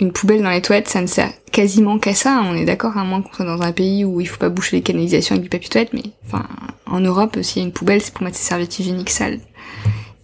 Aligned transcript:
une 0.00 0.12
poubelle 0.12 0.42
dans 0.42 0.50
les 0.50 0.62
toilettes, 0.62 0.88
ça 0.88 1.02
ne 1.02 1.06
sert 1.06 1.30
quasiment 1.52 1.98
qu'à 1.98 2.14
ça. 2.14 2.42
On 2.44 2.54
est 2.54 2.64
d'accord, 2.64 2.96
à 2.96 3.04
moins 3.04 3.22
qu'on 3.22 3.32
soit 3.32 3.44
dans 3.44 3.62
un 3.62 3.72
pays 3.72 4.04
où 4.04 4.20
il 4.20 4.26
faut 4.26 4.38
pas 4.38 4.48
boucher 4.48 4.76
les 4.76 4.82
canalisations 4.82 5.34
avec 5.34 5.44
du 5.44 5.48
papier 5.50 5.68
toilette, 5.68 5.92
mais 5.92 6.04
en 6.86 7.00
Europe, 7.00 7.38
s'il 7.42 7.62
y 7.62 7.64
a 7.64 7.68
une 7.68 7.72
poubelle, 7.72 8.00
c'est 8.00 8.12
pour 8.12 8.24
mettre 8.24 8.36
ses 8.36 8.44
serviettes 8.44 8.78
hygiéniques 8.78 9.10
sales. 9.10 9.40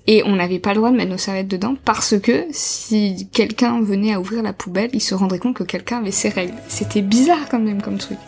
Et 0.08 0.22
on 0.24 0.36
n'avait 0.36 0.60
pas 0.60 0.70
le 0.70 0.76
droit 0.76 0.90
de 0.90 0.96
mettre 0.96 1.10
nos 1.10 1.18
serviettes 1.18 1.48
dedans 1.48 1.74
parce 1.84 2.18
que 2.18 2.46
si 2.52 3.28
quelqu'un 3.32 3.80
venait 3.80 4.12
à 4.12 4.20
ouvrir 4.20 4.42
la 4.42 4.52
poubelle, 4.52 4.90
il 4.92 5.00
se 5.00 5.14
rendrait 5.16 5.40
compte 5.40 5.56
que 5.56 5.64
quelqu'un 5.64 5.98
avait 5.98 6.12
ses 6.12 6.28
règles. 6.28 6.54
C'était 6.68 7.02
bizarre 7.02 7.48
quand 7.50 7.58
même 7.58 7.82
comme 7.82 7.98
truc. 7.98 8.18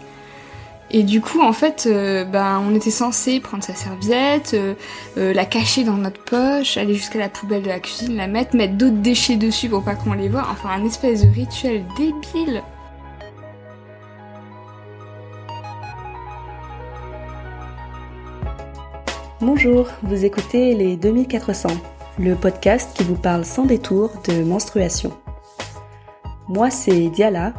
Et 0.91 1.02
du 1.02 1.20
coup, 1.20 1.43
en 1.43 1.52
fait, 1.52 1.86
euh, 1.86 2.25
ben, 2.25 2.62
on 2.66 2.75
était 2.75 2.91
censé 2.91 3.41
prendre 3.41 3.62
sa 3.62 3.75
serviette, 3.75 4.54
euh, 4.54 4.73
euh, 5.18 5.34
la 5.34 5.45
cacher 5.45 5.84
dans 5.84 5.98
notre 5.98 6.22
poche, 6.25 6.79
aller 6.79 6.95
jusqu'à 6.95 7.18
la 7.18 7.29
poubelle 7.29 7.62
de 7.62 7.68
la 7.68 7.79
cuisine, 7.79 8.16
la 8.16 8.27
mettre, 8.27 8.57
mettre 8.57 8.75
d'autres 8.75 8.96
déchets 8.96 9.36
dessus 9.36 9.68
pour 9.68 9.85
pas 9.85 9.95
qu'on 9.96 10.14
les 10.14 10.30
voit. 10.30 10.46
Enfin, 10.50 10.71
un 10.71 10.86
espèce 10.86 11.27
de 11.27 11.30
rituel 11.30 11.85
débile. 11.98 12.62
Bonjour, 19.43 19.89
vous 20.02 20.25
écoutez 20.25 20.75
les 20.75 20.96
2400, 20.96 21.68
le 22.18 22.35
podcast 22.35 22.96
qui 22.96 23.05
vous 23.05 23.14
parle 23.14 23.44
sans 23.44 23.66
détour 23.66 24.11
de 24.27 24.43
menstruation. 24.43 25.13
Moi, 26.49 26.71
c'est 26.71 27.11
Diala, 27.11 27.52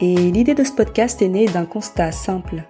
et 0.00 0.14
l'idée 0.14 0.54
de 0.54 0.64
ce 0.64 0.72
podcast 0.72 1.22
est 1.22 1.28
née 1.28 1.46
d'un 1.46 1.64
constat 1.64 2.12
simple. 2.12 2.64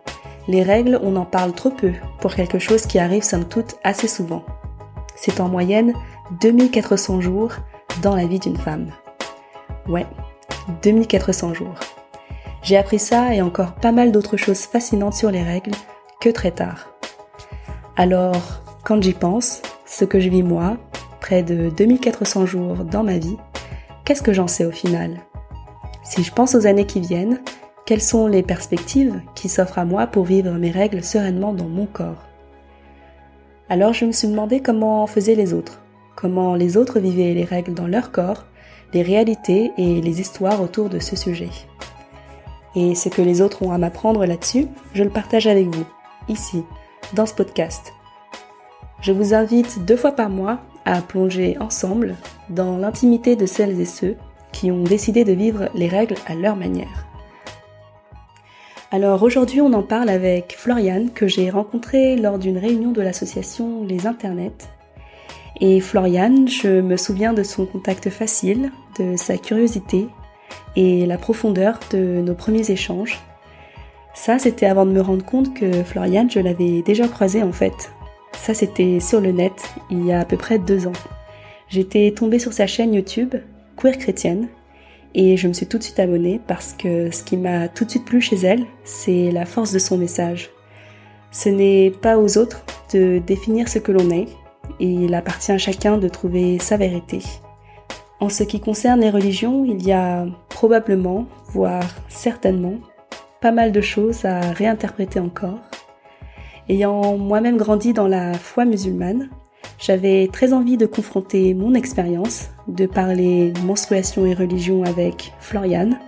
Les 0.47 0.63
règles, 0.63 1.01
on 1.03 1.17
en 1.17 1.25
parle 1.25 1.53
trop 1.53 1.71
peu 1.71 1.93
pour 2.21 2.35
quelque 2.35 2.59
chose 2.59 2.87
qui 2.87 2.99
arrive 2.99 3.23
somme 3.23 3.47
toute 3.47 3.77
assez 3.83 4.09
souvent. 4.09 4.45
C'est 5.17 5.41
en 5.41 5.49
moyenne 5.49 5.95
2400 6.43 7.21
jours 7.21 7.53
dans 8.03 8.15
la 8.15 8.27
vie 8.27 8.39
d'une 8.39 8.57
femme. 8.57 8.91
Ouais, 9.89 10.07
2400 10.83 11.55
jours. 11.55 11.79
J'ai 12.63 12.77
appris 12.77 12.99
ça 12.99 13.35
et 13.35 13.43
encore 13.43 13.75
pas 13.75 13.93
mal 13.93 14.13
d'autres 14.13 14.37
choses 14.37 14.63
fascinantes 14.63 15.15
sur 15.15 15.31
les 15.31 15.43
règles 15.43 15.73
que 16.21 16.31
très 16.31 16.51
tard. 16.51 16.89
Alors, 17.97 18.63
quand 18.85 19.03
j'y 19.03 19.13
pense, 19.13 19.63
ce 19.87 20.05
que 20.05 20.21
je 20.21 20.29
vis 20.29 20.43
moi, 20.43 20.77
près 21.21 21.43
de 21.43 21.71
2400 21.71 22.47
jours 22.47 22.77
dans 22.85 23.03
ma 23.03 23.19
vie, 23.19 23.37
qu'est-ce 24.05 24.23
que 24.23 24.33
j'en 24.33 24.49
sais 24.49 24.65
au 24.65 24.71
final? 24.71 25.21
Si 26.03 26.23
je 26.23 26.33
pense 26.33 26.55
aux 26.55 26.67
années 26.67 26.87
qui 26.87 27.01
viennent, 27.01 27.41
quelles 27.87 28.03
sont 28.03 28.27
les 28.27 28.43
perspectives 28.43 29.21
qui 29.35 29.49
s'offrent 29.49 29.79
à 29.79 29.85
moi 29.85 30.07
pour 30.07 30.25
vivre 30.25 30.53
mes 30.53 30.71
règles 30.71 31.05
sereinement 31.05 31.53
dans 31.53 31.69
mon 31.69 31.85
corps? 31.85 32.25
Alors 33.69 33.93
je 33.93 34.07
me 34.07 34.13
suis 34.13 34.29
demandé 34.29 34.61
comment 34.61 35.07
faisaient 35.07 35.35
les 35.35 35.53
autres, 35.53 35.83
comment 36.17 36.55
les 36.55 36.77
autres 36.79 36.99
vivaient 36.99 37.35
les 37.35 37.45
règles 37.45 37.75
dans 37.75 37.87
leur 37.87 38.11
corps, 38.11 38.45
les 38.95 39.03
réalités 39.03 39.73
et 39.77 40.01
les 40.01 40.21
histoires 40.21 40.63
autour 40.63 40.89
de 40.89 40.99
ce 40.99 41.15
sujet. 41.15 41.51
Et 42.75 42.95
ce 42.95 43.09
que 43.09 43.23
les 43.23 43.43
autres 43.43 43.63
ont 43.63 43.73
à 43.73 43.79
m'apprendre 43.79 44.25
là-dessus, 44.25 44.67
je 44.95 45.05
le 45.05 45.11
partage 45.11 45.47
avec 45.47 45.67
vous, 45.67 45.87
ici, 46.29 46.65
dans 47.13 47.27
ce 47.27 47.35
podcast. 47.35 47.93
Je 49.01 49.13
vous 49.13 49.35
invite 49.35 49.85
deux 49.85 49.97
fois 49.97 50.13
par 50.13 50.31
mois 50.31 50.61
à 50.87 51.03
plonger 51.03 51.59
ensemble 51.61 52.17
dans 52.49 52.79
l'intimité 52.79 53.37
de 53.37 53.47
celles 53.47 53.79
et 53.79 53.85
ceux 53.85 54.17
qui 54.53 54.71
ont 54.71 54.85
décidé 54.85 55.25
de 55.25 55.33
vivre 55.33 55.69
les 55.75 55.89
règles 55.89 56.17
à 56.27 56.35
leur 56.35 56.57
manière. 56.57 57.04
Alors 58.95 59.25
aujourd'hui 59.25 59.61
on 59.61 59.73
en 59.73 59.83
parle 59.83 60.09
avec 60.09 60.55
Floriane 60.57 61.11
que 61.11 61.27
j'ai 61.27 61.51
rencontrée 61.51 62.15
lors 62.15 62.39
d'une 62.39 62.59
réunion 62.59 62.93
de 62.93 63.03
l'association 63.03 63.83
Les 63.83 64.07
Internets. 64.07 64.69
Et 65.61 65.81
Floriane, 65.81 66.47
je 66.47 66.81
me 66.81 66.97
souviens 66.97 67.33
de 67.33 67.43
son 67.43 67.67
contact 67.67 68.09
facile, 68.09 68.71
de 69.01 69.17
sa 69.17 69.37
curiosité 69.37 70.07
et 70.77 71.07
la 71.07 71.19
profondeur 71.19 71.81
de 71.91 72.21
nos 72.21 72.35
premiers 72.35 72.71
échanges 72.71 73.19
ça, 74.15 74.39
c'était 74.39 74.67
avant 74.67 74.87
de 74.87 74.93
me 74.93 75.01
rendre 75.01 75.25
compte 75.25 75.55
que 75.55 75.83
Floriane, 75.83 76.31
je 76.31 76.39
l'avais 76.39 76.83
déjà 76.83 77.09
croisée 77.09 77.43
en 77.43 77.51
fait. 77.51 77.91
Ça, 78.33 78.55
c'était 78.55 79.01
sur 79.01 79.21
le 79.21 79.33
net, 79.33 79.75
il 79.91 80.07
y 80.07 80.13
a 80.13 80.21
à 80.21 80.25
peu 80.25 80.37
près 80.37 80.61
deux 80.61 80.87
ans. 80.87 80.93
J'étais 81.69 82.13
tombée 82.13 82.39
sur 82.39 82.53
sa 82.53 82.69
chaîne 82.69 82.95
YouTube, 82.95 83.35
Queer 83.77 83.99
Chrétienne, 83.99 84.47
et 85.15 85.37
je 85.37 85.47
me 85.47 85.53
suis 85.53 85.67
tout 85.67 85.79
de 85.79 85.83
suite 85.83 86.01
abonnée 86.01 86.41
parce 86.47 86.73
que 86.73 87.11
ce 87.11 87.23
qui 87.23 87.37
m'a 87.37 87.69
tout 87.69 87.85
de 87.85 87.91
suite 87.91 88.05
plu 88.05 88.21
chez 88.21 88.37
elle, 88.37 88.65
c'est 88.85 89.31
la 89.31 89.47
force 89.47 89.73
de 89.73 89.79
son 89.79 89.97
message. 89.97 90.51
Ce 91.31 91.49
n'est 91.49 91.91
pas 91.91 92.19
aux 92.19 92.39
autres 92.39 92.65
de 92.93 93.21
définir 93.25 93.69
ce 93.69 93.79
que 93.79 93.93
l'on 93.93 94.11
est, 94.11 94.29
et 94.81 94.87
il 94.87 95.15
appartient 95.15 95.53
à 95.53 95.59
chacun 95.59 95.99
de 95.99 96.09
trouver 96.09 96.59
sa 96.59 96.77
vérité. 96.77 97.21
En 98.21 98.29
ce 98.29 98.45
qui 98.45 98.61
concerne 98.61 99.01
les 99.01 99.11
religions, 99.11 99.65
il 99.65 99.85
y 99.87 99.93
a 99.93 100.27
probablement, 100.49 101.27
voire 101.49 101.89
certainement, 102.09 102.75
pas 103.41 103.53
mal 103.53 103.73
de 103.73 103.81
choses 103.81 104.25
à 104.25 104.41
réinterpréter 104.41 105.21
encore. 105.21 105.59
Ayant 106.69 107.19
moi-même 107.19 107.57
grandi 107.57 107.93
dans 107.93 108.09
la 108.09 108.33
foi 108.35 108.65
musulmane, 108.65 109.29
j'avais 109.79 110.29
très 110.33 110.53
envie 110.53 110.77
de 110.77 110.87
confronter 110.87 111.55
mon 111.55 111.75
expérience, 111.75 112.51
de 112.69 112.87
parler 112.87 113.53
menstruation 113.65 114.27
et 114.27 114.35
religion 114.35 114.83
avec 114.85 115.33
Floriane, 115.41 115.99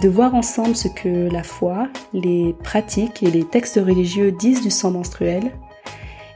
de 0.00 0.08
voir 0.08 0.34
ensemble 0.34 0.76
ce 0.76 0.88
que 0.88 1.30
la 1.30 1.42
foi, 1.42 1.88
les 2.12 2.54
pratiques 2.62 3.22
et 3.22 3.30
les 3.30 3.44
textes 3.44 3.80
religieux 3.84 4.32
disent 4.32 4.62
du 4.62 4.70
sang 4.70 4.90
menstruel, 4.90 5.52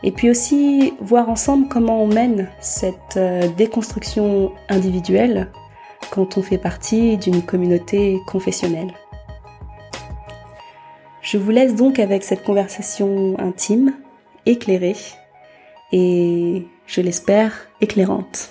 et 0.03 0.13
puis 0.13 0.31
aussi 0.31 0.95
voir 1.01 1.29
ensemble 1.29 1.69
comment 1.69 2.03
on 2.03 2.07
mène 2.07 2.49
cette 2.61 3.17
euh, 3.17 3.49
déconstruction 3.57 4.53
individuelle 4.69 5.51
quand 6.11 6.39
on 6.39 6.43
fait 6.43 6.59
partie 6.59 7.17
d'une 7.17 7.43
communauté 7.43 8.21
confessionnelle. 8.27 8.93
Je 11.23 11.39
vous 11.39 11.51
laisse 11.51 11.75
donc 11.75 11.99
avec 11.99 12.23
cette 12.23 12.45
conversation 12.45 13.37
intime, 13.41 13.95
éclairée 14.45 14.95
et, 15.93 16.67
je 16.87 17.01
l'espère, 17.01 17.53
éclairante. 17.81 18.51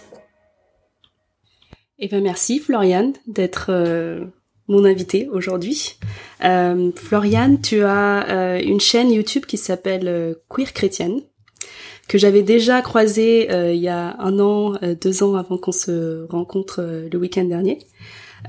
Eh 1.97 2.07
bien 2.07 2.19
merci 2.19 2.59
Floriane 2.59 3.13
d'être 3.25 3.68
euh, 3.69 4.25
mon 4.68 4.84
invitée 4.84 5.29
aujourd'hui. 5.31 5.97
Euh, 6.44 6.91
Floriane, 6.95 7.62
tu 7.62 7.84
as 7.84 8.29
euh, 8.29 8.62
une 8.62 8.81
chaîne 8.81 9.12
YouTube 9.12 9.45
qui 9.45 9.57
s'appelle 9.57 10.35
Queer 10.50 10.74
Chrétienne 10.74 11.22
que 12.07 12.19
j'avais 12.19 12.44
déjà 12.44 12.84
croisée 12.84 13.47
il 13.74 13.81
y 13.81 13.88
a 13.88 14.16
un 14.19 14.38
an, 14.38 14.78
deux 15.01 15.24
ans 15.24 15.34
avant 15.34 15.57
qu'on 15.57 15.72
se 15.72 16.28
rencontre 16.29 17.07
le 17.12 17.18
week-end 17.18 17.45
dernier. 17.45 17.79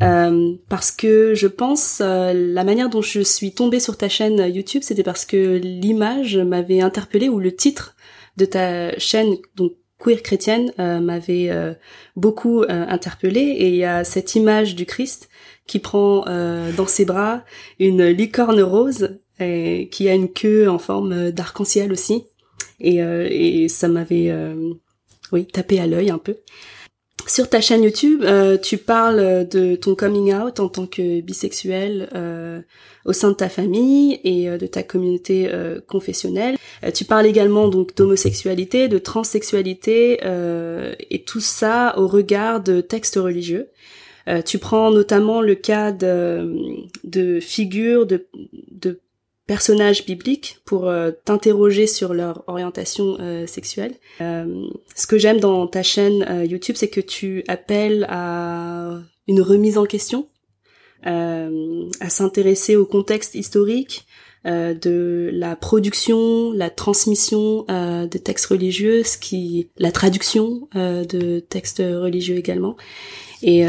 Euh, 0.03 0.55
parce 0.69 0.91
que 0.91 1.35
je 1.35 1.47
pense 1.47 2.01
euh, 2.03 2.33
la 2.35 2.65
manière 2.65 2.91
dont 2.91 3.01
je 3.01 3.21
suis 3.21 3.53
tombée 3.53 3.81
sur 3.81 3.97
ta 3.97 4.09
chaîne 4.09 4.39
YouTube, 4.53 4.83
c'était 4.85 5.03
parce 5.03 5.25
que 5.25 5.57
l'image 5.57 6.37
m'avait 6.37 6.81
interpellée 6.81 7.29
ou 7.29 7.39
le 7.39 7.55
titre 7.55 7.96
de 8.37 8.45
ta 8.45 8.99
chaîne, 8.99 9.37
donc 9.55 9.73
queer 9.99 10.23
chrétienne, 10.23 10.73
euh, 10.79 11.01
m'avait 11.01 11.51
beaucoup 12.17 12.65
interpellée. 12.69 13.41
Et 13.59 13.69
il 13.69 13.77
y 13.77 13.85
a 13.85 14.05
cette 14.05 14.35
image 14.35 14.75
du 14.75 14.87
Christ 14.87 15.29
qui 15.67 15.79
prend 15.79 16.25
dans 16.77 16.87
ses 16.87 17.05
bras 17.05 17.45
une 17.79 18.05
licorne 18.07 18.61
rose 18.63 19.19
et 19.41 19.89
qui 19.91 20.09
a 20.09 20.15
une 20.15 20.33
queue 20.33 20.69
en 20.69 20.79
forme 20.79 21.31
d'arc-en-ciel 21.31 21.93
aussi. 21.93 22.25
Et, 22.79 22.97
et 22.99 23.69
ça 23.69 23.89
m'avait 23.89 24.33
oui 25.33 25.47
tapé 25.47 25.81
à 25.81 25.87
l'œil 25.87 26.11
un 26.11 26.19
peu. 26.19 26.37
Sur 27.27 27.49
ta 27.49 27.61
chaîne 27.61 27.83
YouTube, 27.83 28.23
euh, 28.23 28.57
tu 28.57 28.79
parles 28.79 29.49
de 29.49 29.75
ton 29.75 29.97
coming 29.97 30.33
out 30.33 30.61
en 30.61 30.69
tant 30.69 30.87
que 30.87 31.21
bisexuel 31.21 32.09
euh, 32.15 32.61
au 33.05 33.13
sein 33.13 33.31
de 33.31 33.35
ta 33.35 33.49
famille 33.49 34.21
et 34.23 34.49
euh, 34.49 34.59
de 34.59 34.67
ta 34.69 34.85
communauté 34.85 35.51
confessionnelle. 35.89 36.57
tu 36.95 37.05
parles 37.05 37.27
également 37.27 37.69
donc 37.69 37.97
d'homosexualité, 37.97 38.87
de 38.87 38.99
transsexualité 38.99 40.21
et 41.11 41.23
tout 41.25 41.41
ça 41.41 41.99
au 41.99 42.07
regard 42.07 42.63
de 42.63 42.81
textes 42.81 43.17
religieux. 43.17 43.69
tu 44.45 44.59
prends 44.59 44.91
notamment 44.91 45.41
le 45.41 45.55
cas 45.57 45.91
de, 45.91 46.53
de 47.05 47.41
figures 47.41 48.07
de, 48.07 48.27
de 48.71 49.01
personnages 49.47 50.05
bibliques 50.05 50.59
pour 50.65 50.89
euh, 50.89 51.13
t'interroger 51.25 51.87
sur 51.87 52.15
leur 52.15 52.43
orientation 52.47 53.17
euh, 53.21 53.47
sexuelle. 53.47 53.95
Euh, 54.21 54.67
ce 54.95 55.07
que 55.07 55.19
j'aime 55.19 55.39
dans 55.39 55.67
ta 55.67 55.83
chaîne 55.83 56.45
YouTube, 56.49 56.77
c'est 56.77 56.89
que 56.89 57.01
tu 57.01 57.45
appelles 57.49 58.07
à 58.09 58.99
une 59.29 59.41
remise 59.41 59.79
en 59.79 59.87
question, 59.87 60.29
à 61.05 62.09
s'intéresser 62.09 62.75
au 62.75 62.85
contexte 62.85 63.35
historique, 63.35 64.07
de 64.45 65.31
la 65.33 65.57
production, 65.57 66.53
la 66.53 66.71
transmission 66.71 67.65
de 67.69 68.19
textes 68.19 68.47
religieux, 68.47 69.03
ce 69.03 69.19
qui, 69.19 69.69
la 69.77 69.93
traduction 69.93 70.69
de 70.75 71.41
textes 71.41 71.79
religieux 71.79 72.37
également. 72.37 72.77
Et 73.43 73.65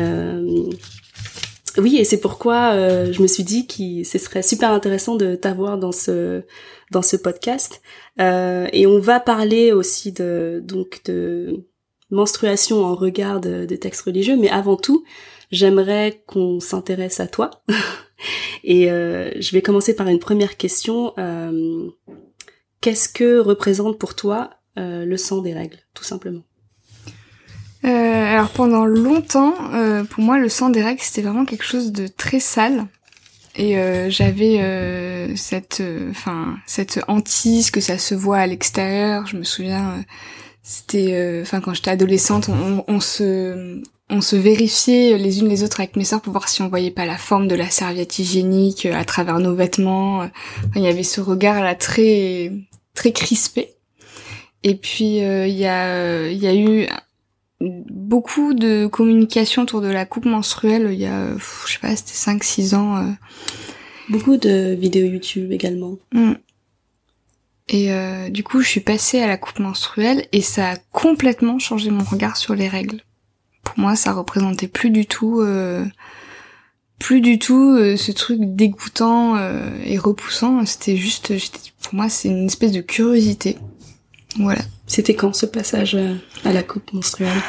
oui, 1.77 1.97
et 1.97 2.03
c'est 2.03 2.19
pourquoi 2.19 2.74
euh, 2.74 3.12
je 3.12 3.21
me 3.21 3.27
suis 3.27 3.44
dit 3.44 3.68
que 3.68 4.03
ce 4.03 4.18
serait 4.18 4.41
super 4.41 4.71
intéressant 4.71 5.15
de 5.15 5.35
t'avoir 5.35 5.77
dans 5.77 5.91
ce 5.91 6.44
dans 6.91 7.01
ce 7.01 7.15
podcast. 7.15 7.81
Euh, 8.19 8.68
et 8.74 8.88
on 8.88 9.00
va 9.00 9.19
parler 9.19 9.71
aussi 9.71 10.12
de 10.12 10.62
donc 10.63 11.01
de 11.06 11.65
menstruation 12.09 12.83
en 12.83 12.95
regard 12.95 13.41
de, 13.41 13.65
textes 13.75 14.01
religieux, 14.01 14.38
mais 14.38 14.50
avant 14.50 14.77
tout, 14.77 15.03
j'aimerais 15.51 16.24
qu'on 16.25 16.59
s'intéresse 16.59 17.19
à 17.19 17.27
toi. 17.27 17.51
Et 18.63 18.89
euh, 18.91 19.31
je 19.39 19.51
vais 19.51 19.62
commencer 19.62 19.95
par 19.95 20.07
une 20.07 20.19
première 20.19 20.57
question. 20.57 21.13
Qu'est-ce 22.81 23.09
que 23.09 23.39
représente 23.39 24.00
pour 24.00 24.15
toi 24.15 24.51
le 24.75 25.18
sang 25.18 25.41
des 25.41 25.53
règles, 25.53 25.80
tout 25.94 26.03
simplement? 26.03 26.46
Euh, 27.85 28.33
Alors 28.33 28.50
pendant 28.50 28.85
longtemps, 28.85 29.53
euh, 29.74 30.03
pour 30.03 30.24
moi, 30.24 30.39
le 30.39 30.50
sang 30.50 30.69
des 30.69 30.83
règles, 30.83 31.01
c'était 31.01 31.21
vraiment 31.21 31.45
quelque 31.45 31.65
chose 31.65 31.91
de 31.91 32.07
très 32.07 32.39
sale. 32.39 32.85
Et 33.56 33.77
euh, 33.77 34.09
j'avais 34.09 34.59
euh, 34.62 35.35
cette, 35.35 35.81
enfin, 36.12 36.57
cette 36.65 37.00
hantise 37.07 37.71
que 37.71 37.81
ça 37.81 37.97
se 37.97 38.13
voit 38.13 38.38
à 38.38 38.47
l'extérieur. 38.47 39.25
Je 39.25 39.38
me 39.38 39.44
souviens, 39.44 40.06
c'était, 40.62 41.39
enfin, 41.41 41.59
quand 41.62 41.74
j'étais 41.74 41.91
adolescente, 41.91 42.50
on, 42.50 42.83
on, 42.88 43.00
se, 43.00 43.81
on 44.09 44.21
se 44.21 44.35
vérifiait 44.35 45.18
les 45.18 45.39
unes 45.39 45.50
les 45.50 45.63
autres 45.63 45.80
avec 45.80 45.95
mes 45.95 46.03
sœurs 46.03 46.21
pour 46.21 46.33
voir 46.33 46.50
si 46.50 46.62
on 46.62 46.69
voyait 46.69 46.91
pas 46.91 47.06
la 47.06 47.18
forme 47.18 47.47
de 47.47 47.56
la 47.56 47.69
serviette 47.69 48.19
hygiénique 48.19 48.85
à 48.85 49.06
travers 49.06 49.39
nos 49.39 49.56
vêtements. 49.56 50.30
il 50.75 50.81
y 50.83 50.88
avait 50.88 51.03
ce 51.03 51.21
regard 51.21 51.62
là 51.63 51.73
très 51.73 52.51
très 52.94 53.12
crispé. 53.12 53.69
Et 54.63 54.75
puis 54.75 55.18
il 55.18 55.57
y 55.57 55.65
a 55.65 56.27
il 56.27 56.38
y 56.38 56.47
a 56.47 56.53
eu 56.53 56.88
beaucoup 57.59 58.54
de 58.54 58.88
communication 58.88 59.63
autour 59.63 59.81
de 59.81 59.88
la 59.88 60.06
coupe 60.06 60.25
menstruelle 60.25 60.89
il 60.92 61.00
y 61.00 61.06
a, 61.06 61.36
je 61.65 61.74
sais 61.74 61.80
pas, 61.80 61.95
c'était 61.95 62.13
5-6 62.13 62.75
ans. 62.75 62.98
Euh. 62.98 63.12
Beaucoup 64.09 64.38
de 64.38 64.74
vidéos 64.74 65.07
YouTube 65.07 65.51
également. 65.51 65.98
Mm. 66.13 66.33
Et 67.69 67.92
euh, 67.92 68.30
du 68.30 68.44
coup, 68.44 68.62
je 68.62 68.68
suis 68.68 68.80
passée 68.80 69.19
à 69.19 69.27
la 69.27 69.38
coupe 69.38 69.59
menstruelle 69.59 70.25
et 70.31 70.42
ça 70.42 70.71
a 70.71 70.75
complètement 70.92 71.59
changé 71.59 71.89
mon 71.89 72.04
regard 72.04 72.38
sur 72.38 72.56
les 72.56 72.68
règles. 72.68 73.01
Pour 73.63 73.77
moi, 73.80 73.95
ça 73.95 74.13
représentait 74.13 74.69
plus 74.69 74.89
du 74.89 75.06
tout, 75.06 75.42
euh, 75.42 75.86
plus 77.00 77.19
du 77.19 77.39
tout 77.39 77.75
euh, 77.75 77.98
ce 77.98 78.13
truc 78.13 78.39
dégoûtant 78.42 79.38
et 79.83 79.98
repoussant. 79.98 80.65
C'était 80.65 80.95
juste, 80.95 81.33
pour 81.81 81.95
moi, 81.95 82.07
c'est 82.07 82.30
une 82.30 82.45
espèce 82.45 82.71
de 82.71 82.81
curiosité. 82.81 83.57
Voilà. 84.35 84.62
C'était 84.85 85.15
quand 85.15 85.33
ce 85.33 85.45
passage 85.45 85.95
euh, 85.95 86.15
à 86.44 86.53
la 86.53 86.63
coupe 86.63 86.94
menstruelle 86.94 87.41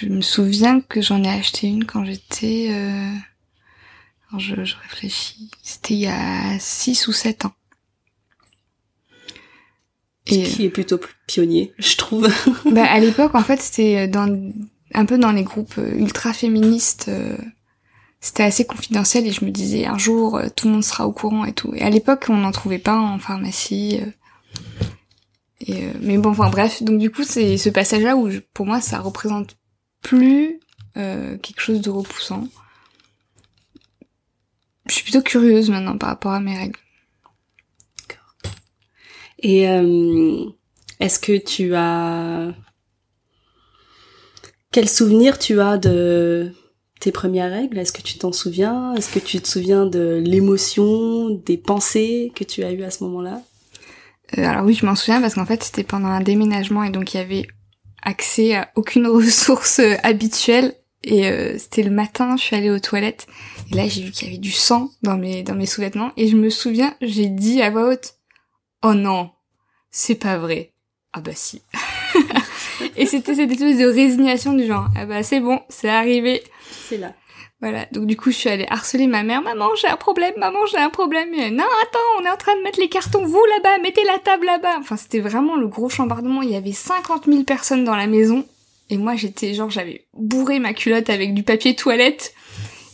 Je 0.00 0.06
me 0.06 0.20
souviens 0.20 0.80
que 0.80 1.00
j'en 1.00 1.22
ai 1.22 1.28
acheté 1.28 1.66
une 1.66 1.84
quand 1.84 2.04
j'étais... 2.04 2.68
Euh... 2.70 3.12
Alors 4.28 4.40
je, 4.40 4.64
je 4.64 4.74
réfléchis. 4.82 5.50
C'était 5.62 5.94
il 5.94 6.00
y 6.00 6.06
a 6.06 6.58
6 6.58 7.08
ou 7.08 7.12
7 7.12 7.44
ans. 7.44 7.54
Et... 10.26 10.44
Ce 10.44 10.56
qui 10.56 10.64
est 10.64 10.70
plutôt 10.70 10.98
pionnier, 11.26 11.74
je 11.78 11.96
trouve. 11.96 12.28
bah, 12.70 12.84
à 12.84 12.98
l'époque, 12.98 13.34
en 13.34 13.42
fait, 13.42 13.60
c'était 13.60 14.08
dans 14.08 14.52
un 14.94 15.04
peu 15.04 15.18
dans 15.18 15.32
les 15.32 15.42
groupes 15.42 15.74
euh, 15.78 15.94
ultra 15.98 16.32
féministes. 16.32 17.06
Euh, 17.08 17.36
c'était 18.20 18.44
assez 18.44 18.64
confidentiel 18.64 19.26
et 19.26 19.32
je 19.32 19.44
me 19.44 19.50
disais 19.50 19.84
un 19.84 19.98
jour 19.98 20.40
tout 20.56 20.66
le 20.66 20.72
monde 20.72 20.84
sera 20.84 21.06
au 21.06 21.12
courant 21.12 21.44
et 21.44 21.52
tout. 21.52 21.74
Et 21.74 21.82
à 21.82 21.90
l'époque, 21.90 22.24
on 22.30 22.38
n'en 22.38 22.52
trouvait 22.52 22.78
pas 22.78 22.96
en 22.96 23.18
pharmacie. 23.18 24.00
Euh, 25.68 25.92
mais 26.00 26.18
bon, 26.18 26.30
enfin 26.30 26.50
bref, 26.50 26.82
donc 26.82 26.98
du 26.98 27.10
coup 27.10 27.24
c'est 27.24 27.56
ce 27.56 27.68
passage-là 27.68 28.16
où 28.16 28.28
pour 28.52 28.66
moi 28.66 28.80
ça 28.80 28.98
représente 28.98 29.56
plus 30.02 30.60
euh, 30.96 31.38
quelque 31.38 31.60
chose 31.60 31.80
de 31.80 31.90
repoussant. 31.90 32.48
Je 34.86 34.94
suis 34.94 35.04
plutôt 35.04 35.22
curieuse 35.22 35.70
maintenant 35.70 35.96
par 35.96 36.10
rapport 36.10 36.32
à 36.32 36.40
mes 36.40 36.56
règles. 36.56 36.78
D'accord. 38.08 38.34
Et 39.38 39.68
euh, 39.68 40.44
est-ce 41.00 41.18
que 41.18 41.38
tu 41.38 41.74
as 41.74 42.52
quel 44.74 44.88
souvenir 44.88 45.38
tu 45.38 45.60
as 45.60 45.78
de 45.78 46.52
tes 46.98 47.12
premières 47.12 47.52
règles? 47.52 47.78
Est-ce 47.78 47.92
que 47.92 48.02
tu 48.02 48.18
t'en 48.18 48.32
souviens? 48.32 48.92
Est-ce 48.94 49.12
que 49.12 49.20
tu 49.20 49.40
te 49.40 49.46
souviens 49.46 49.86
de 49.86 50.20
l'émotion, 50.24 51.30
des 51.30 51.56
pensées 51.56 52.32
que 52.34 52.42
tu 52.42 52.64
as 52.64 52.72
eues 52.72 52.82
à 52.82 52.90
ce 52.90 53.04
moment-là? 53.04 53.40
Euh, 54.38 54.44
alors 54.44 54.64
oui, 54.64 54.74
je 54.74 54.86
m'en 54.86 54.94
souviens 54.94 55.20
parce 55.20 55.34
qu'en 55.34 55.46
fait 55.46 55.62
c'était 55.62 55.84
pendant 55.84 56.08
un 56.08 56.20
déménagement 56.20 56.82
et 56.84 56.90
donc 56.90 57.14
il 57.14 57.18
y 57.18 57.20
avait 57.20 57.46
accès 58.02 58.54
à 58.54 58.70
aucune 58.74 59.06
ressource 59.08 59.78
euh, 59.80 59.94
habituelle 60.02 60.74
et 61.02 61.28
euh, 61.28 61.58
c'était 61.58 61.82
le 61.82 61.90
matin, 61.90 62.36
je 62.36 62.42
suis 62.42 62.56
allée 62.56 62.70
aux 62.70 62.78
toilettes 62.80 63.26
et 63.70 63.74
là 63.76 63.86
j'ai 63.88 64.02
vu 64.02 64.10
qu'il 64.10 64.26
y 64.28 64.30
avait 64.30 64.38
du 64.38 64.50
sang 64.50 64.90
dans 65.02 65.16
mes 65.18 65.42
dans 65.42 65.54
mes 65.54 65.66
sous-vêtements 65.66 66.12
et 66.16 66.28
je 66.28 66.36
me 66.36 66.48
souviens, 66.50 66.94
j'ai 67.02 67.26
dit 67.26 67.60
à 67.62 67.70
voix 67.70 67.90
haute 67.92 68.14
"Oh 68.82 68.94
non, 68.94 69.30
c'est 69.90 70.14
pas 70.14 70.38
vrai." 70.38 70.72
Ah 71.12 71.20
bah 71.20 71.30
si. 71.34 71.62
et 72.96 73.06
c'était 73.06 73.34
cette 73.34 73.50
espèce 73.52 73.78
de 73.78 73.86
résignation 73.86 74.52
du 74.54 74.66
genre 74.66 74.88
"Ah 74.96 75.06
bah 75.06 75.22
c'est 75.22 75.40
bon, 75.40 75.60
c'est 75.68 75.90
arrivé." 75.90 76.42
C'est 76.88 76.96
là. 76.98 77.14
Voilà, 77.64 77.86
donc 77.92 78.04
du 78.04 78.14
coup 78.14 78.30
je 78.30 78.36
suis 78.36 78.50
allée 78.50 78.66
harceler 78.68 79.06
ma 79.06 79.22
mère, 79.22 79.40
maman 79.40 79.70
j'ai 79.74 79.88
un 79.88 79.96
problème, 79.96 80.34
maman 80.36 80.66
j'ai 80.70 80.76
un 80.76 80.90
problème, 80.90 81.30
non 81.30 81.64
attends 81.82 81.98
on 82.20 82.24
est 82.26 82.30
en 82.30 82.36
train 82.36 82.54
de 82.58 82.62
mettre 82.62 82.78
les 82.78 82.90
cartons, 82.90 83.24
vous 83.24 83.42
là-bas, 83.56 83.78
mettez 83.82 84.04
la 84.04 84.18
table 84.18 84.44
là-bas. 84.44 84.76
Enfin 84.80 84.98
c'était 84.98 85.20
vraiment 85.20 85.56
le 85.56 85.66
gros 85.66 85.88
chambardement, 85.88 86.42
il 86.42 86.50
y 86.50 86.56
avait 86.56 86.72
50 86.72 87.24
000 87.24 87.44
personnes 87.44 87.82
dans 87.82 87.96
la 87.96 88.06
maison, 88.06 88.44
et 88.90 88.98
moi 88.98 89.16
j'étais 89.16 89.54
genre 89.54 89.70
j'avais 89.70 90.04
bourré 90.12 90.58
ma 90.58 90.74
culotte 90.74 91.08
avec 91.08 91.32
du 91.32 91.42
papier 91.42 91.74
toilette, 91.74 92.34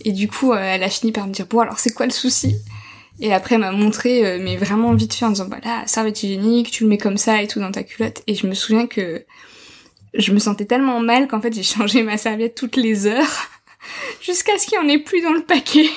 et 0.04 0.12
du 0.12 0.28
coup 0.28 0.52
euh, 0.52 0.60
elle 0.60 0.84
a 0.84 0.88
fini 0.88 1.10
par 1.10 1.26
me 1.26 1.32
dire 1.32 1.46
bon 1.46 1.58
alors 1.58 1.80
c'est 1.80 1.92
quoi 1.92 2.06
le 2.06 2.12
souci? 2.12 2.54
Et 3.18 3.32
après 3.34 3.56
elle 3.56 3.62
m'a 3.62 3.72
montré 3.72 4.24
euh, 4.24 4.38
mais 4.40 4.56
vraiment 4.56 4.94
vite 4.94 5.14
fait 5.14 5.24
en 5.24 5.30
disant 5.30 5.48
voilà 5.48 5.84
serviette 5.88 6.22
hygiénique, 6.22 6.70
tu 6.70 6.84
le 6.84 6.90
mets 6.90 6.96
comme 6.96 7.18
ça 7.18 7.42
et 7.42 7.48
tout 7.48 7.58
dans 7.58 7.72
ta 7.72 7.82
culotte, 7.82 8.22
et 8.28 8.36
je 8.36 8.46
me 8.46 8.54
souviens 8.54 8.86
que 8.86 9.24
je 10.14 10.30
me 10.32 10.38
sentais 10.38 10.64
tellement 10.64 11.00
mal 11.00 11.26
qu'en 11.26 11.40
fait 11.40 11.52
j'ai 11.52 11.62
changé 11.64 12.04
ma 12.04 12.16
serviette 12.18 12.54
toutes 12.54 12.76
les 12.76 13.08
heures 13.08 13.50
jusqu'à 14.20 14.58
ce 14.58 14.66
qu'il 14.66 14.78
n'y 14.78 14.84
en 14.84 14.88
ait 14.88 14.98
plus 14.98 15.22
dans 15.22 15.32
le 15.32 15.42
paquet. 15.42 15.88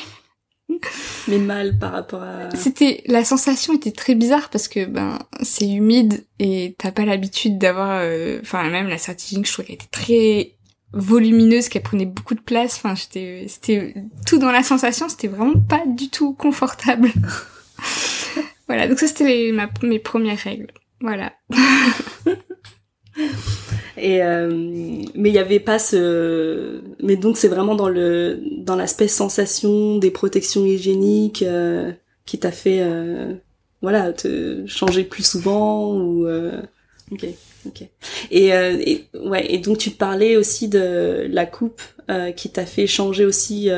Mais 1.27 1.37
mal 1.37 1.77
par 1.77 1.91
rapport 1.91 2.23
à... 2.23 2.49
C'était, 2.55 3.03
la 3.05 3.23
sensation 3.23 3.73
était 3.73 3.91
très 3.91 4.15
bizarre 4.15 4.49
parce 4.49 4.67
que, 4.67 4.85
ben, 4.85 5.19
c'est 5.41 5.69
humide 5.69 6.25
et 6.39 6.75
t'as 6.77 6.91
pas 6.91 7.05
l'habitude 7.05 7.57
d'avoir, 7.57 7.99
euh, 8.01 8.39
enfin, 8.41 8.69
même 8.69 8.87
la 8.87 8.97
certitude, 8.97 9.45
je 9.45 9.51
trouvais 9.51 9.67
qu'elle 9.67 9.75
était 9.75 9.85
très 9.91 10.55
volumineuse, 10.93 11.69
qu'elle 11.69 11.83
prenait 11.83 12.05
beaucoup 12.05 12.35
de 12.35 12.41
place, 12.41 12.77
enfin, 12.77 12.95
j'étais, 12.95 13.45
c'était, 13.47 13.95
tout 14.25 14.37
dans 14.37 14.51
la 14.51 14.63
sensation, 14.63 15.09
c'était 15.09 15.27
vraiment 15.27 15.59
pas 15.59 15.83
du 15.87 16.09
tout 16.09 16.33
confortable. 16.33 17.11
voilà, 18.67 18.87
donc 18.87 18.99
ça 18.99 19.07
c'était 19.07 19.51
mes 19.81 19.99
premières 19.99 20.39
règles. 20.39 20.71
Voilà. 21.01 21.33
Et 24.03 24.21
euh, 24.21 24.49
mais 25.15 25.29
il 25.29 25.33
y 25.33 25.39
avait 25.39 25.61
pas 25.61 25.79
ce. 25.79 26.81
Mais 27.01 27.15
donc 27.15 27.37
c'est 27.37 27.47
vraiment 27.47 27.73
dans 27.73 27.87
le 27.87 28.37
dans 28.57 28.75
l'aspect 28.75 29.07
sensation 29.07 29.97
des 29.97 30.11
protections 30.11 30.65
hygiéniques 30.65 31.41
euh, 31.41 31.89
qui 32.25 32.37
t'a 32.37 32.51
fait 32.51 32.81
euh, 32.81 33.33
voilà 33.81 34.11
te 34.11 34.65
changer 34.67 35.05
plus 35.05 35.25
souvent 35.25 35.95
ou. 35.95 36.27
Ok, 37.13 37.25
ok. 37.65 37.83
Et, 38.29 38.47
et, 38.47 39.07
ouais 39.23 39.53
et 39.53 39.59
donc 39.59 39.77
tu 39.77 39.91
parlais 39.91 40.35
aussi 40.35 40.67
de 40.67 41.25
la 41.29 41.45
coupe 41.45 41.81
qui 42.35 42.49
t'a 42.49 42.65
fait 42.65 42.87
changer 42.87 43.23
aussi 43.23 43.69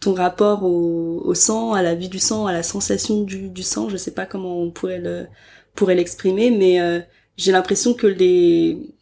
ton 0.00 0.12
rapport 0.12 0.62
au, 0.64 1.22
au, 1.24 1.32
sang, 1.32 1.72
à 1.72 1.82
la 1.82 1.94
vie 1.94 2.10
du 2.10 2.18
sang, 2.18 2.46
à 2.46 2.52
la 2.52 2.62
sensation 2.62 3.22
du, 3.22 3.48
du 3.48 3.62
sang. 3.62 3.88
Je 3.88 3.96
sais 3.96 4.10
pas 4.12 4.26
comment 4.26 4.60
on 4.60 4.70
pourrait 4.70 4.98
le 4.98 5.26
pourrait 5.74 5.94
l'exprimer, 5.94 6.50
mais 6.50 7.06
j'ai 7.38 7.52
l'impression 7.52 7.94
que 7.94 8.06
les 8.06 8.97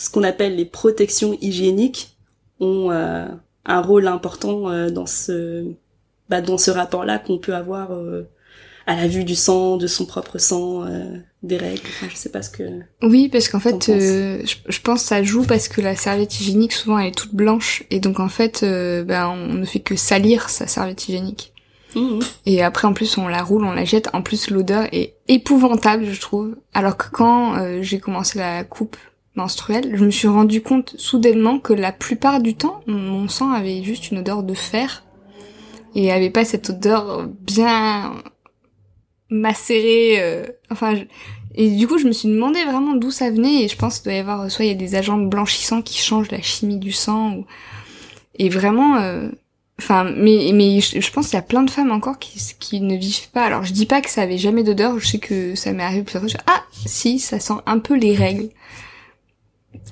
ce 0.00 0.08
qu'on 0.08 0.22
appelle 0.22 0.56
les 0.56 0.64
protections 0.64 1.36
hygiéniques 1.42 2.16
ont 2.58 2.90
euh, 2.90 3.26
un 3.66 3.80
rôle 3.82 4.06
important 4.06 4.70
euh, 4.70 4.88
dans 4.88 5.04
ce 5.04 5.66
bah, 6.30 6.40
dans 6.40 6.56
ce 6.56 6.70
rapport-là 6.70 7.18
qu'on 7.18 7.36
peut 7.36 7.54
avoir 7.54 7.92
euh, 7.92 8.26
à 8.86 8.96
la 8.96 9.06
vue 9.06 9.24
du 9.24 9.34
sang, 9.34 9.76
de 9.76 9.86
son 9.86 10.06
propre 10.06 10.38
sang, 10.38 10.86
des 11.42 11.58
règles. 11.58 11.82
Enfin, 11.86 12.06
je 12.10 12.16
sais 12.16 12.30
pas 12.30 12.40
ce 12.40 12.48
que. 12.48 12.62
Oui, 13.02 13.28
parce 13.28 13.48
qu'en 13.48 13.60
fait, 13.60 13.86
je, 13.86 14.58
je, 14.68 14.80
pense 14.80 15.02
que 15.02 15.08
ça 15.08 15.22
joue 15.22 15.44
parce 15.44 15.68
que 15.68 15.80
la 15.80 15.94
serviette 15.94 16.40
hygiénique 16.40 16.72
souvent 16.72 16.98
elle 16.98 17.08
est 17.08 17.14
toute 17.14 17.34
blanche 17.34 17.84
et 17.90 18.00
donc 18.00 18.20
en 18.20 18.28
fait, 18.28 18.64
bah, 19.06 19.28
on 19.28 19.52
ne 19.52 19.64
fait 19.66 19.80
que 19.80 19.96
salir 19.96 20.48
sa 20.48 20.66
serviette 20.66 21.08
hygiénique. 21.08 21.52
Mmh. 21.94 22.20
Et 22.46 22.62
après, 22.62 22.88
en 22.88 22.94
plus, 22.94 23.18
on 23.18 23.28
la 23.28 23.42
roule, 23.42 23.64
on 23.64 23.72
la 23.72 23.84
jette. 23.84 24.08
En 24.12 24.22
plus, 24.22 24.50
l'odeur 24.50 24.86
est 24.92 25.14
épouvantable, 25.28 26.06
je 26.06 26.20
trouve. 26.20 26.56
Alors 26.72 26.96
que 26.96 27.10
quand 27.12 27.82
j'ai 27.82 28.00
commencé 28.00 28.38
la 28.38 28.64
coupe 28.64 28.96
menstruelle, 29.40 29.96
je 29.96 30.04
me 30.04 30.10
suis 30.10 30.28
rendu 30.28 30.62
compte 30.62 30.94
soudainement 30.98 31.58
que 31.58 31.72
la 31.72 31.92
plupart 31.92 32.40
du 32.40 32.54
temps, 32.54 32.82
mon 32.86 33.28
sang 33.28 33.50
avait 33.50 33.82
juste 33.82 34.10
une 34.10 34.18
odeur 34.18 34.42
de 34.42 34.54
fer 34.54 35.04
et 35.94 36.12
avait 36.12 36.30
pas 36.30 36.44
cette 36.44 36.70
odeur 36.70 37.26
bien 37.26 38.14
macérée. 39.30 40.16
Euh, 40.20 40.46
enfin, 40.70 40.94
et 41.54 41.70
du 41.70 41.88
coup, 41.88 41.98
je 41.98 42.06
me 42.06 42.12
suis 42.12 42.28
demandé 42.28 42.62
vraiment 42.64 42.94
d'où 42.94 43.10
ça 43.10 43.30
venait 43.30 43.64
et 43.64 43.68
je 43.68 43.76
pense 43.76 43.98
qu'il 43.98 44.04
doit 44.04 44.14
y 44.14 44.18
avoir 44.18 44.50
soit 44.50 44.64
il 44.64 44.68
y 44.68 44.72
a 44.72 44.74
des 44.74 44.94
agents 44.94 45.18
blanchissants 45.18 45.82
qui 45.82 45.98
changent 45.98 46.30
la 46.30 46.42
chimie 46.42 46.78
du 46.78 46.92
sang 46.92 47.34
ou 47.34 47.46
et 48.38 48.48
vraiment. 48.48 48.96
Euh, 48.96 49.28
enfin, 49.78 50.04
mais 50.04 50.50
mais 50.54 50.80
je, 50.80 51.12
pense 51.12 51.26
qu'il 51.26 51.34
y 51.34 51.38
a 51.38 51.42
plein 51.42 51.62
de 51.62 51.70
femmes 51.70 51.90
encore 51.90 52.18
qui 52.18 52.38
qui 52.58 52.80
ne 52.80 52.96
vivent 52.96 53.30
pas. 53.30 53.44
Alors, 53.44 53.64
je 53.64 53.72
dis 53.72 53.86
pas 53.86 54.00
que 54.00 54.10
ça 54.10 54.22
avait 54.22 54.38
jamais 54.38 54.62
d'odeur. 54.62 54.98
Je 54.98 55.06
sais 55.06 55.18
que 55.18 55.54
ça 55.54 55.72
m'est 55.72 55.82
arrivé 55.82 56.02
plusieurs 56.02 56.22
fois. 56.22 56.40
Ah, 56.46 56.62
si, 56.86 57.18
ça 57.18 57.40
sent 57.40 57.54
un 57.66 57.78
peu 57.78 57.94
les 57.94 58.14
règles 58.14 58.48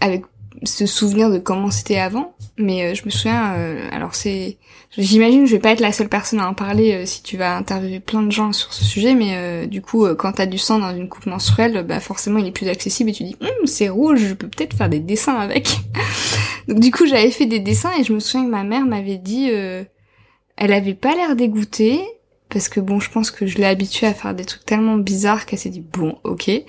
avec 0.01 0.25
se 0.65 0.87
souvenir 0.87 1.31
de 1.31 1.39
comment 1.39 1.71
c'était 1.71 1.99
avant, 1.99 2.35
mais 2.57 2.85
euh, 2.85 2.95
je 2.95 3.05
me 3.05 3.11
souviens. 3.11 3.55
euh, 3.55 3.89
alors 3.93 4.15
c'est, 4.15 4.57
j'imagine, 4.97 5.43
que 5.43 5.47
je 5.47 5.55
vais 5.55 5.61
pas 5.61 5.71
être 5.71 5.81
la 5.81 5.93
seule 5.93 6.09
personne 6.09 6.41
à 6.41 6.49
en 6.49 6.55
parler 6.55 6.93
euh, 6.93 7.07
si 7.07 7.23
tu 7.23 7.37
vas 7.37 7.57
interviewer 7.57 8.01
plein 8.01 8.23
de 8.23 8.33
gens 8.33 8.53
sur 8.53 8.73
ce 8.73 8.85
sujet, 8.85 9.15
mais 9.15 9.67
du 9.69 9.83
coup, 9.83 10.07
quand 10.17 10.33
t'as 10.33 10.47
du 10.47 10.59
sang 10.59 10.79
dans 10.79 10.95
une 10.95 11.09
coupe 11.09 11.27
menstruelle, 11.27 11.85
bah 11.87 12.01
forcément, 12.01 12.39
il 12.39 12.47
est 12.47 12.53
plus 12.53 12.69
accessible 12.69 13.11
et 13.11 13.13
tu 13.13 13.25
dis, 13.25 13.37
Hum, 13.41 13.67
c'est 13.67 13.89
rouge, 13.89 14.21
je 14.21 14.35
peux 14.35 14.49
peut-être 14.49 14.77
faire 14.77 14.89
des 14.89 15.01
dessins 15.01 15.37
avec. 15.37 15.79
Donc 16.69 16.81
du 16.81 16.91
coup, 16.91 17.07
j'avais 17.07 17.31
fait 17.31 17.47
des 17.47 17.61
dessins 17.61 17.93
et 17.99 18.05
je 18.05 18.13
me 18.13 18.21
souviens 18.21 18.45
que 18.45 18.51
ma 18.51 18.65
mère 18.65 18.85
m'avait 18.85 19.19
dit, 19.19 19.51
elle 19.51 20.73
avait 20.73 20.95
pas 20.95 21.15
l'air 21.15 21.37
dégoûtée 21.37 22.01
parce 22.49 22.69
que 22.69 22.81
bon, 22.81 22.99
je 22.99 23.11
pense 23.11 23.31
que 23.31 23.47
je 23.47 23.59
l'ai 23.59 23.65
habituée 23.67 24.07
à 24.07 24.15
faire 24.15 24.35
des 24.35 24.45
trucs 24.45 24.65
tellement 24.65 24.97
bizarres 24.97 25.47
qu'elle 25.47 25.59
s'est 25.59 25.69
dit 25.69 25.85
bon, 25.93 26.19
ok. 26.25 26.49
Et 26.49 26.65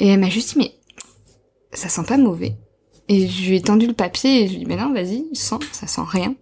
elle 0.00 0.20
m'a 0.20 0.28
juste 0.28 0.54
dit 0.54 0.58
mais 0.58 0.72
ça 1.72 1.88
sent 1.88 2.02
pas 2.06 2.16
mauvais. 2.16 2.54
Et 3.08 3.26
je 3.28 3.48
lui 3.48 3.56
ai 3.56 3.62
tendu 3.62 3.86
le 3.86 3.92
papier 3.94 4.42
et 4.42 4.46
je 4.46 4.52
lui 4.52 4.56
ai 4.56 4.64
dit 4.64 4.66
mais 4.66 4.76
non, 4.76 4.92
vas-y, 4.92 5.24
sens, 5.34 5.60
ça 5.72 5.86
sent 5.86 6.02
rien. 6.06 6.34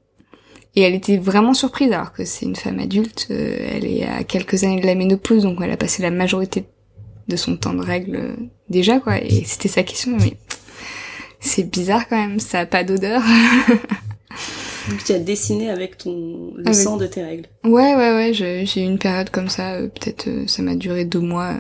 Et 0.77 0.83
elle 0.83 0.95
était 0.95 1.17
vraiment 1.17 1.55
surprise 1.55 1.91
alors 1.93 2.13
que 2.13 2.25
c'est 2.25 2.47
une 2.47 2.55
femme 2.57 2.79
adulte, 2.79 3.27
euh, 3.31 3.57
elle 3.73 3.87
est 3.87 4.05
à 4.07 4.23
quelques 4.23 4.63
années 4.63 4.81
de 4.81 4.87
la 4.87 4.95
ménopause 4.95 5.43
donc 5.43 5.59
elle 5.63 5.71
a 5.73 5.77
passé 5.77 6.01
la 6.03 6.11
majorité 6.13 6.65
de 7.27 7.37
son 7.37 7.57
temps 7.57 7.75
de 7.75 7.83
règle 7.83 8.17
euh, 8.17 8.37
déjà 8.69 9.01
quoi. 9.01 9.21
Et 9.21 9.43
c'était 9.45 9.69
sa 9.69 9.83
question 9.83 10.17
mais 10.21 10.37
c'est 11.41 11.69
bizarre 11.71 12.07
quand 12.09 12.17
même, 12.17 12.39
ça 12.39 12.61
a 12.61 12.67
pas 12.67 12.85
d'odeur. 12.85 13.23
Donc 14.89 15.05
tu 15.05 15.13
as 15.13 15.19
dessiné 15.19 15.71
avec 15.71 15.99
ton 15.99 16.53
le 16.57 16.67
Avec- 16.67 16.75
sang 16.75 16.97
de 16.97 17.07
tes 17.07 17.23
règles. 17.23 17.47
Ouais, 17.65 17.95
ouais, 17.95 18.15
ouais, 18.15 18.33
j'ai 18.33 18.63
eu 18.81 18.85
une 18.85 18.99
période 18.99 19.31
comme 19.31 19.49
ça, 19.49 19.75
euh, 19.75 19.89
peut-être 19.89 20.29
ça 20.49 20.63
m'a 20.63 20.75
duré 20.75 21.05
deux 21.05 21.21
mois. 21.21 21.55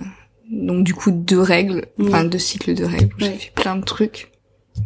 Donc 0.50 0.84
du 0.84 0.94
coup 0.94 1.10
deux 1.10 1.40
règles, 1.40 1.86
enfin 2.00 2.24
deux 2.24 2.38
cycles 2.38 2.74
de 2.74 2.84
règles, 2.84 3.14
j'ai 3.18 3.30
fait 3.30 3.52
plein 3.54 3.76
de 3.76 3.84
trucs. 3.84 4.30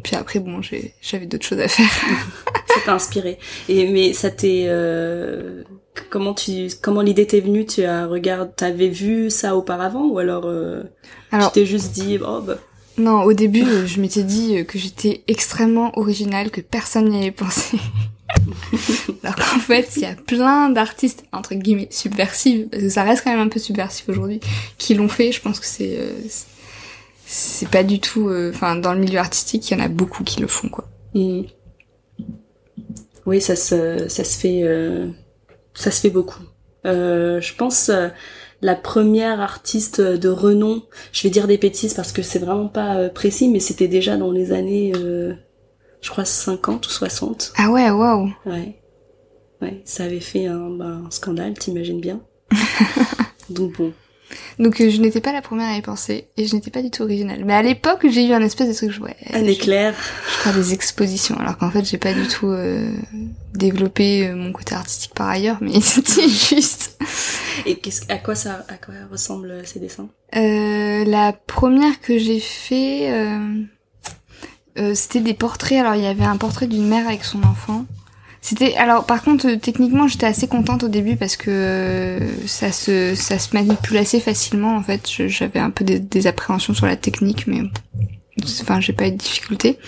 Puis 0.03 0.17
après, 0.17 0.41
bon, 0.41 0.61
j'avais 0.61 1.27
d'autres 1.27 1.47
choses 1.47 1.61
à 1.61 1.69
faire. 1.69 1.89
Ça 2.69 2.81
t'a 2.85 2.95
inspiré. 2.95 3.39
Et 3.69 3.87
mais 3.93 4.13
ça 4.13 4.31
t'est 4.31 4.65
euh, 4.67 5.63
comment 6.11 6.35
tu 6.35 6.69
comment 6.83 7.03
l'idée 7.03 7.27
t'est 7.27 7.41
venue? 7.41 7.65
Tu 7.65 7.85
as 7.85 8.07
regardé, 8.07 8.51
t'avais 8.57 8.89
vu 8.89 9.31
ça 9.31 9.57
auparavant 9.57 10.07
ou 10.09 10.19
alors, 10.19 10.45
euh, 10.47 10.83
Alors- 11.31 11.53
tu 11.53 11.61
t'es 11.61 11.67
juste 11.67 11.93
dit 11.93 12.19
oh 12.27 12.41
bah 12.41 12.59
Non, 12.99 13.23
au 13.23 13.33
début, 13.33 13.65
je 13.87 14.01
m'étais 14.01 14.25
dit 14.25 14.65
que 14.67 14.79
j'étais 14.79 15.23
extrêmement 15.29 15.97
originale, 15.99 16.51
que 16.51 16.61
personne 16.61 17.09
n'y 17.09 17.19
avait 17.19 17.31
pensé. 17.31 17.79
Alors 19.23 19.37
qu'en 19.37 19.59
fait, 19.59 19.91
il 19.97 20.03
y 20.03 20.07
a 20.07 20.15
plein 20.15 20.71
d'artistes, 20.71 21.25
entre 21.33 21.55
guillemets, 21.55 21.89
subversives, 21.91 22.69
parce 22.69 22.83
que 22.83 22.89
ça 22.89 23.03
reste 23.05 23.25
quand 23.25 23.31
même 23.31 23.41
un 23.41 23.49
peu 23.49 23.59
subversif 23.61 24.09
aujourd'hui, 24.09 24.41
qui 24.79 24.95
l'ont 24.95 25.09
fait. 25.09 25.33
Je 25.33 25.41
pense 25.41 25.61
que 25.61 25.67
c'est... 25.67 25.97
euh, 25.99 26.13
c'est- 27.27 27.69
pas 27.71 27.85
du 27.85 28.01
tout... 28.01 28.29
euh, 28.29 28.51
Enfin, 28.55 28.77
dans 28.77 28.93
le 28.95 29.01
milieu 29.01 29.19
artistique, 29.19 29.71
il 29.71 29.79
y 29.79 29.81
en 29.81 29.85
a 29.85 29.89
beaucoup 29.89 30.25
qui 30.25 30.41
le 30.41 30.47
font, 30.47 30.69
quoi. 30.69 30.87
hmm. 31.15 31.43
oui 33.27 33.41
ça 33.41 33.57
se 33.57 34.09
ça 34.09 34.25
se 34.25 34.39
fait 34.39 34.63
euh, 34.63 35.07
ça 35.75 35.91
se 35.91 36.01
fait 36.01 36.11
beaucoup. 36.11 36.43
Euh, 36.87 37.41
je 37.41 37.55
pense 37.55 37.89
euh, 37.91 38.09
la 38.63 38.75
première 38.75 39.41
artiste 39.41 40.01
de 40.01 40.29
renom, 40.29 40.83
je 41.13 41.23
vais 41.23 41.31
dire 41.31 41.47
des 41.49 41.59
bêtises 41.59 41.95
parce 41.95 42.13
que 42.13 42.23
c'est 42.23 42.39
vraiment 42.39 42.69
pas 42.69 43.09
précis, 43.11 43.49
mais 43.49 43.61
c'était 43.61 43.89
déjà 43.89 44.17
dans 44.17 44.33
les 44.33 44.53
années, 44.53 44.93
je 46.05 46.11
crois 46.11 46.25
50 46.27 46.87
ou 46.87 46.91
60. 46.91 47.53
Ah 47.57 47.71
ouais, 47.71 47.91
waouh 47.91 48.31
Ouais. 48.47 48.77
Ouais, 49.63 49.81
ça 49.87 50.05
avait 50.05 50.21
fait 50.21 50.47
un, 50.47 50.69
bah, 50.71 50.99
un 51.07 51.11
scandale, 51.11 51.55
t'imagines 51.55 52.01
bien. 52.01 52.21
Donc 53.51 53.77
bon. 53.79 53.93
Donc 54.59 54.81
euh, 54.81 54.91
je 54.91 55.01
n'étais 55.01 55.21
pas 55.21 55.33
la 55.33 55.43
première 55.43 55.69
à 55.69 55.77
y 55.77 55.83
penser, 55.83 56.29
et 56.37 56.47
je 56.47 56.55
n'étais 56.55 56.71
pas 56.71 56.83
du 56.83 56.91
tout 56.91 57.03
originale. 57.03 57.45
Mais 57.45 57.55
à 57.55 57.63
l'époque, 57.63 58.07
j'ai 58.09 58.27
eu 58.27 58.33
un 58.33 58.41
espèce 58.43 58.69
de 58.69 58.75
truc, 58.75 58.91
je- 58.91 59.01
ouais, 59.01 59.17
Un 59.33 59.45
éclair. 59.45 59.95
je 59.95 60.33
ferais 60.33 60.55
des 60.55 60.73
expositions, 60.75 61.39
alors 61.39 61.57
qu'en 61.57 61.71
fait, 61.71 61.85
j'ai 61.85 61.99
pas 61.99 62.13
du 62.15 62.27
tout 62.27 62.49
euh, 62.49 62.91
développé 63.55 64.27
euh, 64.29 64.35
mon 64.35 64.53
côté 64.53 64.75
artistique 64.75 65.13
par 65.15 65.29
ailleurs, 65.29 65.59
mais 65.61 65.81
c'était 65.81 66.29
juste... 66.29 66.99
Et 67.67 67.77
qu'est-ce, 67.77 68.03
à 68.11 68.19
quoi 68.19 68.35
ça, 68.35 68.65
à 68.69 68.75
quoi 68.75 68.95
ressemblent 69.11 69.51
euh, 69.51 69.63
ces 69.65 69.79
dessins? 69.79 70.09
Euh, 70.37 71.05
la 71.05 71.33
première 71.33 72.01
que 72.01 72.19
j'ai 72.19 72.41
fait, 72.41 73.09
euh, 74.79 74.95
c'était 74.95 75.21
des 75.21 75.35
portraits. 75.35 75.79
Alors 75.79 75.95
il 75.95 76.03
y 76.03 76.07
avait 76.07 76.25
un 76.25 76.37
portrait 76.37 76.67
d'une 76.67 76.87
mère 76.87 77.07
avec 77.07 77.25
son 77.25 77.43
enfant. 77.45 77.85
C'était 78.41 78.75
alors 78.77 79.07
par 79.07 79.23
contre 79.23 79.49
euh, 79.49 79.57
techniquement 79.57 80.07
j'étais 80.07 80.27
assez 80.27 80.47
contente 80.49 80.85
au 80.85 80.89
début 80.89 81.17
parce 81.17 81.37
que 81.37 81.51
euh, 81.51 82.47
ça 82.47 82.73
se 82.73 83.15
ça 83.15 83.39
se 83.39 83.55
manipule 83.55 83.97
assez 83.97 84.21
facilement 84.21 84.77
en 84.77 84.83
fait. 84.83 85.09
J'avais 85.29 85.61
un 85.61 85.71
peu 85.71 85.83
des, 85.85 85.99
des 85.99 86.27
appréhensions 86.27 86.75
sur 86.75 86.85
la 86.85 86.97
technique 86.97 87.47
mais 87.47 87.63
enfin 88.61 88.81
j'ai 88.81 88.93
pas 88.93 89.09
eu 89.09 89.13
de 89.13 89.17
difficulté. 89.17 89.79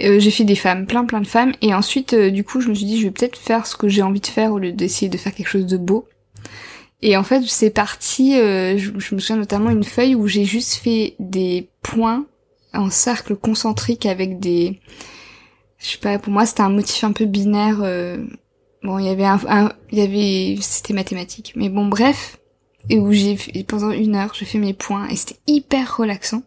Euh, 0.00 0.20
j'ai 0.20 0.30
fait 0.30 0.44
des 0.44 0.54
femmes, 0.54 0.86
plein 0.86 1.04
plein 1.06 1.20
de 1.20 1.26
femmes 1.26 1.54
et 1.60 1.74
ensuite 1.74 2.12
euh, 2.14 2.30
du 2.30 2.44
coup 2.44 2.60
je 2.60 2.68
me 2.68 2.74
suis 2.74 2.84
dit 2.84 3.00
je 3.00 3.06
vais 3.06 3.10
peut-être 3.10 3.36
faire 3.36 3.66
ce 3.66 3.76
que 3.76 3.88
j'ai 3.88 4.02
envie 4.02 4.20
de 4.20 4.26
faire 4.26 4.52
au 4.52 4.60
lieu 4.60 4.70
d'essayer 4.70 5.08
de 5.08 5.16
faire 5.16 5.34
quelque 5.34 5.48
chose 5.48 5.66
de 5.66 5.76
beau. 5.76 6.06
Et 7.00 7.16
en 7.16 7.22
fait, 7.22 7.42
c'est 7.46 7.70
parti, 7.70 8.36
euh, 8.38 8.76
je, 8.76 8.90
je 8.98 9.14
me 9.14 9.20
souviens 9.20 9.36
notamment 9.36 9.70
une 9.70 9.84
feuille 9.84 10.16
où 10.16 10.26
j'ai 10.26 10.44
juste 10.44 10.74
fait 10.74 11.14
des 11.20 11.68
points 11.82 12.26
en 12.78 12.90
cercle 12.90 13.36
concentrique 13.36 14.06
avec 14.06 14.38
des... 14.38 14.80
Je 15.78 15.86
sais 15.86 15.98
pas, 15.98 16.18
pour 16.18 16.32
moi 16.32 16.46
c'était 16.46 16.62
un 16.62 16.70
motif 16.70 17.04
un 17.04 17.12
peu 17.12 17.24
binaire. 17.24 17.82
euh, 17.82 18.24
bon, 18.82 18.98
il 18.98 19.06
y 19.06 19.10
avait 19.10 19.24
un... 19.24 19.72
il 19.90 19.98
y 19.98 20.02
avait... 20.02 20.60
C'était 20.60 20.94
mathématique. 20.94 21.52
Mais 21.56 21.68
bon, 21.68 21.86
bref. 21.86 22.38
Et 22.90 22.98
où 22.98 23.12
j'ai 23.12 23.36
pendant 23.66 23.90
une 23.90 24.16
heure, 24.16 24.32
j'ai 24.34 24.46
fait 24.46 24.58
mes 24.58 24.72
points 24.72 25.08
et 25.08 25.16
c'était 25.16 25.40
hyper 25.46 25.96
relaxant. 25.96 26.42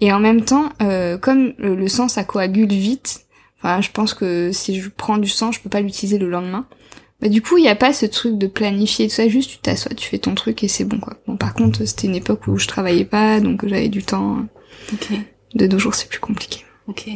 Et 0.00 0.12
en 0.12 0.20
même 0.20 0.44
temps, 0.44 0.68
euh, 0.82 1.18
comme 1.18 1.54
le, 1.58 1.88
sang 1.88 2.08
ça 2.08 2.22
coagule 2.22 2.68
vite, 2.68 3.26
enfin 3.58 3.80
je 3.80 3.90
pense 3.90 4.14
que 4.14 4.52
si 4.52 4.80
je 4.80 4.88
prends 4.88 5.18
du 5.18 5.28
sang, 5.28 5.50
je 5.50 5.60
peux 5.60 5.68
pas 5.68 5.80
l'utiliser 5.80 6.18
le 6.18 6.28
lendemain. 6.28 6.66
Bah 7.20 7.28
du 7.28 7.42
coup, 7.42 7.58
il 7.58 7.64
y 7.64 7.68
a 7.68 7.74
pas 7.74 7.92
ce 7.92 8.06
truc 8.06 8.38
de 8.38 8.46
planifier 8.46 9.08
tout 9.08 9.14
ça, 9.14 9.26
juste 9.26 9.50
tu 9.50 9.58
t'assois, 9.58 9.92
tu 9.94 10.08
fais 10.08 10.18
ton 10.18 10.36
truc 10.36 10.62
et 10.62 10.68
c'est 10.68 10.84
bon 10.84 11.00
quoi. 11.00 11.16
Bon 11.26 11.36
par 11.36 11.54
contre, 11.54 11.84
c'était 11.84 12.06
une 12.06 12.14
époque 12.14 12.46
où 12.46 12.58
je 12.58 12.68
travaillais 12.68 13.04
pas, 13.04 13.40
donc 13.40 13.66
j'avais 13.66 13.88
du 13.88 14.04
temps. 14.04 14.46
Ok. 14.92 15.08
De 15.54 15.66
nos 15.66 15.78
jours, 15.78 15.94
c'est 15.94 16.08
plus 16.08 16.20
compliqué. 16.20 16.64
Ok. 16.88 17.08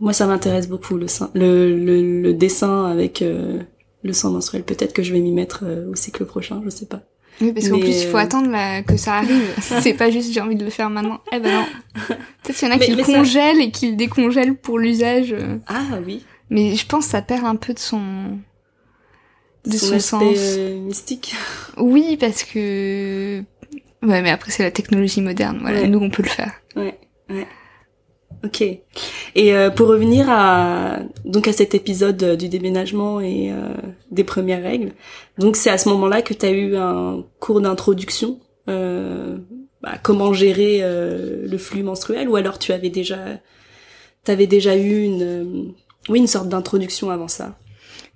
Moi, 0.00 0.12
ça 0.12 0.26
m'intéresse 0.26 0.68
beaucoup 0.68 0.96
le, 0.96 1.08
sein, 1.08 1.30
le, 1.34 1.76
le, 1.76 2.22
le 2.22 2.32
dessin 2.34 2.86
avec 2.86 3.22
euh, 3.22 3.60
le 4.02 4.12
sang 4.12 4.30
menstruel. 4.30 4.62
Peut-être 4.64 4.92
que 4.92 5.02
je 5.02 5.12
vais 5.12 5.20
m'y 5.20 5.32
mettre 5.32 5.64
euh, 5.64 5.90
au 5.90 5.94
cycle 5.96 6.24
prochain, 6.24 6.60
je 6.64 6.70
sais 6.70 6.86
pas. 6.86 7.02
Oui, 7.40 7.52
parce 7.52 7.68
qu'en 7.68 7.76
Mais, 7.76 7.82
plus, 7.82 8.02
il 8.02 8.08
faut 8.08 8.16
euh, 8.16 8.20
attendre 8.20 8.50
là, 8.50 8.82
que 8.82 8.96
ça 8.96 9.14
arrive. 9.14 9.52
c'est 9.60 9.94
pas 9.94 10.10
juste 10.10 10.32
j'ai 10.32 10.40
envie 10.40 10.56
de 10.56 10.64
le 10.64 10.70
faire 10.70 10.90
maintenant. 10.90 11.20
Eh 11.32 11.38
ben 11.38 11.52
non. 11.52 11.64
Peut-être 12.42 12.58
qu'il 12.58 12.68
y 12.68 12.70
en 12.70 12.74
a 12.74 12.78
Mais- 12.78 12.84
qui 12.86 12.94
le 12.94 13.04
ça- 13.04 13.12
congèlent 13.12 13.60
et 13.60 13.70
qui 13.70 13.90
le 13.90 13.96
décongèlent 13.96 14.56
pour 14.56 14.78
l'usage. 14.78 15.32
euh. 15.32 15.58
Ah 15.68 15.84
oui. 16.04 16.24
Mais 16.50 16.74
je 16.74 16.86
pense 16.86 17.04
que 17.06 17.10
ça 17.12 17.22
perd 17.22 17.44
un 17.44 17.56
peu 17.56 17.74
de 17.74 17.78
son 17.78 18.00
de 19.66 19.72
son, 19.76 19.86
aspect, 19.94 20.00
sens. 20.00 20.22
euh, 20.56 20.80
mystique. 20.80 21.34
Oui, 21.76 22.16
parce 22.18 22.42
que 22.44 23.38
ouais, 24.02 24.22
mais 24.22 24.30
après 24.30 24.50
c'est 24.50 24.62
la 24.62 24.70
technologie 24.70 25.20
moderne. 25.20 25.58
Voilà, 25.60 25.82
Ouais. 25.82 25.88
nous 25.88 25.98
on 26.00 26.10
peut 26.10 26.22
le 26.22 26.28
faire. 26.28 26.52
Ouais, 26.78 26.98
ouais. 27.30 27.46
Ok. 28.44 28.62
Et 28.62 28.82
euh, 29.36 29.68
pour 29.70 29.88
revenir 29.88 30.26
à 30.28 31.00
donc 31.24 31.48
à 31.48 31.52
cet 31.52 31.74
épisode 31.74 32.22
euh, 32.22 32.36
du 32.36 32.48
déménagement 32.48 33.20
et 33.20 33.50
euh, 33.50 33.74
des 34.12 34.22
premières 34.22 34.62
règles, 34.62 34.92
donc 35.38 35.56
c'est 35.56 35.70
à 35.70 35.78
ce 35.78 35.88
moment-là 35.88 36.22
que 36.22 36.34
tu 36.34 36.46
as 36.46 36.52
eu 36.52 36.76
un 36.76 37.24
cours 37.40 37.60
d'introduction, 37.60 38.38
euh, 38.68 39.38
bah, 39.82 39.94
comment 40.02 40.32
gérer 40.32 40.78
euh, 40.82 41.48
le 41.48 41.58
flux 41.58 41.82
menstruel, 41.82 42.28
ou 42.28 42.36
alors 42.36 42.60
tu 42.60 42.72
avais 42.72 42.90
déjà, 42.90 43.18
t'avais 44.22 44.46
déjà 44.46 44.76
eu 44.76 45.02
une, 45.02 45.74
oui, 46.08 46.20
une 46.20 46.28
sorte 46.28 46.48
d'introduction 46.48 47.10
avant 47.10 47.28
ça? 47.28 47.58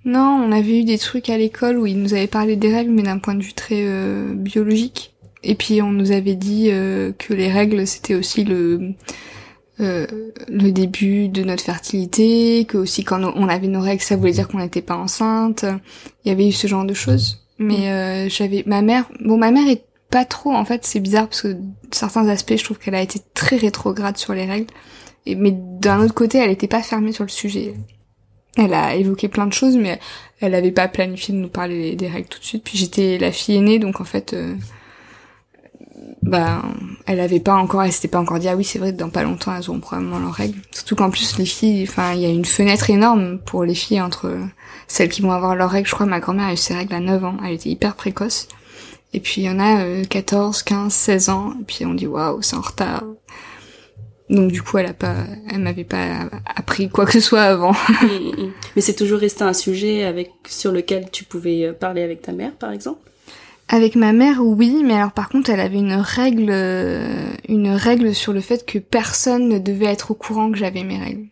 Non, 0.05 0.41
on 0.41 0.53
avait 0.53 0.79
eu 0.79 0.83
des 0.85 0.99
trucs 0.99 1.29
à 1.29 1.37
l'école 1.37 1.77
où 1.77 1.85
ils 1.85 1.99
nous 1.99 2.13
avaient 2.13 2.27
parlé 2.27 2.55
des 2.55 2.73
règles, 2.73 2.91
mais 2.91 3.03
d'un 3.03 3.19
point 3.19 3.35
de 3.35 3.43
vue 3.43 3.53
très 3.53 3.85
biologique. 4.33 5.12
Et 5.43 5.55
puis 5.55 5.81
on 5.81 5.91
nous 5.91 6.11
avait 6.11 6.35
dit 6.35 6.69
euh, 6.71 7.11
que 7.17 7.33
les 7.33 7.51
règles 7.51 7.85
c'était 7.85 8.15
aussi 8.15 8.43
le 8.43 8.93
euh, 9.79 10.05
le 10.47 10.71
début 10.71 11.29
de 11.29 11.43
notre 11.43 11.63
fertilité, 11.63 12.65
que 12.65 12.77
aussi 12.77 13.03
quand 13.03 13.21
on 13.23 13.47
avait 13.47 13.67
nos 13.67 13.81
règles 13.81 14.01
ça 14.01 14.15
voulait 14.15 14.31
dire 14.31 14.47
qu'on 14.47 14.59
n'était 14.59 14.81
pas 14.81 14.95
enceinte. 14.95 15.65
Il 16.23 16.29
y 16.29 16.31
avait 16.31 16.47
eu 16.47 16.51
ce 16.51 16.67
genre 16.67 16.85
de 16.85 16.93
choses. 16.93 17.45
Mais 17.59 17.91
euh, 17.91 18.29
j'avais 18.29 18.63
ma 18.65 18.81
mère, 18.81 19.05
bon 19.19 19.37
ma 19.37 19.51
mère 19.51 19.67
est 19.67 19.83
pas 20.09 20.25
trop 20.25 20.53
en 20.53 20.65
fait 20.65 20.85
c'est 20.85 20.99
bizarre 20.99 21.27
parce 21.27 21.41
que 21.41 21.57
certains 21.91 22.27
aspects 22.27 22.55
je 22.55 22.63
trouve 22.63 22.77
qu'elle 22.79 22.95
a 22.95 23.01
été 23.01 23.19
très 23.33 23.57
rétrograde 23.57 24.17
sur 24.17 24.33
les 24.33 24.45
règles. 24.45 24.71
Et, 25.25 25.35
mais 25.35 25.51
d'un 25.53 26.01
autre 26.01 26.13
côté 26.13 26.37
elle 26.37 26.51
était 26.51 26.67
pas 26.67 26.81
fermée 26.81 27.11
sur 27.11 27.23
le 27.23 27.29
sujet. 27.29 27.73
Elle 28.55 28.73
a 28.73 28.95
évoqué 28.95 29.27
plein 29.27 29.47
de 29.47 29.53
choses, 29.53 29.75
mais 29.77 29.99
elle 30.39 30.53
avait 30.53 30.71
pas 30.71 30.87
planifié 30.87 31.33
de 31.33 31.39
nous 31.39 31.49
parler 31.49 31.95
des 31.95 32.07
règles 32.07 32.27
tout 32.27 32.39
de 32.39 32.43
suite. 32.43 32.63
Puis 32.63 32.77
j'étais 32.77 33.17
la 33.17 33.31
fille 33.31 33.55
aînée, 33.55 33.79
donc 33.79 33.99
en 33.99 34.03
fait, 34.03 34.33
euh, 34.33 34.55
bah, 36.25 36.61
elle 37.05 37.19
avait 37.19 37.39
pas 37.39 37.53
encore, 37.53 37.83
elle 37.83 37.91
s'était 37.91 38.07
pas 38.07 38.19
encore 38.19 38.39
dit 38.39 38.47
ah 38.47 38.55
oui 38.55 38.63
c'est 38.63 38.79
vrai 38.79 38.91
dans 38.91 39.09
pas 39.09 39.23
longtemps 39.23 39.55
elles 39.55 39.69
auront 39.69 39.79
probablement 39.79 40.19
leurs 40.19 40.33
règles. 40.33 40.59
Surtout 40.71 40.95
qu'en 40.95 41.09
plus 41.09 41.37
les 41.37 41.45
filles, 41.45 41.83
enfin 41.87 42.13
il 42.13 42.21
y 42.21 42.25
a 42.25 42.29
une 42.29 42.45
fenêtre 42.45 42.89
énorme 42.89 43.39
pour 43.39 43.65
les 43.65 43.75
filles 43.75 44.01
entre 44.01 44.37
celles 44.87 45.09
qui 45.09 45.21
vont 45.21 45.31
avoir 45.31 45.55
leurs 45.55 45.69
règles. 45.69 45.87
Je 45.87 45.93
crois 45.93 46.05
ma 46.05 46.19
grand-mère 46.19 46.47
a 46.47 46.53
eu 46.53 46.57
ses 46.57 46.73
règles 46.73 46.93
à 46.95 46.99
9 46.99 47.25
ans, 47.25 47.37
elle 47.45 47.53
était 47.53 47.69
hyper 47.69 47.95
précoce. 47.95 48.47
Et 49.13 49.19
puis 49.19 49.41
il 49.41 49.43
y 49.45 49.49
en 49.49 49.59
a 49.59 49.83
euh, 49.83 50.03
14, 50.05 50.63
15, 50.63 50.91
16 50.91 51.29
ans, 51.29 51.53
et 51.59 51.63
puis 51.65 51.85
on 51.85 51.93
dit 51.93 52.07
waouh 52.07 52.41
c'est 52.41 52.55
en 52.55 52.61
retard. 52.61 53.03
Donc 54.29 54.51
du 54.51 54.61
coup, 54.61 54.77
elle 54.77 54.87
a 54.87 54.93
pas, 54.93 55.15
elle 55.49 55.59
m'avait 55.59 55.83
pas 55.83 56.29
appris 56.55 56.89
quoi 56.89 57.05
que 57.05 57.11
ce 57.11 57.19
soit 57.19 57.43
avant. 57.43 57.73
Mm, 58.03 58.43
mm. 58.43 58.51
Mais 58.75 58.81
c'est 58.81 58.95
toujours 58.95 59.19
resté 59.19 59.43
un 59.43 59.53
sujet 59.53 60.03
avec 60.03 60.31
sur 60.47 60.71
lequel 60.71 61.09
tu 61.11 61.23
pouvais 61.23 61.65
euh, 61.65 61.73
parler 61.73 62.01
avec 62.01 62.21
ta 62.21 62.31
mère, 62.31 62.53
par 62.53 62.71
exemple? 62.71 62.99
Avec 63.69 63.95
ma 63.95 64.11
mère, 64.11 64.41
oui, 64.41 64.83
mais 64.83 64.93
alors 64.93 65.13
par 65.13 65.29
contre, 65.29 65.49
elle 65.49 65.59
avait 65.59 65.79
une 65.79 65.93
règle, 65.93 66.49
euh, 66.49 67.31
une 67.47 67.69
règle 67.69 68.13
sur 68.13 68.33
le 68.33 68.41
fait 68.41 68.65
que 68.65 68.77
personne 68.77 69.47
ne 69.47 69.57
devait 69.57 69.85
être 69.85 70.11
au 70.11 70.15
courant 70.15 70.51
que 70.51 70.57
j'avais 70.57 70.83
mes 70.83 70.99
règles. 70.99 71.27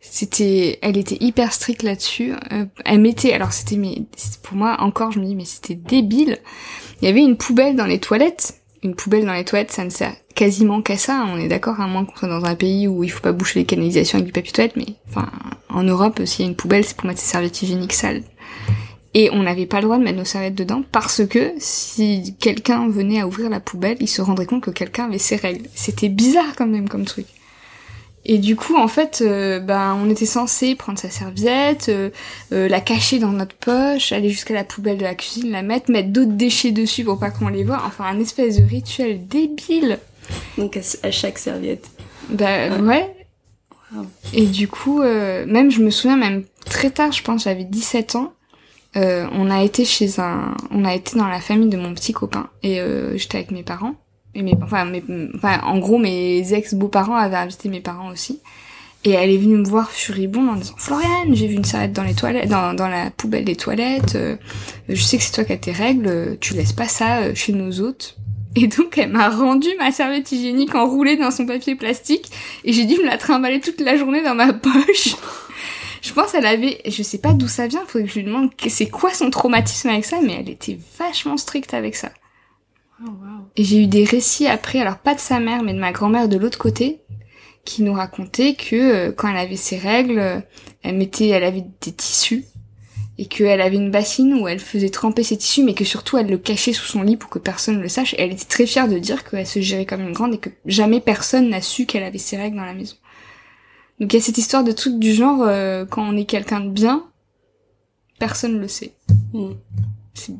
C'était, 0.00 0.78
elle 0.82 0.96
était 0.96 1.18
hyper 1.20 1.52
stricte 1.52 1.82
là-dessus. 1.82 2.32
Euh, 2.52 2.66
elle 2.84 3.00
mettait, 3.00 3.32
alors 3.32 3.52
c'était, 3.52 3.76
mais 3.76 4.02
pour 4.42 4.56
moi 4.56 4.76
encore, 4.80 5.12
je 5.12 5.20
me 5.20 5.26
dis, 5.26 5.34
mais 5.34 5.44
c'était 5.44 5.74
débile. 5.74 6.38
Il 7.00 7.06
y 7.06 7.08
avait 7.08 7.22
une 7.22 7.36
poubelle 7.36 7.76
dans 7.76 7.86
les 7.86 8.00
toilettes. 8.00 8.60
Une 8.84 8.94
poubelle 8.94 9.24
dans 9.24 9.32
les 9.32 9.44
toilettes, 9.44 9.72
ça 9.72 9.84
ne 9.84 9.90
sert 9.90 10.14
quasiment 10.34 10.82
qu'à 10.82 10.96
ça. 10.96 11.24
On 11.28 11.38
est 11.38 11.48
d'accord, 11.48 11.80
à 11.80 11.88
moins 11.88 12.04
qu'on 12.04 12.16
soit 12.16 12.28
dans 12.28 12.44
un 12.44 12.54
pays 12.54 12.86
où 12.86 13.02
il 13.02 13.10
faut 13.10 13.20
pas 13.20 13.32
boucher 13.32 13.60
les 13.60 13.66
canalisations 13.66 14.18
avec 14.18 14.26
du 14.26 14.32
papier 14.32 14.52
toilette, 14.52 14.76
mais 14.76 14.86
enfin, 15.08 15.30
en 15.68 15.82
Europe, 15.82 16.20
s'il 16.24 16.44
y 16.44 16.48
a 16.48 16.50
une 16.50 16.56
poubelle, 16.56 16.84
c'est 16.84 16.96
pour 16.96 17.06
mettre 17.06 17.20
ses 17.20 17.26
serviettes 17.26 17.60
hygiéniques 17.62 17.92
sales. 17.92 18.22
Et 19.20 19.30
on 19.32 19.42
n'avait 19.42 19.66
pas 19.66 19.78
le 19.78 19.82
droit 19.82 19.98
de 19.98 20.04
mettre 20.04 20.16
nos 20.16 20.24
serviettes 20.24 20.54
dedans 20.54 20.84
parce 20.92 21.26
que 21.26 21.52
si 21.58 22.36
quelqu'un 22.38 22.88
venait 22.88 23.18
à 23.18 23.26
ouvrir 23.26 23.50
la 23.50 23.58
poubelle, 23.58 23.96
il 23.98 24.06
se 24.06 24.22
rendrait 24.22 24.46
compte 24.46 24.62
que 24.62 24.70
quelqu'un 24.70 25.06
avait 25.06 25.18
ses 25.18 25.34
règles. 25.34 25.68
C'était 25.74 26.08
bizarre 26.08 26.54
quand 26.56 26.68
même 26.68 26.88
comme 26.88 27.04
truc. 27.04 27.26
Et 28.24 28.38
du 28.38 28.54
coup, 28.54 28.76
en 28.76 28.86
fait, 28.86 29.20
euh, 29.20 29.58
ben, 29.58 29.98
on 30.00 30.08
était 30.08 30.24
censé 30.24 30.76
prendre 30.76 31.00
sa 31.00 31.10
serviette, 31.10 31.88
euh, 31.88 32.10
euh, 32.52 32.68
la 32.68 32.80
cacher 32.80 33.18
dans 33.18 33.32
notre 33.32 33.56
poche, 33.56 34.12
aller 34.12 34.30
jusqu'à 34.30 34.54
la 34.54 34.62
poubelle 34.62 34.98
de 34.98 35.02
la 35.02 35.16
cuisine, 35.16 35.50
la 35.50 35.62
mettre, 35.62 35.90
mettre 35.90 36.10
d'autres 36.10 36.36
déchets 36.36 36.70
dessus 36.70 37.02
pour 37.02 37.18
pas 37.18 37.32
qu'on 37.32 37.48
les 37.48 37.64
voit. 37.64 37.82
Enfin, 37.86 38.04
un 38.04 38.20
espèce 38.20 38.60
de 38.60 38.64
rituel 38.64 39.26
débile. 39.26 39.98
Donc 40.58 40.78
à, 41.02 41.10
chaque 41.10 41.38
serviette. 41.38 41.90
Bah 42.28 42.78
ouais. 42.78 43.16
Et 44.32 44.46
du 44.46 44.68
coup, 44.68 45.02
même 45.02 45.72
je 45.72 45.80
me 45.80 45.90
souviens 45.90 46.18
même 46.18 46.44
très 46.64 46.90
tard, 46.90 47.10
je 47.10 47.22
pense, 47.24 47.44
j'avais 47.44 47.64
17 47.64 48.14
ans. 48.14 48.32
On 48.94 49.50
a 49.50 49.62
été 49.62 49.84
chez 49.84 50.18
un, 50.18 50.56
on 50.70 50.84
a 50.84 50.94
été 50.94 51.18
dans 51.18 51.28
la 51.28 51.40
famille 51.40 51.68
de 51.68 51.76
mon 51.76 51.94
petit 51.94 52.12
copain 52.12 52.48
et 52.62 52.80
j'étais 53.16 53.38
avec 53.38 53.50
mes 53.50 53.62
parents 53.62 53.94
enfin, 54.62 54.84
mes, 54.84 55.02
enfin, 55.34 55.60
en 55.62 55.78
gros, 55.78 55.98
mes 55.98 56.52
ex-beaux-parents 56.52 57.16
avaient 57.16 57.36
invité 57.36 57.68
mes 57.68 57.80
parents 57.80 58.10
aussi. 58.10 58.40
Et 59.04 59.10
elle 59.10 59.30
est 59.30 59.38
venue 59.38 59.56
me 59.56 59.64
voir 59.64 59.90
furibonde 59.92 60.48
en 60.48 60.54
disant 60.56 60.74
Floriane, 60.76 61.32
j'ai 61.32 61.46
vu 61.46 61.54
une 61.54 61.64
serviette 61.64 61.92
dans 61.92 62.02
les 62.02 62.14
toilettes, 62.14 62.48
dans, 62.48 62.88
la 62.88 63.10
poubelle 63.10 63.44
des 63.44 63.54
toilettes. 63.54 64.16
Euh, 64.16 64.36
je 64.88 65.00
sais 65.00 65.18
que 65.18 65.22
c'est 65.22 65.32
toi 65.32 65.44
qui 65.44 65.52
as 65.52 65.56
tes 65.56 65.72
règles. 65.72 66.36
Tu 66.40 66.54
laisses 66.54 66.72
pas 66.72 66.88
ça 66.88 67.18
euh, 67.18 67.34
chez 67.34 67.52
nos 67.52 67.80
hôtes. 67.80 68.16
Et 68.56 68.66
donc 68.66 68.98
elle 68.98 69.10
m'a 69.10 69.28
rendu 69.28 69.68
ma 69.78 69.92
serviette 69.92 70.32
hygiénique 70.32 70.74
enroulée 70.74 71.16
dans 71.16 71.30
son 71.30 71.46
papier 71.46 71.76
plastique 71.76 72.32
et 72.64 72.72
j'ai 72.72 72.86
dû 72.86 72.94
me 72.94 73.06
la 73.06 73.18
trimballer 73.18 73.60
toute 73.60 73.80
la 73.80 73.96
journée 73.96 74.22
dans 74.22 74.34
ma 74.34 74.52
poche. 74.52 75.14
je 76.08 76.14
pense 76.14 76.32
elle 76.32 76.46
avait, 76.46 76.80
je 76.86 77.02
sais 77.02 77.18
pas 77.18 77.34
d'où 77.34 77.48
ça 77.48 77.66
vient, 77.66 77.84
faudrait 77.86 78.06
que 78.06 78.14
je 78.14 78.18
lui 78.20 78.24
demande 78.24 78.50
c'est 78.68 78.88
quoi 78.88 79.12
son 79.12 79.28
traumatisme 79.28 79.90
avec 79.90 80.06
ça, 80.06 80.20
mais 80.22 80.38
elle 80.40 80.48
était 80.48 80.78
vachement 80.98 81.36
stricte 81.36 81.74
avec 81.74 81.96
ça. 81.96 82.10
Oh, 83.04 83.10
et 83.56 83.62
j'ai 83.62 83.82
eu 83.82 83.86
des 83.86 84.04
récits 84.04 84.46
après, 84.46 84.80
alors 84.80 84.96
pas 84.96 85.14
de 85.14 85.20
sa 85.20 85.38
mère, 85.38 85.62
mais 85.62 85.74
de 85.74 85.78
ma 85.78 85.92
grand-mère 85.92 86.30
de 86.30 86.38
l'autre 86.38 86.56
côté, 86.56 87.00
qui 87.66 87.82
nous 87.82 87.92
racontait 87.92 88.54
que 88.54 88.74
euh, 88.74 89.12
quand 89.12 89.28
elle 89.28 89.36
avait 89.36 89.56
ses 89.56 89.76
règles, 89.76 90.18
euh, 90.18 90.40
elle 90.82 90.96
mettait, 90.96 91.28
elle 91.28 91.44
avait 91.44 91.66
des 91.82 91.92
tissus 91.92 92.46
et 93.18 93.26
qu'elle 93.26 93.60
avait 93.60 93.76
une 93.76 93.90
bassine 93.90 94.32
où 94.32 94.48
elle 94.48 94.60
faisait 94.60 94.88
tremper 94.88 95.24
ses 95.24 95.36
tissus, 95.36 95.62
mais 95.62 95.74
que 95.74 95.84
surtout 95.84 96.16
elle 96.16 96.30
le 96.30 96.38
cachait 96.38 96.72
sous 96.72 96.86
son 96.86 97.02
lit 97.02 97.18
pour 97.18 97.28
que 97.28 97.38
personne 97.38 97.76
ne 97.76 97.82
le 97.82 97.88
sache. 97.88 98.14
Et 98.14 98.22
elle 98.22 98.32
était 98.32 98.46
très 98.46 98.64
fière 98.64 98.88
de 98.88 98.98
dire 98.98 99.28
qu'elle 99.28 99.46
se 99.46 99.60
gérait 99.60 99.84
comme 99.84 100.00
une 100.00 100.12
grande 100.14 100.34
et 100.34 100.38
que 100.38 100.48
jamais 100.64 101.00
personne 101.00 101.50
n'a 101.50 101.60
su 101.60 101.84
qu'elle 101.84 102.04
avait 102.04 102.16
ses 102.16 102.38
règles 102.38 102.56
dans 102.56 102.64
la 102.64 102.74
maison. 102.74 102.96
Donc 104.00 104.12
il 104.12 104.16
y 104.16 104.18
a 104.18 104.22
cette 104.22 104.38
histoire 104.38 104.64
de 104.64 104.72
truc 104.72 104.98
du 104.98 105.12
genre, 105.12 105.42
euh, 105.42 105.84
quand 105.84 106.02
on 106.02 106.16
est 106.16 106.24
quelqu'un 106.24 106.60
de 106.60 106.70
bien, 106.70 107.04
personne 108.18 108.58
le 108.58 108.68
sait. 108.68 108.94
Hmm 109.32 109.52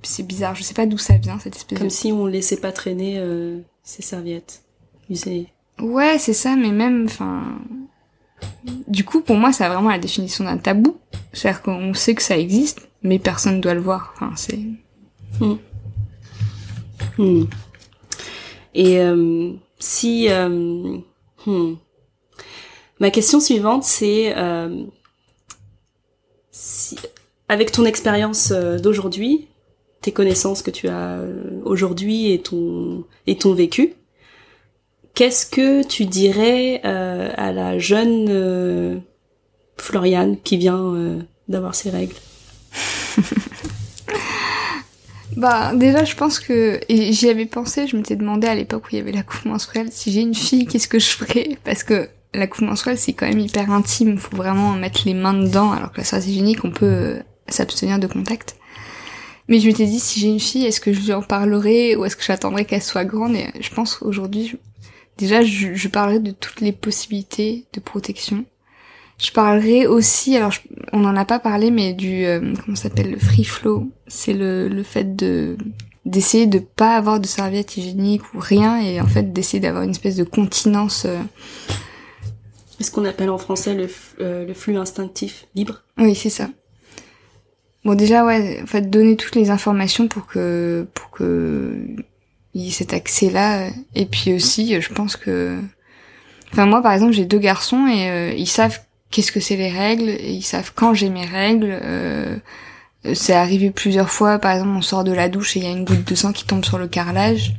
c'est 0.02 0.26
bizarre, 0.26 0.54
je 0.54 0.62
sais 0.62 0.74
pas 0.74 0.86
d'où 0.86 0.98
ça 0.98 1.16
vient 1.16 1.38
cette 1.38 1.56
espèce 1.56 1.78
Comme 1.78 1.90
si 1.90 2.12
on 2.12 2.26
laissait 2.26 2.56
pas 2.56 2.72
traîner 2.72 3.14
euh, 3.18 3.60
ses 3.82 4.02
serviettes 4.02 4.62
usées. 5.08 5.48
Ouais, 5.80 6.18
c'est 6.18 6.32
ça, 6.32 6.56
mais 6.56 6.70
même, 6.70 7.04
enfin... 7.06 7.58
Du 8.86 9.04
coup, 9.04 9.20
pour 9.20 9.36
moi, 9.36 9.52
c'est 9.52 9.66
vraiment 9.66 9.90
la 9.90 9.98
définition 9.98 10.44
d'un 10.44 10.58
tabou. 10.58 10.96
C'est-à-dire 11.32 11.62
qu'on 11.62 11.94
sait 11.94 12.14
que 12.14 12.22
ça 12.22 12.36
existe, 12.36 12.88
mais 13.02 13.18
personne 13.18 13.56
ne 13.56 13.60
doit 13.60 13.74
le 13.74 13.80
voir. 13.80 14.12
Enfin, 14.16 14.32
c'est... 14.36 14.58
Hmm. 15.40 15.56
Hmm. 17.18 17.44
Et 18.74 18.98
euh, 19.00 19.52
si... 19.78 20.28
Euh, 20.28 20.98
hmm. 21.46 21.74
Ma 23.00 23.10
question 23.10 23.40
suivante, 23.40 23.84
c'est... 23.84 24.34
Si, 26.50 26.96
avec 27.48 27.70
ton 27.70 27.84
expérience 27.84 28.50
d'aujourd'hui, 28.52 29.48
tes 30.00 30.12
connaissances 30.12 30.62
que 30.62 30.70
tu 30.70 30.88
as 30.88 31.18
euh, 31.18 31.60
aujourd'hui 31.64 32.32
et 32.32 32.40
ton 32.40 33.04
et 33.26 33.36
ton 33.36 33.54
vécu. 33.54 33.94
Qu'est-ce 35.14 35.46
que 35.46 35.84
tu 35.84 36.04
dirais 36.04 36.80
euh, 36.84 37.30
à 37.36 37.52
la 37.52 37.78
jeune 37.78 38.26
euh, 38.28 38.98
Floriane 39.76 40.36
qui 40.40 40.56
vient 40.56 40.94
d'avoir 41.48 41.74
ses 41.74 41.90
règles? 41.90 42.16
Bah 45.36 45.72
déjà 45.72 46.04
je 46.04 46.16
pense 46.16 46.40
que 46.40 46.80
j'y 46.88 47.28
avais 47.28 47.46
pensé, 47.46 47.86
je 47.86 47.96
m'étais 47.96 48.16
demandé 48.16 48.48
à 48.48 48.56
l'époque 48.56 48.86
où 48.86 48.88
il 48.90 48.96
y 48.96 49.00
avait 49.00 49.12
la 49.12 49.22
coupe 49.22 49.44
menstruelle 49.44 49.86
si 49.92 50.10
j'ai 50.10 50.22
une 50.22 50.34
fille 50.34 50.66
qu'est-ce 50.66 50.88
que 50.88 50.98
je 50.98 51.10
ferais? 51.10 51.58
Parce 51.62 51.84
que 51.84 52.08
la 52.34 52.46
coupe 52.46 52.66
menstruelle 52.66 52.98
c'est 52.98 53.12
quand 53.12 53.26
même 53.26 53.38
hyper 53.38 53.70
intime, 53.70 54.18
faut 54.18 54.36
vraiment 54.36 54.72
mettre 54.74 55.02
les 55.06 55.14
mains 55.14 55.34
dedans 55.34 55.72
alors 55.72 55.92
que 55.92 55.98
la 55.98 56.04
serviette 56.04 56.28
hygiénique 56.30 56.64
on 56.64 56.70
peut 56.70 57.18
s'abstenir 57.48 57.98
de 57.98 58.06
contact. 58.06 58.56
Mais 59.48 59.60
je 59.60 59.66
m'étais 59.66 59.86
dit, 59.86 59.98
si 59.98 60.20
j'ai 60.20 60.28
une 60.28 60.40
fille, 60.40 60.66
est-ce 60.66 60.80
que 60.80 60.92
je 60.92 61.00
lui 61.00 61.12
en 61.12 61.22
parlerai 61.22 61.96
ou 61.96 62.04
est-ce 62.04 62.16
que 62.16 62.22
j'attendrai 62.22 62.66
qu'elle 62.66 62.82
soit 62.82 63.06
grande? 63.06 63.34
Et 63.34 63.46
je 63.60 63.70
pense 63.74 63.96
qu'aujourd'hui, 63.96 64.56
déjà, 65.16 65.42
je, 65.42 65.74
je, 65.74 65.88
parlerai 65.88 66.20
de 66.20 66.32
toutes 66.32 66.60
les 66.60 66.72
possibilités 66.72 67.64
de 67.72 67.80
protection. 67.80 68.44
Je 69.18 69.32
parlerai 69.32 69.86
aussi, 69.86 70.36
alors 70.36 70.52
on 70.92 71.00
n'en 71.00 71.16
a 71.16 71.24
pas 71.24 71.38
parlé, 71.38 71.70
mais 71.70 71.94
du 71.94 72.24
euh, 72.26 72.52
comment 72.64 72.76
s'appelle 72.76 73.10
le 73.10 73.18
free 73.18 73.44
flow. 73.44 73.90
C'est 74.06 74.34
le, 74.34 74.68
le 74.68 74.82
fait 74.82 75.16
de 75.16 75.56
d'essayer 76.04 76.46
de 76.46 76.58
pas 76.58 76.96
avoir 76.96 77.20
de 77.20 77.26
serviette 77.26 77.76
hygiénique 77.76 78.22
ou 78.32 78.38
rien 78.38 78.80
et 78.80 78.98
en 78.98 79.06
fait 79.06 79.32
d'essayer 79.32 79.60
d'avoir 79.60 79.82
une 79.82 79.90
espèce 79.90 80.16
de 80.16 80.24
continence. 80.24 81.04
Euh... 81.04 81.18
Ce 82.80 82.90
qu'on 82.90 83.04
appelle 83.04 83.30
en 83.30 83.38
français 83.38 83.74
le, 83.74 83.88
euh, 84.20 84.46
le 84.46 84.54
flux 84.54 84.76
instinctif 84.76 85.46
libre. 85.54 85.82
Oui, 85.98 86.14
c'est 86.14 86.30
ça. 86.30 86.48
Bon 87.84 87.94
déjà 87.94 88.24
ouais, 88.24 88.60
en 88.62 88.66
fait 88.66 88.90
donner 88.90 89.16
toutes 89.16 89.34
les 89.34 89.50
informations 89.50 90.08
pour 90.08 90.26
que 90.26 90.86
pour 90.94 91.10
que 91.10 91.86
il 92.54 92.62
y 92.62 92.68
ait 92.68 92.72
cet 92.72 92.92
accès 92.92 93.30
là 93.30 93.68
et 93.94 94.04
puis 94.04 94.34
aussi 94.34 94.80
je 94.80 94.92
pense 94.92 95.16
que 95.16 95.58
enfin 96.52 96.66
moi 96.66 96.82
par 96.82 96.92
exemple 96.92 97.12
j'ai 97.12 97.24
deux 97.24 97.38
garçons 97.38 97.86
et 97.86 98.10
euh, 98.10 98.32
ils 98.36 98.48
savent 98.48 98.80
qu'est-ce 99.10 99.30
que 99.30 99.40
c'est 99.40 99.56
les 99.56 99.70
règles 99.70 100.08
et 100.08 100.32
ils 100.32 100.42
savent 100.42 100.72
quand 100.74 100.92
j'ai 100.92 101.08
mes 101.08 101.24
règles 101.24 101.78
euh, 101.82 102.36
c'est 103.14 103.32
arrivé 103.32 103.70
plusieurs 103.70 104.10
fois 104.10 104.38
par 104.38 104.52
exemple 104.52 104.72
on 104.76 104.82
sort 104.82 105.04
de 105.04 105.12
la 105.12 105.28
douche 105.28 105.56
et 105.56 105.60
il 105.60 105.64
y 105.64 105.68
a 105.68 105.72
une 105.72 105.84
goutte 105.84 106.06
de 106.06 106.14
sang 106.14 106.32
qui 106.32 106.46
tombe 106.46 106.64
sur 106.64 106.78
le 106.78 106.88
carrelage 106.88 107.54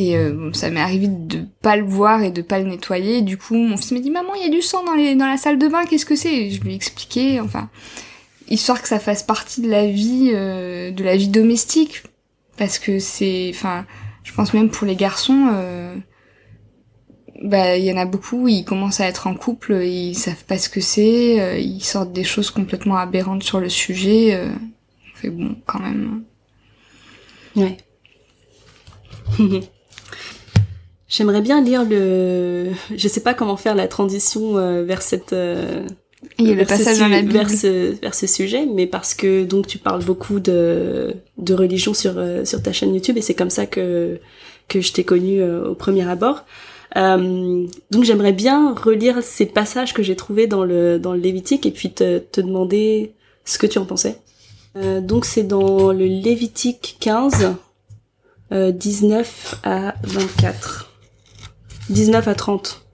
et 0.00 0.16
euh, 0.16 0.50
ça 0.54 0.70
m'est 0.70 0.80
arrivé 0.80 1.08
de 1.08 1.44
pas 1.60 1.76
le 1.76 1.84
voir 1.84 2.22
et 2.22 2.30
de 2.30 2.40
pas 2.40 2.58
le 2.58 2.64
nettoyer. 2.64 3.20
Du 3.20 3.36
coup 3.36 3.54
mon 3.54 3.76
fils 3.76 3.92
m'a 3.92 4.00
dit 4.00 4.10
maman 4.10 4.34
il 4.34 4.42
y 4.42 4.46
a 4.46 4.48
du 4.48 4.62
sang 4.62 4.82
dans 4.82 4.94
les 4.94 5.14
dans 5.14 5.26
la 5.26 5.36
salle 5.36 5.58
de 5.58 5.68
bain 5.68 5.84
qu'est-ce 5.84 6.06
que 6.06 6.16
c'est? 6.16 6.50
Je 6.50 6.62
lui 6.62 6.72
ai 6.72 6.74
expliqué 6.74 7.38
enfin 7.38 7.68
histoire 8.48 8.80
que 8.80 8.88
ça 8.88 8.98
fasse 8.98 9.22
partie 9.22 9.60
de 9.60 9.68
la 9.68 9.86
vie 9.86 10.30
euh, 10.32 10.90
de 10.90 11.04
la 11.04 11.16
vie 11.16 11.28
domestique. 11.28 12.02
Parce 12.56 12.78
que 12.78 12.98
c'est 12.98 13.50
enfin 13.54 13.84
je 14.24 14.32
pense 14.32 14.54
même 14.54 14.70
pour 14.70 14.86
les 14.86 14.96
garçons 14.96 15.48
euh, 15.52 15.94
bah 17.42 17.76
il 17.76 17.84
y 17.84 17.92
en 17.92 17.98
a 17.98 18.06
beaucoup 18.06 18.48
ils 18.48 18.64
commencent 18.64 19.00
à 19.00 19.06
être 19.06 19.26
en 19.26 19.34
couple 19.34 19.82
ils 19.84 20.14
savent 20.14 20.44
pas 20.46 20.56
ce 20.56 20.70
que 20.70 20.80
c'est 20.80 21.40
euh, 21.40 21.58
ils 21.58 21.84
sortent 21.84 22.12
des 22.12 22.24
choses 22.24 22.50
complètement 22.50 22.96
aberrantes 22.96 23.42
sur 23.42 23.60
le 23.60 23.68
sujet 23.68 24.34
euh, 24.34 24.48
bon 25.28 25.56
quand 25.66 25.80
même 25.80 26.24
ouais 27.56 27.76
J'aimerais 31.10 31.42
bien 31.42 31.60
lire 31.60 31.84
le. 31.84 32.70
Je 32.96 33.08
sais 33.08 33.20
pas 33.20 33.34
comment 33.34 33.56
faire 33.58 33.74
la 33.74 33.88
transition 33.88 34.54
vers 34.84 35.02
cette 35.02 35.34
il 36.38 36.48
y 36.48 36.52
a 36.52 36.54
le 36.54 36.64
passage 36.64 36.98
dans 36.98 37.08
la 37.08 37.22
Bible. 37.22 37.32
Vers 37.32 37.50
ce, 37.50 38.00
vers 38.00 38.14
ce 38.14 38.26
sujet, 38.26 38.66
mais 38.66 38.86
parce 38.86 39.14
que 39.14 39.44
donc 39.44 39.66
tu 39.66 39.78
parles 39.78 40.04
beaucoup 40.04 40.40
de, 40.40 41.14
de 41.38 41.54
religion 41.54 41.94
sur, 41.94 42.14
euh, 42.16 42.44
sur 42.44 42.62
ta 42.62 42.72
chaîne 42.72 42.94
YouTube 42.94 43.16
et 43.16 43.22
c'est 43.22 43.34
comme 43.34 43.50
ça 43.50 43.66
que, 43.66 44.18
que 44.68 44.80
je 44.80 44.92
t'ai 44.92 45.04
connu 45.04 45.40
euh, 45.40 45.70
au 45.70 45.74
premier 45.74 46.08
abord. 46.08 46.44
Euh, 46.96 47.66
donc 47.90 48.04
j'aimerais 48.04 48.32
bien 48.32 48.74
relire 48.74 49.22
ces 49.22 49.46
passages 49.46 49.94
que 49.94 50.02
j'ai 50.02 50.16
trouvés 50.16 50.46
dans 50.46 50.64
le, 50.64 50.98
dans 50.98 51.12
le 51.12 51.20
Lévitique 51.20 51.64
et 51.64 51.70
puis 51.70 51.92
te, 51.92 52.18
te 52.18 52.40
demander 52.40 53.14
ce 53.44 53.58
que 53.58 53.66
tu 53.66 53.78
en 53.78 53.86
pensais. 53.86 54.18
Euh, 54.76 55.00
donc 55.00 55.24
c'est 55.24 55.44
dans 55.44 55.92
le 55.92 56.04
Lévitique 56.04 56.96
15, 57.00 57.54
19 58.52 59.60
à 59.62 59.94
24. 60.02 60.89
19 61.90 62.28
à 62.28 62.34
30. 62.34 62.86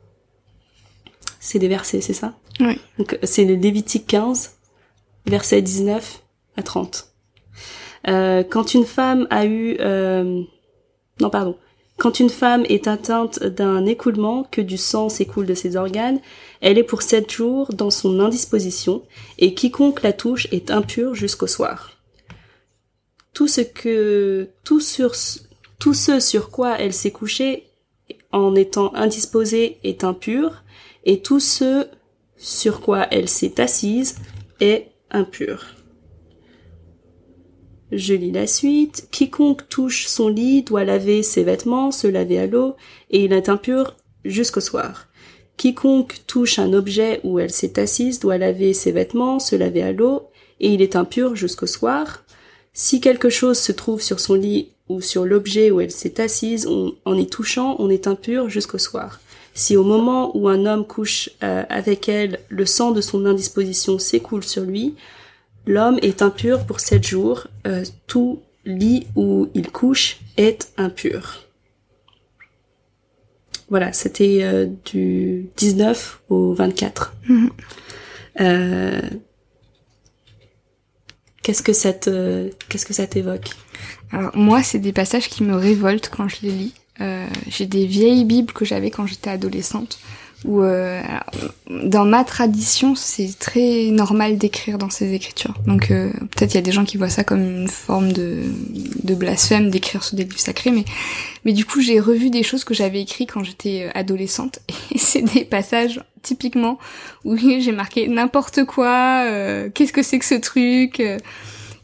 c'est 1.38 1.58
des 1.58 1.68
versets, 1.68 2.00
c'est 2.00 2.14
ça? 2.14 2.34
Oui. 2.60 2.80
Donc 2.98 3.18
c'est 3.22 3.44
le 3.44 3.54
Lévitique 3.54 4.06
15, 4.06 4.56
verset 5.26 5.62
19 5.62 6.22
à 6.56 6.62
30. 6.62 7.12
Euh, 8.08 8.42
quand 8.42 8.74
une 8.74 8.86
femme 8.86 9.26
a 9.30 9.44
eu... 9.46 9.76
Euh, 9.80 10.42
non, 11.20 11.30
pardon. 11.30 11.56
Quand 11.98 12.20
une 12.20 12.30
femme 12.30 12.64
est 12.68 12.88
atteinte 12.88 13.42
d'un 13.42 13.86
écoulement, 13.86 14.44
que 14.44 14.60
du 14.60 14.76
sang 14.76 15.08
s'écoule 15.08 15.46
de 15.46 15.54
ses 15.54 15.76
organes, 15.76 16.20
elle 16.60 16.78
est 16.78 16.82
pour 16.82 17.02
sept 17.02 17.30
jours 17.30 17.72
dans 17.72 17.90
son 17.90 18.20
indisposition, 18.20 19.02
et 19.38 19.54
quiconque 19.54 20.02
la 20.02 20.12
touche 20.12 20.46
est 20.52 20.70
impur 20.70 21.14
jusqu'au 21.14 21.46
soir. 21.46 21.92
Tout 23.32 23.48
ce 23.48 23.62
que, 23.62 24.48
tout 24.62 24.80
sur, 24.80 25.14
tout 25.78 25.94
ce 25.94 26.20
sur 26.20 26.50
quoi 26.50 26.78
elle 26.78 26.92
s'est 26.92 27.12
couchée 27.12 27.65
en 28.32 28.54
étant 28.54 28.94
indisposée 28.94 29.78
est 29.84 30.04
impur, 30.04 30.64
et 31.04 31.22
tout 31.22 31.40
ce 31.40 31.86
sur 32.36 32.80
quoi 32.80 33.06
elle 33.10 33.28
s'est 33.28 33.60
assise 33.60 34.16
est 34.60 34.88
impur. 35.10 35.76
Je 37.92 38.14
lis 38.14 38.32
la 38.32 38.46
suite. 38.46 39.08
Quiconque 39.12 39.68
touche 39.68 40.06
son 40.06 40.28
lit 40.28 40.62
doit 40.62 40.84
laver 40.84 41.22
ses 41.22 41.44
vêtements, 41.44 41.92
se 41.92 42.06
laver 42.06 42.38
à 42.38 42.46
l'eau, 42.46 42.74
et 43.10 43.24
il 43.24 43.32
est 43.32 43.48
impur 43.48 43.96
jusqu'au 44.24 44.60
soir. 44.60 45.06
Quiconque 45.56 46.20
touche 46.26 46.58
un 46.58 46.72
objet 46.72 47.20
où 47.22 47.38
elle 47.38 47.50
s'est 47.50 47.78
assise 47.78 48.18
doit 48.18 48.38
laver 48.38 48.74
ses 48.74 48.92
vêtements, 48.92 49.38
se 49.38 49.56
laver 49.56 49.82
à 49.82 49.92
l'eau, 49.92 50.28
et 50.60 50.72
il 50.72 50.82
est 50.82 50.96
impur 50.96 51.36
jusqu'au 51.36 51.66
soir. 51.66 52.24
Si 52.72 53.00
quelque 53.00 53.30
chose 53.30 53.58
se 53.58 53.72
trouve 53.72 54.02
sur 54.02 54.20
son 54.20 54.34
lit 54.34 54.72
ou 54.88 55.00
sur 55.00 55.24
l'objet 55.24 55.70
où 55.70 55.80
elle 55.80 55.90
s'est 55.90 56.20
assise, 56.20 56.66
en 56.66 57.14
y 57.16 57.26
touchant, 57.26 57.76
on 57.78 57.90
est 57.90 58.06
impur 58.06 58.48
jusqu'au 58.48 58.78
soir. 58.78 59.20
Si 59.56 59.74
au 59.74 59.84
moment 59.84 60.36
où 60.36 60.50
un 60.50 60.66
homme 60.66 60.86
couche 60.86 61.30
euh, 61.42 61.64
avec 61.70 62.10
elle, 62.10 62.40
le 62.50 62.66
sang 62.66 62.90
de 62.90 63.00
son 63.00 63.24
indisposition 63.24 63.98
s'écoule 63.98 64.44
sur 64.44 64.62
lui, 64.64 64.96
l'homme 65.66 65.98
est 66.02 66.20
impur 66.20 66.66
pour 66.66 66.78
sept 66.78 67.06
jours. 67.06 67.46
Euh, 67.66 67.82
tout 68.06 68.42
lit 68.66 69.06
où 69.16 69.48
il 69.54 69.70
couche 69.72 70.18
est 70.36 70.70
impur. 70.76 71.42
Voilà, 73.70 73.94
c'était 73.94 74.40
euh, 74.42 74.66
du 74.84 75.46
19 75.56 76.20
au 76.28 76.52
24. 76.52 77.14
Mhm. 77.26 77.50
Qu'est-ce 81.42 81.62
que 81.62 81.72
ça 81.72 81.94
te, 81.94 82.50
qu'est-ce 82.68 82.84
que 82.84 82.92
ça 82.92 83.06
t'évoque? 83.06 83.50
Alors 84.12 84.36
moi, 84.36 84.62
c'est 84.62 84.78
des 84.78 84.92
passages 84.92 85.28
qui 85.28 85.42
me 85.42 85.54
révoltent 85.54 86.10
quand 86.14 86.28
je 86.28 86.36
les 86.42 86.50
lis. 86.50 86.74
Euh, 87.00 87.26
j'ai 87.48 87.66
des 87.66 87.86
vieilles 87.86 88.24
bibles 88.24 88.52
que 88.52 88.64
j'avais 88.64 88.90
quand 88.90 89.06
j'étais 89.06 89.30
adolescente 89.30 89.98
où 90.44 90.62
euh, 90.62 91.02
dans 91.70 92.04
ma 92.04 92.22
tradition 92.22 92.94
c'est 92.94 93.38
très 93.38 93.86
normal 93.86 94.36
d'écrire 94.36 94.76
dans 94.76 94.90
ces 94.90 95.14
écritures 95.14 95.54
donc 95.66 95.90
euh, 95.90 96.12
peut-être 96.12 96.52
il 96.52 96.56
y 96.56 96.58
a 96.58 96.62
des 96.62 96.72
gens 96.72 96.84
qui 96.84 96.98
voient 96.98 97.08
ça 97.08 97.24
comme 97.24 97.40
une 97.40 97.68
forme 97.68 98.12
de, 98.12 98.42
de 99.02 99.14
blasphème 99.14 99.70
d'écrire 99.70 100.04
sur 100.04 100.16
des 100.16 100.24
livres 100.24 100.38
sacrés 100.38 100.70
mais 100.70 100.84
mais 101.44 101.52
du 101.52 101.64
coup 101.64 101.80
j'ai 101.80 102.00
revu 102.00 102.28
des 102.28 102.42
choses 102.42 102.64
que 102.64 102.74
j'avais 102.74 103.00
écrites 103.00 103.32
quand 103.32 103.44
j'étais 103.44 103.86
euh, 103.86 103.90
adolescente 103.98 104.58
et 104.94 104.98
c'est 104.98 105.22
des 105.22 105.44
passages 105.44 106.02
typiquement 106.22 106.78
où 107.24 107.36
j'ai 107.58 107.72
marqué 107.72 108.06
n'importe 108.06 108.64
quoi 108.64 109.24
euh, 109.24 109.70
qu'est-ce 109.72 109.92
que 109.92 110.02
c'est 110.02 110.18
que 110.18 110.24
ce 110.24 110.34
truc 110.34 111.00
euh. 111.00 111.18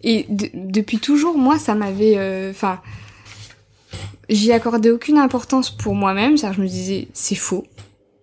Et 0.04 0.26
de- 0.28 0.50
depuis 0.54 0.98
toujours 0.98 1.36
moi 1.38 1.58
ça 1.58 1.74
m'avait 1.74 2.16
enfin 2.50 2.80
j'y 4.28 4.52
accordais 4.52 4.90
aucune 4.90 5.18
importance 5.18 5.70
pour 5.70 5.94
moi-même, 5.94 6.36
c'est-à-dire 6.36 6.56
je 6.58 6.62
me 6.62 6.68
disais 6.68 7.08
c'est 7.12 7.34
faux 7.34 7.64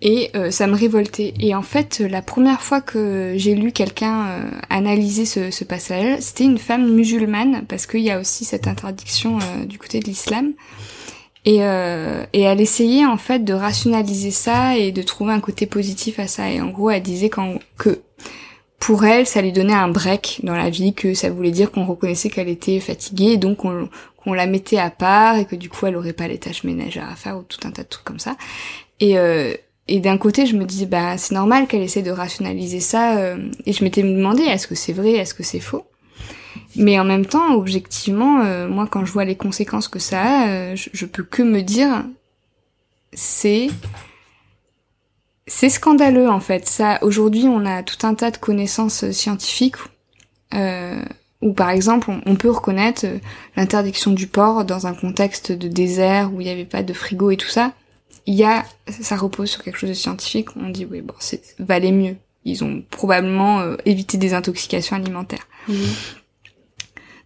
et 0.02 0.32
euh, 0.36 0.50
ça 0.50 0.66
me 0.66 0.76
révoltait. 0.76 1.34
Et 1.42 1.54
en 1.54 1.62
fait, 1.62 2.00
la 2.00 2.22
première 2.22 2.62
fois 2.62 2.80
que 2.80 3.34
j'ai 3.36 3.54
lu 3.54 3.74
quelqu'un 3.74 4.28
euh, 4.30 4.50
analyser 4.70 5.26
ce, 5.26 5.52
ce 5.52 5.66
passage, 5.66 6.20
c'était 6.22 6.46
une 6.46 6.58
femme 6.58 6.90
musulmane 6.94 7.66
parce 7.68 7.86
qu'il 7.86 8.00
y 8.02 8.10
a 8.10 8.18
aussi 8.20 8.46
cette 8.46 8.68
interdiction 8.68 9.40
euh, 9.40 9.66
du 9.66 9.78
côté 9.78 10.00
de 10.00 10.06
l'islam. 10.06 10.54
Et, 11.46 11.58
euh, 11.64 12.24
et 12.34 12.42
elle 12.42 12.62
essayait 12.62 13.06
en 13.06 13.18
fait 13.18 13.40
de 13.40 13.54
rationaliser 13.54 14.32
ça 14.32 14.78
et 14.78 14.92
de 14.94 15.02
trouver 15.02 15.34
un 15.34 15.40
côté 15.42 15.66
positif 15.66 16.18
à 16.20 16.28
ça. 16.28 16.50
Et 16.50 16.62
en 16.62 16.70
gros, 16.70 16.90
elle 16.92 17.04
disait 17.04 17.30
qu'en- 17.30 17.60
que 17.78 18.00
pour 18.80 19.04
elle, 19.04 19.28
ça 19.28 19.42
lui 19.42 19.52
donnait 19.52 19.74
un 19.74 19.90
break 19.90 20.40
dans 20.44 20.56
la 20.56 20.70
vie, 20.70 20.94
que 20.94 21.14
ça 21.14 21.30
voulait 21.30 21.52
dire 21.52 21.72
qu'on 21.72 21.86
reconnaissait 21.86 22.30
qu'elle 22.30 22.50
était 22.50 22.80
fatiguée, 22.80 23.38
donc 23.38 23.58
qu'on 23.60 24.34
la 24.34 24.48
mettait 24.48 24.78
à 24.78 24.90
part 24.90 25.36
et 25.38 25.46
que 25.46 25.56
du 25.56 25.70
coup 25.70 25.86
elle 25.86 25.96
aurait 25.96 26.14
pas 26.14 26.28
les 26.28 26.38
tâches 26.38 26.64
ménagères 26.64 27.10
à 27.10 27.16
faire 27.16 27.38
ou 27.38 27.44
tout 27.44 27.60
un 27.68 27.72
tas 27.72 27.84
de 27.84 27.88
trucs 27.88 28.06
comme 28.06 28.20
ça. 28.20 28.38
Et 29.00 29.18
euh, 29.18 29.54
d'un 29.90 30.18
côté, 30.18 30.46
je 30.46 30.56
me 30.56 30.66
disais 30.66 30.86
bah 30.86 31.18
c'est 31.18 31.36
normal 31.36 31.68
qu'elle 31.68 31.82
essaie 31.82 32.02
de 32.02 32.12
rationaliser 32.12 32.80
ça 32.80 33.18
euh, 33.18 33.50
et 33.66 33.74
je 33.74 33.84
m'étais 33.84 34.04
demandé 34.04 34.44
est-ce 34.44 34.68
que 34.68 34.76
c'est 34.76 34.94
vrai, 34.94 35.12
est-ce 35.12 35.34
que 35.34 35.44
c'est 35.44 35.60
faux? 35.60 35.86
Mais 36.76 37.00
en 37.00 37.04
même 37.04 37.26
temps, 37.26 37.54
objectivement, 37.56 38.42
euh, 38.42 38.68
moi 38.68 38.88
quand 38.90 39.04
je 39.04 39.12
vois 39.12 39.26
les 39.26 39.36
conséquences 39.36 39.88
que 39.88 40.00
ça 40.00 40.22
a, 40.22 40.76
je, 40.76 40.90
je 40.94 41.06
peux 41.06 41.24
que 41.24 41.44
me 41.44 41.62
dire 41.62 42.06
c'est 43.14 43.70
c'est 45.50 45.70
scandaleux 45.70 46.30
en 46.30 46.40
fait. 46.40 46.68
Ça 46.68 47.00
aujourd'hui, 47.02 47.46
on 47.48 47.66
a 47.66 47.84
tout 47.84 48.06
un 48.06 48.14
tas 48.14 48.32
de 48.32 48.38
connaissances 48.38 49.10
scientifiques 49.12 49.76
euh, 50.54 51.04
où 51.42 51.54
par 51.54 51.70
exemple 51.70 52.12
on, 52.26 52.36
peut 52.36 52.50
reconnaître 52.50 53.06
euh, 53.06 53.18
l'interdiction 53.56 54.12
du 54.12 54.28
porc 54.28 54.64
dans 54.66 54.88
un 54.88 54.94
contexte 54.94 55.52
de 55.52 55.68
désert 55.68 56.34
où 56.34 56.42
il 56.42 56.46
n'y 56.46 56.52
avait 56.52 56.66
pas 56.66 56.84
de 56.84 56.94
frigo 56.94 57.32
et 57.32 57.38
tout 57.38 57.48
ça. 57.48 57.74
Il 58.26 58.36
y 58.36 58.44
a, 58.44 58.64
ça 58.88 59.16
repose 59.16 59.50
sur 59.50 59.64
quelque 59.64 59.78
chose 59.78 59.90
de 59.90 59.96
scientifique. 59.96 60.50
On 60.56 60.70
dit 60.70 60.86
oui 60.90 61.02
bon, 61.02 61.16
c'est 61.20 61.42
valait 61.60 61.92
mieux. 61.92 62.16
Ils 62.46 62.64
ont 62.64 62.84
probablement 62.90 63.60
euh, 63.60 63.76
évité 63.86 64.18
des 64.18 64.34
intoxications 64.34 64.96
alimentaires. 64.96 65.48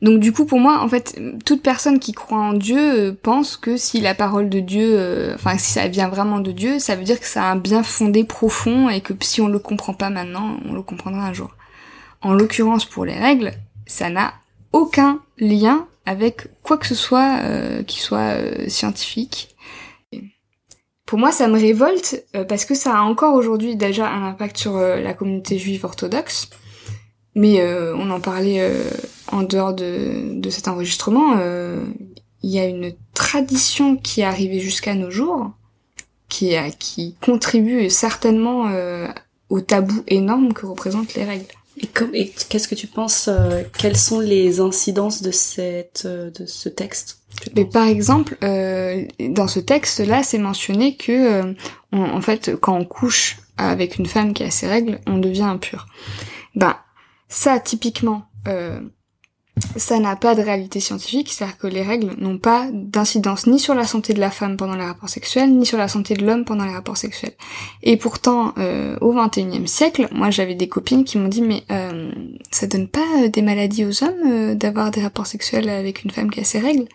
Donc 0.03 0.19
du 0.19 0.33
coup, 0.33 0.43
pour 0.45 0.59
moi, 0.59 0.81
en 0.81 0.89
fait, 0.89 1.17
toute 1.45 1.63
personne 1.63 1.97
qui 1.97 2.11
croit 2.11 2.37
en 2.37 2.51
Dieu 2.51 2.77
euh, 2.77 3.13
pense 3.19 3.55
que 3.55 3.77
si 3.77 4.01
la 4.01 4.13
parole 4.13 4.49
de 4.49 4.59
Dieu, 4.59 4.99
euh, 4.99 5.33
enfin 5.33 5.57
si 5.57 5.71
ça 5.71 5.87
vient 5.87 6.09
vraiment 6.09 6.41
de 6.41 6.51
Dieu, 6.51 6.77
ça 6.77 6.97
veut 6.97 7.05
dire 7.05 7.21
que 7.21 7.25
ça 7.25 7.43
a 7.43 7.51
un 7.53 7.55
bien 7.55 7.83
fondé 7.83 8.25
profond 8.25 8.89
et 8.89 8.99
que 8.99 9.13
si 9.21 9.39
on 9.39 9.47
le 9.47 9.59
comprend 9.59 9.93
pas 9.93 10.09
maintenant, 10.09 10.57
on 10.65 10.73
le 10.73 10.81
comprendra 10.81 11.25
un 11.25 11.31
jour. 11.31 11.55
En 12.21 12.33
l'occurrence, 12.33 12.83
pour 12.83 13.05
les 13.05 13.17
règles, 13.17 13.53
ça 13.87 14.09
n'a 14.09 14.33
aucun 14.73 15.21
lien 15.37 15.87
avec 16.05 16.47
quoi 16.63 16.77
que 16.77 16.85
ce 16.85 16.95
soit 16.95 17.37
euh, 17.41 17.81
qui 17.83 18.01
soit 18.01 18.39
scientifique. 18.67 19.55
Pour 21.05 21.17
moi, 21.17 21.31
ça 21.31 21.47
me 21.47 21.57
révolte 21.57 22.25
parce 22.49 22.65
que 22.65 22.75
ça 22.75 22.97
a 22.97 23.01
encore 23.01 23.35
aujourd'hui 23.35 23.77
déjà 23.77 24.09
un 24.09 24.27
impact 24.27 24.57
sur 24.57 24.77
la 24.77 25.13
communauté 25.13 25.57
juive 25.59 25.85
orthodoxe. 25.85 26.49
Mais 27.35 27.63
on 27.93 28.09
en 28.09 28.19
parlait 28.19 28.71
en 29.33 29.43
dehors 29.43 29.73
de, 29.73 30.39
de 30.39 30.49
cet 30.49 30.67
enregistrement. 30.67 31.35
euh, 31.39 31.83
Il 32.43 32.49
y 32.51 32.59
a 32.59 32.65
une 32.65 32.93
tradition 33.13 33.97
qui 33.97 34.21
est 34.21 34.25
arrivée 34.25 34.59
jusqu'à 34.59 34.95
nos 34.95 35.11
jours, 35.11 35.51
qui, 36.29 36.55
a, 36.55 36.69
qui 36.71 37.15
contribue 37.21 37.89
certainement 37.89 38.67
euh, 38.69 39.07
au 39.49 39.61
tabou 39.61 40.03
énorme 40.07 40.53
que 40.53 40.65
représentent 40.65 41.13
les 41.15 41.23
règles. 41.25 41.45
Et, 41.77 41.89
et 42.13 42.33
qu'est-ce 42.49 42.67
que 42.67 42.75
tu 42.75 42.87
penses 42.87 43.27
euh, 43.27 43.63
Quelles 43.79 43.97
sont 43.97 44.19
les 44.19 44.59
incidences 44.59 45.21
de 45.23 45.31
cette 45.31 46.03
euh, 46.05 46.29
de 46.29 46.45
ce 46.45 46.69
texte 46.69 47.17
Mais 47.55 47.65
par 47.65 47.87
exemple, 47.87 48.37
euh, 48.43 49.03
dans 49.29 49.47
ce 49.47 49.59
texte-là, 49.59 50.21
c'est 50.21 50.37
mentionné 50.37 50.95
que, 50.97 51.11
euh, 51.11 51.53
on- 51.91 52.03
en 52.17 52.21
fait, 52.21 52.55
quand 52.61 52.77
on 52.77 52.85
couche 52.85 53.39
avec 53.57 53.97
une 53.97 54.05
femme 54.05 54.33
qui 54.35 54.43
a 54.43 54.51
ses 54.51 54.67
règles, 54.67 54.99
on 55.07 55.17
devient 55.17 55.43
impur. 55.43 55.87
Ben, 56.55 56.75
ça, 57.27 57.59
typiquement, 57.59 58.25
euh, 58.47 58.79
ça 59.75 59.99
n'a 59.99 60.15
pas 60.15 60.33
de 60.35 60.41
réalité 60.41 60.79
scientifique, 60.79 61.31
c'est-à-dire 61.31 61.57
que 61.57 61.67
les 61.67 61.83
règles 61.83 62.11
n'ont 62.17 62.39
pas 62.39 62.67
d'incidence 62.73 63.45
ni 63.45 63.59
sur 63.59 63.75
la 63.75 63.85
santé 63.85 64.13
de 64.13 64.19
la 64.19 64.31
femme 64.31 64.57
pendant 64.57 64.75
les 64.75 64.85
rapports 64.85 65.09
sexuels, 65.09 65.55
ni 65.55 65.65
sur 65.65 65.77
la 65.77 65.87
santé 65.87 66.15
de 66.15 66.25
l'homme 66.25 66.43
pendant 66.43 66.65
les 66.65 66.73
rapports 66.73 66.97
sexuels. 66.97 67.33
Et 67.83 67.97
pourtant, 67.97 68.53
euh, 68.57 68.97
au 69.01 69.13
XXIe 69.13 69.67
siècle, 69.67 70.07
moi 70.11 70.31
j'avais 70.31 70.55
des 70.55 70.67
copines 70.67 71.03
qui 71.03 71.17
m'ont 71.17 71.27
dit 71.27 71.43
mais 71.43 71.63
euh, 71.71 72.11
ça 72.51 72.65
donne 72.67 72.87
pas 72.87 73.05
euh, 73.23 73.29
des 73.29 73.41
maladies 73.43 73.85
aux 73.85 74.03
hommes 74.03 74.31
euh, 74.31 74.55
d'avoir 74.55 74.89
des 74.89 75.01
rapports 75.01 75.27
sexuels 75.27 75.69
avec 75.69 76.03
une 76.03 76.11
femme 76.11 76.31
qui 76.31 76.39
a 76.39 76.43
ses 76.43 76.59
règles? 76.59 76.87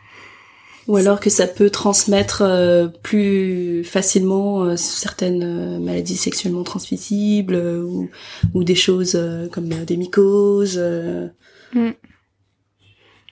Ou 0.89 0.97
alors 0.97 1.21
que 1.21 1.31
ça 1.31 1.47
peut 1.47 1.71
transmettre 1.71 2.43
euh, 2.43 2.89
plus 2.89 3.85
facilement 3.85 4.65
euh, 4.65 4.77
certaines 4.77 5.43
euh, 5.45 5.79
maladies 5.79 6.17
sexuellement 6.17 6.65
transmissibles 6.65 7.55
euh, 7.55 7.83
ou, 7.83 8.09
ou 8.55 8.65
des 8.65 8.75
choses 8.75 9.13
euh, 9.15 9.49
comme 9.49 9.69
des 9.69 9.97
mycoses. 9.97 10.79
euh. 10.79 11.29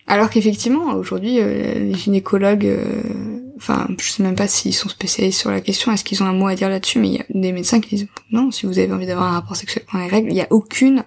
Alors 0.06 0.30
qu'effectivement, 0.30 0.94
aujourd'hui, 0.94 1.40
euh, 1.40 1.74
les 1.74 1.94
gynécologues, 1.94 2.66
euh, 2.66 3.40
enfin, 3.56 3.88
je 3.98 4.08
sais 4.08 4.22
même 4.22 4.36
pas 4.36 4.46
s'ils 4.46 4.74
sont 4.74 4.88
spécialisés 4.88 5.36
sur 5.36 5.50
la 5.50 5.60
question, 5.60 5.92
est-ce 5.92 6.04
qu'ils 6.04 6.22
ont 6.22 6.26
un 6.26 6.32
mot 6.32 6.46
à 6.46 6.54
dire 6.54 6.68
là-dessus, 6.68 7.00
mais 7.00 7.08
il 7.08 7.14
y 7.14 7.20
a 7.20 7.24
des 7.28 7.52
médecins 7.52 7.80
qui 7.80 7.96
disent 7.96 8.08
non, 8.30 8.50
si 8.50 8.66
vous 8.66 8.78
avez 8.78 8.92
envie 8.92 9.06
d'avoir 9.06 9.28
un 9.28 9.40
rapport 9.40 9.56
sexuel 9.56 9.84
pendant 9.90 10.04
les 10.04 10.10
règles, 10.10 10.30
il 10.30 10.36
y 10.36 10.42
a 10.42 10.46
aucune 10.50 11.04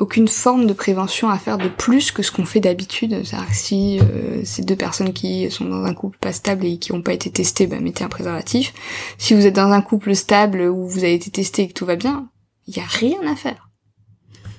aucune 0.00 0.28
forme 0.28 0.66
de 0.66 0.72
prévention 0.72 1.28
à 1.28 1.38
faire 1.38 1.58
de 1.58 1.68
plus 1.68 2.12
que 2.12 2.22
ce 2.22 2.30
qu'on 2.30 2.44
fait 2.44 2.60
d'habitude. 2.60 3.24
C'est-à-dire 3.24 3.48
que 3.48 3.56
si 3.56 3.98
euh, 3.98 4.42
c'est 4.44 4.64
deux 4.64 4.76
personnes 4.76 5.12
qui 5.12 5.50
sont 5.50 5.64
dans 5.64 5.84
un 5.84 5.94
couple 5.94 6.18
pas 6.18 6.32
stable 6.32 6.66
et 6.66 6.78
qui 6.78 6.92
n'ont 6.92 7.02
pas 7.02 7.12
été 7.12 7.30
testées, 7.30 7.66
bah, 7.66 7.80
mettez 7.80 8.04
un 8.04 8.08
préservatif. 8.08 8.72
Si 9.18 9.34
vous 9.34 9.44
êtes 9.44 9.56
dans 9.56 9.72
un 9.72 9.82
couple 9.82 10.14
stable 10.14 10.62
où 10.62 10.86
vous 10.86 11.00
avez 11.00 11.14
été 11.14 11.30
testé 11.30 11.62
et 11.62 11.68
que 11.68 11.72
tout 11.72 11.86
va 11.86 11.96
bien, 11.96 12.28
il 12.68 12.76
y 12.76 12.80
a 12.80 12.86
rien 12.86 13.20
à 13.26 13.34
faire. 13.34 13.68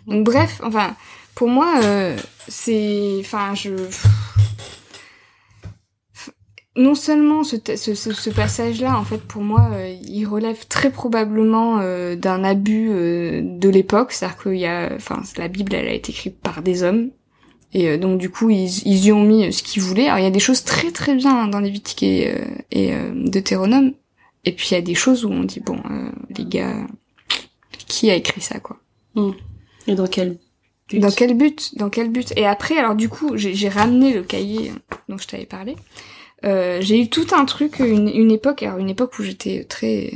Donc 0.08 0.26
bref, 0.26 0.60
enfin, 0.64 0.96
pour 1.40 1.48
moi, 1.48 1.80
euh, 1.82 2.18
c'est, 2.50 3.16
enfin, 3.22 3.56
je 3.56 3.70
non 6.76 6.96
seulement 6.96 7.46
ce, 7.46 7.56
ce, 7.78 7.96
ce 7.96 8.30
passage-là, 8.30 9.00
en 9.00 9.06
fait, 9.06 9.20
pour 9.20 9.42
moi, 9.42 9.70
euh, 9.72 9.96
il 10.04 10.26
relève 10.26 10.68
très 10.68 10.90
probablement 10.90 11.80
euh, 11.80 12.18
d'un 12.18 12.44
abus 12.44 12.90
euh, 12.92 13.42
de 13.42 13.70
l'époque, 13.70 14.12
c'est-à-dire 14.12 14.44
qu'il 14.44 14.58
y 14.58 14.66
a, 14.66 14.92
enfin, 14.94 15.22
la 15.38 15.48
Bible, 15.48 15.74
elle 15.76 15.88
a 15.88 15.94
été 15.94 16.12
écrite 16.12 16.42
par 16.42 16.62
des 16.62 16.84
hommes, 16.84 17.10
et 17.72 17.98
donc 17.98 18.20
du 18.20 18.30
coup, 18.30 18.50
ils, 18.50 18.86
ils 18.86 19.06
y 19.06 19.14
ont 19.14 19.24
mis 19.24 19.54
ce 19.54 19.64
qu'ils 19.64 19.82
voulaient. 19.82 20.08
Alors, 20.08 20.20
il 20.20 20.24
y 20.24 20.28
a 20.28 20.32
des 20.32 20.42
choses 20.42 20.66
très 20.66 20.92
très 20.92 21.16
bien 21.16 21.48
dans 21.48 21.62
Lévitique 21.62 22.04
et, 22.04 22.36
et 22.72 22.94
Deutéronome, 23.16 23.94
et 24.44 24.52
puis 24.52 24.68
il 24.72 24.74
y 24.74 24.78
a 24.78 24.82
des 24.82 24.94
choses 24.94 25.24
où 25.24 25.32
on 25.32 25.46
dit 25.46 25.62
bon, 25.62 25.82
les 26.38 26.44
gars, 26.44 26.86
qui 27.88 28.12
a 28.12 28.16
écrit 28.16 28.42
ça, 28.42 28.60
quoi? 28.60 28.78
Hmm. 29.16 29.32
Et 29.88 29.96
dans 29.96 30.08
quel 30.08 30.38
Dans 30.94 31.12
quel 31.12 31.36
but 31.36 31.78
Dans 31.78 31.90
quel 31.90 32.10
but? 32.10 32.34
Et 32.36 32.46
après, 32.46 32.78
alors 32.78 32.96
du 32.96 33.10
coup, 33.10 33.34
j'ai 33.36 33.70
ramené 33.70 34.14
le 34.14 34.24
cahier 34.24 34.72
dont 35.08 35.18
je 35.18 35.28
t'avais 35.28 35.46
parlé. 35.46 35.76
Euh, 36.46 36.80
j'ai 36.82 37.00
eu 37.02 37.10
tout 37.10 37.28
un 37.32 37.46
truc, 37.46 37.80
une, 37.80 38.08
une 38.08 38.32
époque, 38.32 38.64
alors 38.64 38.78
une 38.78 38.90
époque 38.90 39.20
où 39.20 39.24
j'étais 39.24 39.66
très 39.66 40.14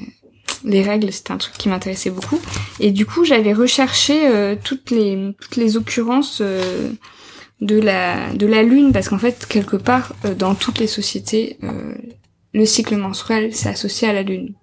les 0.63 0.81
règles, 0.81 1.11
c'était 1.11 1.31
un 1.31 1.37
truc 1.37 1.55
qui 1.57 1.69
m'intéressait 1.69 2.09
beaucoup. 2.09 2.39
Et 2.79 2.91
du 2.91 3.05
coup, 3.05 3.23
j'avais 3.25 3.53
recherché 3.53 4.27
euh, 4.27 4.55
toutes 4.61 4.91
les 4.91 5.35
toutes 5.39 5.55
les 5.55 5.77
occurrences 5.77 6.39
euh, 6.41 6.91
de 7.61 7.79
la 7.79 8.33
de 8.33 8.45
la 8.45 8.63
lune 8.63 8.91
parce 8.91 9.09
qu'en 9.09 9.17
fait, 9.17 9.45
quelque 9.45 9.75
part 9.75 10.13
euh, 10.25 10.35
dans 10.35 10.55
toutes 10.55 10.79
les 10.79 10.87
sociétés, 10.87 11.57
le 12.53 12.65
cycle 12.65 12.95
menstruel 12.97 13.53
c'est 13.53 13.69
associé 13.69 14.07
à 14.07 14.13
la 14.13 14.23
lune. 14.23 14.53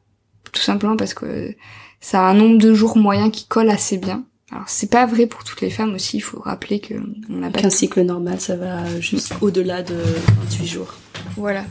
Tout 0.53 0.62
simplement 0.62 0.96
parce 0.96 1.14
que 1.14 1.55
ça 2.01 2.20
a 2.20 2.31
un 2.31 2.35
nombre 2.35 2.59
de 2.59 2.75
jours 2.75 2.96
moyen 2.96 3.31
qui 3.31 3.46
colle 3.46 3.70
assez 3.70 3.99
bien. 3.99 4.25
Alors 4.52 4.68
c'est 4.68 4.90
pas 4.90 5.06
vrai 5.06 5.26
pour 5.26 5.44
toutes 5.44 5.60
les 5.60 5.70
femmes 5.70 5.94
aussi, 5.94 6.16
il 6.16 6.22
faut 6.22 6.40
rappeler 6.40 6.80
que 6.80 6.94
on 7.28 7.42
a 7.42 7.50
pas 7.50 7.60
qu'un 7.60 7.70
cycle 7.70 8.02
normal, 8.02 8.40
ça 8.40 8.56
va 8.56 9.00
juste 9.00 9.32
au-delà 9.40 9.82
de 9.82 9.94
28 9.94 10.66
jours. 10.66 10.94
Voilà. 11.36 11.64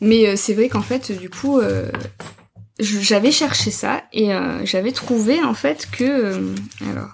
Mais 0.00 0.28
euh, 0.28 0.34
c'est 0.36 0.54
vrai 0.54 0.68
qu'en 0.68 0.82
fait, 0.82 1.12
du 1.12 1.30
coup, 1.30 1.60
euh, 1.60 1.90
j'avais 2.80 3.30
cherché 3.30 3.70
ça 3.70 4.02
et 4.12 4.32
euh, 4.32 4.66
j'avais 4.66 4.90
trouvé 4.90 5.42
en 5.44 5.54
fait 5.54 5.88
que 5.92 6.54
alors, 6.90 7.10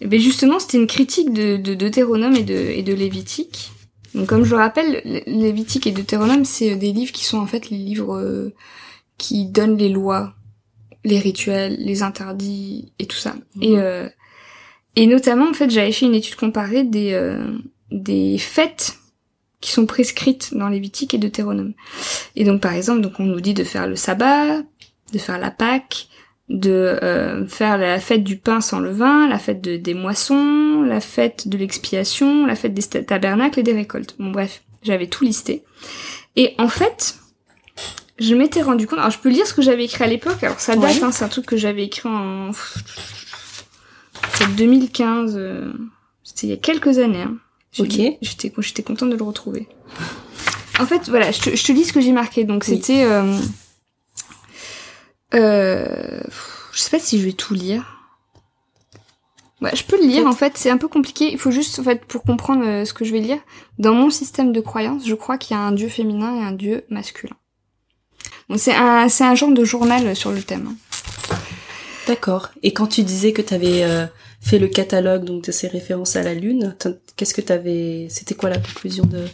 eh 0.00 0.06
ben 0.06 0.18
justement, 0.18 0.58
c'était 0.58 0.78
une 0.78 0.86
critique 0.86 1.32
de, 1.34 1.58
de 1.58 1.74
Deutéronome 1.74 2.34
et 2.34 2.42
de 2.42 2.54
et 2.54 2.82
de 2.82 2.94
Lévitique. 2.94 3.72
Donc 4.14 4.26
comme 4.26 4.44
je 4.44 4.50
le 4.50 4.56
rappelle, 4.56 5.02
Lévitique 5.26 5.86
et 5.86 5.92
Deutéronome, 5.92 6.46
c'est 6.46 6.76
des 6.76 6.92
livres 6.92 7.12
qui 7.12 7.24
sont 7.24 7.38
en 7.38 7.46
fait 7.46 7.68
les 7.70 7.76
livres 7.76 8.50
qui 9.18 9.46
donnent 9.46 9.76
les 9.76 9.90
lois, 9.90 10.34
les 11.04 11.18
rituels, 11.18 11.76
les 11.78 12.02
interdits 12.02 12.92
et 12.98 13.06
tout 13.06 13.18
ça. 13.18 13.36
Et 13.60 13.76
mhm. 13.76 14.10
Et 15.00 15.06
notamment, 15.06 15.48
en 15.48 15.54
fait, 15.54 15.70
j'avais 15.70 15.92
fait 15.92 16.04
une 16.04 16.14
étude 16.14 16.34
comparée 16.34 16.84
des, 16.84 17.14
euh, 17.14 17.42
des 17.90 18.36
fêtes 18.36 18.98
qui 19.62 19.72
sont 19.72 19.86
prescrites 19.86 20.54
dans 20.54 20.68
Lévitique 20.68 21.14
et 21.14 21.18
Deutéronome. 21.18 21.72
Et 22.36 22.44
donc, 22.44 22.60
par 22.60 22.74
exemple, 22.74 23.00
donc 23.00 23.18
on 23.18 23.24
nous 23.24 23.40
dit 23.40 23.54
de 23.54 23.64
faire 23.64 23.86
le 23.86 23.96
sabbat, 23.96 24.58
de 25.14 25.18
faire 25.18 25.38
la 25.38 25.50
Pâque, 25.50 26.08
de 26.50 26.98
euh, 27.02 27.46
faire 27.46 27.78
la 27.78 27.98
fête 27.98 28.24
du 28.24 28.36
pain 28.36 28.60
sans 28.60 28.78
levain, 28.78 29.26
la 29.26 29.38
fête 29.38 29.62
des 29.62 29.94
moissons, 29.94 30.82
la 30.82 31.00
fête 31.00 31.48
de 31.48 31.56
l'expiation, 31.56 32.44
la 32.44 32.54
fête 32.54 32.74
des 32.74 32.82
tabernacles 32.82 33.60
et 33.60 33.62
des 33.62 33.72
récoltes. 33.72 34.16
Bon 34.18 34.30
bref, 34.30 34.60
j'avais 34.82 35.06
tout 35.06 35.24
listé. 35.24 35.64
Et 36.36 36.54
en 36.58 36.68
fait, 36.68 37.16
je 38.18 38.34
m'étais 38.34 38.60
rendu 38.60 38.86
compte. 38.86 38.98
Alors 38.98 39.10
je 39.10 39.18
peux 39.18 39.30
lire 39.30 39.46
ce 39.46 39.54
que 39.54 39.62
j'avais 39.62 39.86
écrit 39.86 40.04
à 40.04 40.08
l'époque. 40.08 40.44
Alors 40.44 40.60
ça 40.60 40.76
date, 40.76 41.02
hein, 41.02 41.10
c'est 41.10 41.24
un 41.24 41.28
truc 41.28 41.46
que 41.46 41.56
j'avais 41.56 41.84
écrit 41.84 42.06
en 42.06 42.50
c'est 44.34 44.54
2015. 44.56 45.34
Euh, 45.36 45.72
c'était 46.22 46.46
il 46.46 46.50
y 46.50 46.54
a 46.54 46.56
quelques 46.56 46.98
années. 46.98 47.22
Hein. 47.22 47.36
Ok. 47.78 48.00
J'étais, 48.20 48.52
j'étais 48.58 48.82
contente 48.82 49.10
de 49.10 49.16
le 49.16 49.24
retrouver. 49.24 49.68
En 50.78 50.86
fait, 50.86 51.08
voilà, 51.08 51.30
je 51.30 51.40
te, 51.40 51.56
je 51.56 51.64
te 51.64 51.72
lis 51.72 51.84
ce 51.84 51.92
que 51.92 52.00
j'ai 52.00 52.12
marqué. 52.12 52.44
Donc 52.44 52.64
c'était, 52.64 53.04
euh, 53.04 53.38
euh, 55.34 56.20
je 56.72 56.78
sais 56.78 56.90
pas 56.90 56.98
si 56.98 57.20
je 57.20 57.26
vais 57.26 57.32
tout 57.32 57.54
lire. 57.54 57.96
Ouais, 59.60 59.76
je 59.76 59.84
peux 59.84 60.00
le 60.00 60.06
lire. 60.06 60.26
En 60.26 60.32
fait, 60.32 60.56
c'est 60.56 60.70
un 60.70 60.78
peu 60.78 60.88
compliqué. 60.88 61.30
Il 61.30 61.38
faut 61.38 61.50
juste, 61.50 61.78
en 61.78 61.82
fait, 61.82 62.04
pour 62.06 62.22
comprendre 62.22 62.64
euh, 62.66 62.84
ce 62.86 62.94
que 62.94 63.04
je 63.04 63.12
vais 63.12 63.20
lire, 63.20 63.38
dans 63.78 63.92
mon 63.92 64.08
système 64.08 64.52
de 64.52 64.60
croyance, 64.60 65.06
je 65.06 65.14
crois 65.14 65.36
qu'il 65.36 65.54
y 65.54 65.60
a 65.60 65.62
un 65.62 65.72
dieu 65.72 65.88
féminin 65.88 66.36
et 66.36 66.42
un 66.42 66.52
dieu 66.52 66.84
masculin. 66.88 67.36
Bon, 68.48 68.56
c'est 68.56 68.74
un, 68.74 69.08
c'est 69.10 69.24
un 69.24 69.34
genre 69.34 69.52
de 69.52 69.64
journal 69.64 70.16
sur 70.16 70.32
le 70.32 70.42
thème. 70.42 70.70
Hein. 70.70 71.36
D'accord. 72.10 72.50
Et 72.64 72.72
quand 72.72 72.88
tu 72.88 73.04
disais 73.04 73.32
que 73.32 73.40
tu 73.40 73.54
avais 73.54 73.84
euh, 73.84 74.04
fait 74.40 74.58
le 74.58 74.66
catalogue 74.66 75.22
donc 75.24 75.44
de 75.44 75.52
ces 75.52 75.68
références 75.68 76.16
à 76.16 76.24
la 76.24 76.34
lune, 76.34 76.74
qu'est-ce 77.14 77.32
que 77.32 77.40
tu 77.40 78.10
c'était 78.10 78.34
quoi 78.34 78.50
la 78.50 78.58
conclusion 78.58 79.06
de 79.06 79.26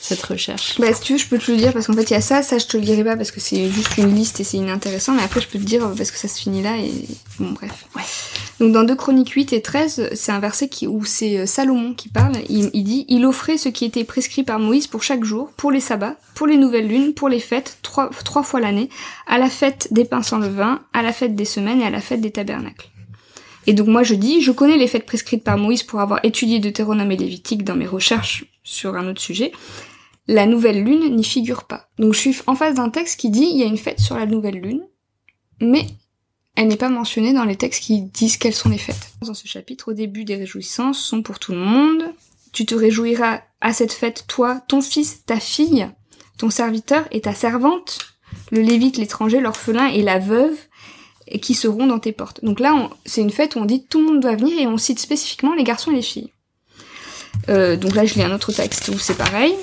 cette 0.00 0.22
recherche 0.22 0.78
Bah 0.78 0.92
si 0.94 1.00
tu 1.02 1.12
veux, 1.14 1.18
je 1.18 1.26
peux 1.26 1.38
te 1.38 1.50
le 1.50 1.56
dire 1.56 1.72
parce 1.72 1.88
qu'en 1.88 1.92
fait 1.92 2.10
il 2.10 2.12
y 2.12 2.16
a 2.16 2.20
ça, 2.20 2.42
ça 2.42 2.58
je 2.58 2.66
te 2.66 2.76
le 2.76 2.84
dirai 2.84 3.02
pas 3.02 3.16
parce 3.16 3.32
que 3.32 3.40
c'est 3.40 3.68
juste 3.68 3.98
une 3.98 4.14
liste 4.14 4.38
et 4.38 4.44
c'est 4.44 4.56
inintéressant, 4.56 5.12
mais 5.12 5.22
après 5.22 5.40
je 5.40 5.48
peux 5.48 5.58
te 5.58 5.64
dire 5.64 5.90
parce 5.96 6.12
que 6.12 6.18
ça 6.18 6.28
se 6.28 6.38
finit 6.38 6.62
là 6.62 6.76
et 6.76 6.92
bon 7.40 7.50
bref. 7.50 7.84
Ouais. 7.96 8.02
Donc 8.60 8.72
dans 8.72 8.84
2 8.84 8.94
Chroniques 8.94 9.30
8 9.30 9.52
et 9.52 9.62
13, 9.62 10.10
c'est 10.14 10.32
un 10.32 10.38
verset 10.38 10.68
qui, 10.68 10.86
où 10.86 11.04
c'est 11.04 11.38
euh, 11.38 11.46
Salomon 11.46 11.94
qui 11.94 12.08
parle. 12.08 12.36
Il, 12.48 12.70
il, 12.74 12.84
dit 12.84 13.06
Il 13.08 13.24
offrait 13.26 13.58
ce 13.58 13.68
qui 13.68 13.84
était 13.84 14.04
prescrit 14.04 14.44
par 14.44 14.58
Moïse 14.58 14.86
pour 14.86 15.02
chaque 15.02 15.24
jour, 15.24 15.50
pour 15.56 15.70
les 15.70 15.80
sabbats, 15.80 16.16
pour 16.34 16.46
les 16.46 16.56
nouvelles 16.56 16.88
lunes, 16.88 17.14
pour 17.14 17.28
les 17.28 17.40
fêtes, 17.40 17.78
trois, 17.82 18.10
trois 18.24 18.42
fois 18.42 18.60
l'année, 18.60 18.88
à 19.26 19.38
la 19.38 19.50
fête 19.50 19.88
des 19.92 20.04
pains 20.04 20.22
sans 20.22 20.38
levain, 20.38 20.80
à 20.92 21.02
la 21.02 21.12
fête 21.12 21.36
des 21.36 21.44
semaines 21.44 21.80
et 21.80 21.86
à 21.86 21.90
la 21.90 22.00
fête 22.00 22.20
des 22.20 22.30
tabernacles. 22.30 22.88
Et 23.66 23.74
donc 23.74 23.88
moi 23.88 24.02
je 24.02 24.14
dis, 24.14 24.40
je 24.40 24.50
connais 24.50 24.76
les 24.76 24.86
fêtes 24.86 25.06
prescrites 25.06 25.44
par 25.44 25.58
Moïse 25.58 25.82
pour 25.82 26.00
avoir 26.00 26.20
étudié 26.24 26.58
Deutéronome 26.58 27.12
et 27.12 27.16
Lévitique 27.16 27.64
dans 27.64 27.76
mes 27.76 27.86
recherches 27.86 28.44
sur 28.64 28.96
un 28.96 29.06
autre 29.08 29.20
sujet. 29.20 29.52
La 30.28 30.46
nouvelle 30.46 30.84
lune 30.84 31.16
n'y 31.16 31.24
figure 31.24 31.64
pas. 31.64 31.88
Donc 31.98 32.14
je 32.14 32.18
suis 32.18 32.36
en 32.46 32.54
face 32.54 32.74
d'un 32.74 32.90
texte 32.90 33.18
qui 33.18 33.30
dit 33.30 33.48
il 33.50 33.56
y 33.58 33.62
a 33.62 33.66
une 33.66 33.78
fête 33.78 33.98
sur 33.98 34.16
la 34.16 34.26
nouvelle 34.26 34.60
lune, 34.60 34.82
mais 35.60 35.86
elle 36.54 36.68
n'est 36.68 36.76
pas 36.76 36.88
mentionnée 36.90 37.32
dans 37.32 37.44
les 37.44 37.56
textes 37.56 37.82
qui 37.82 38.02
disent 38.02 38.36
quelles 38.36 38.54
sont 38.54 38.68
les 38.68 38.78
fêtes. 38.78 39.12
Dans 39.22 39.34
ce 39.34 39.46
chapitre, 39.46 39.92
au 39.92 39.94
début, 39.94 40.24
des 40.24 40.36
réjouissances 40.36 40.98
sont 40.98 41.22
pour 41.22 41.38
tout 41.38 41.52
le 41.52 41.58
monde. 41.58 42.02
Tu 42.52 42.66
te 42.66 42.74
réjouiras 42.74 43.42
à 43.60 43.72
cette 43.72 43.92
fête, 43.92 44.24
toi, 44.26 44.60
ton 44.68 44.80
fils, 44.80 45.24
ta 45.24 45.40
fille, 45.40 45.88
ton 46.36 46.50
serviteur 46.50 47.06
et 47.10 47.20
ta 47.20 47.32
servante, 47.32 48.00
le 48.50 48.60
lévite, 48.60 48.96
l'étranger, 48.96 49.40
l'orphelin 49.40 49.86
et 49.86 50.02
la 50.02 50.18
veuve, 50.18 50.56
qui 51.40 51.54
seront 51.54 51.86
dans 51.86 51.98
tes 51.98 52.12
portes. 52.12 52.44
Donc 52.44 52.60
là, 52.60 52.90
c'est 53.04 53.20
une 53.20 53.30
fête 53.30 53.54
où 53.54 53.60
on 53.60 53.64
dit 53.64 53.84
tout 53.84 54.00
le 54.00 54.06
monde 54.06 54.20
doit 54.20 54.36
venir 54.36 54.58
et 54.58 54.66
on 54.66 54.78
cite 54.78 54.98
spécifiquement 54.98 55.54
les 55.54 55.64
garçons 55.64 55.92
et 55.92 55.96
les 55.96 56.02
filles. 56.02 56.32
Euh, 57.48 57.76
donc 57.76 57.94
là, 57.94 58.04
je 58.04 58.14
lis 58.14 58.22
un 58.22 58.34
autre 58.34 58.52
texte 58.52 58.88
où 58.88 58.98
c'est 58.98 59.16
pareil. 59.16 59.54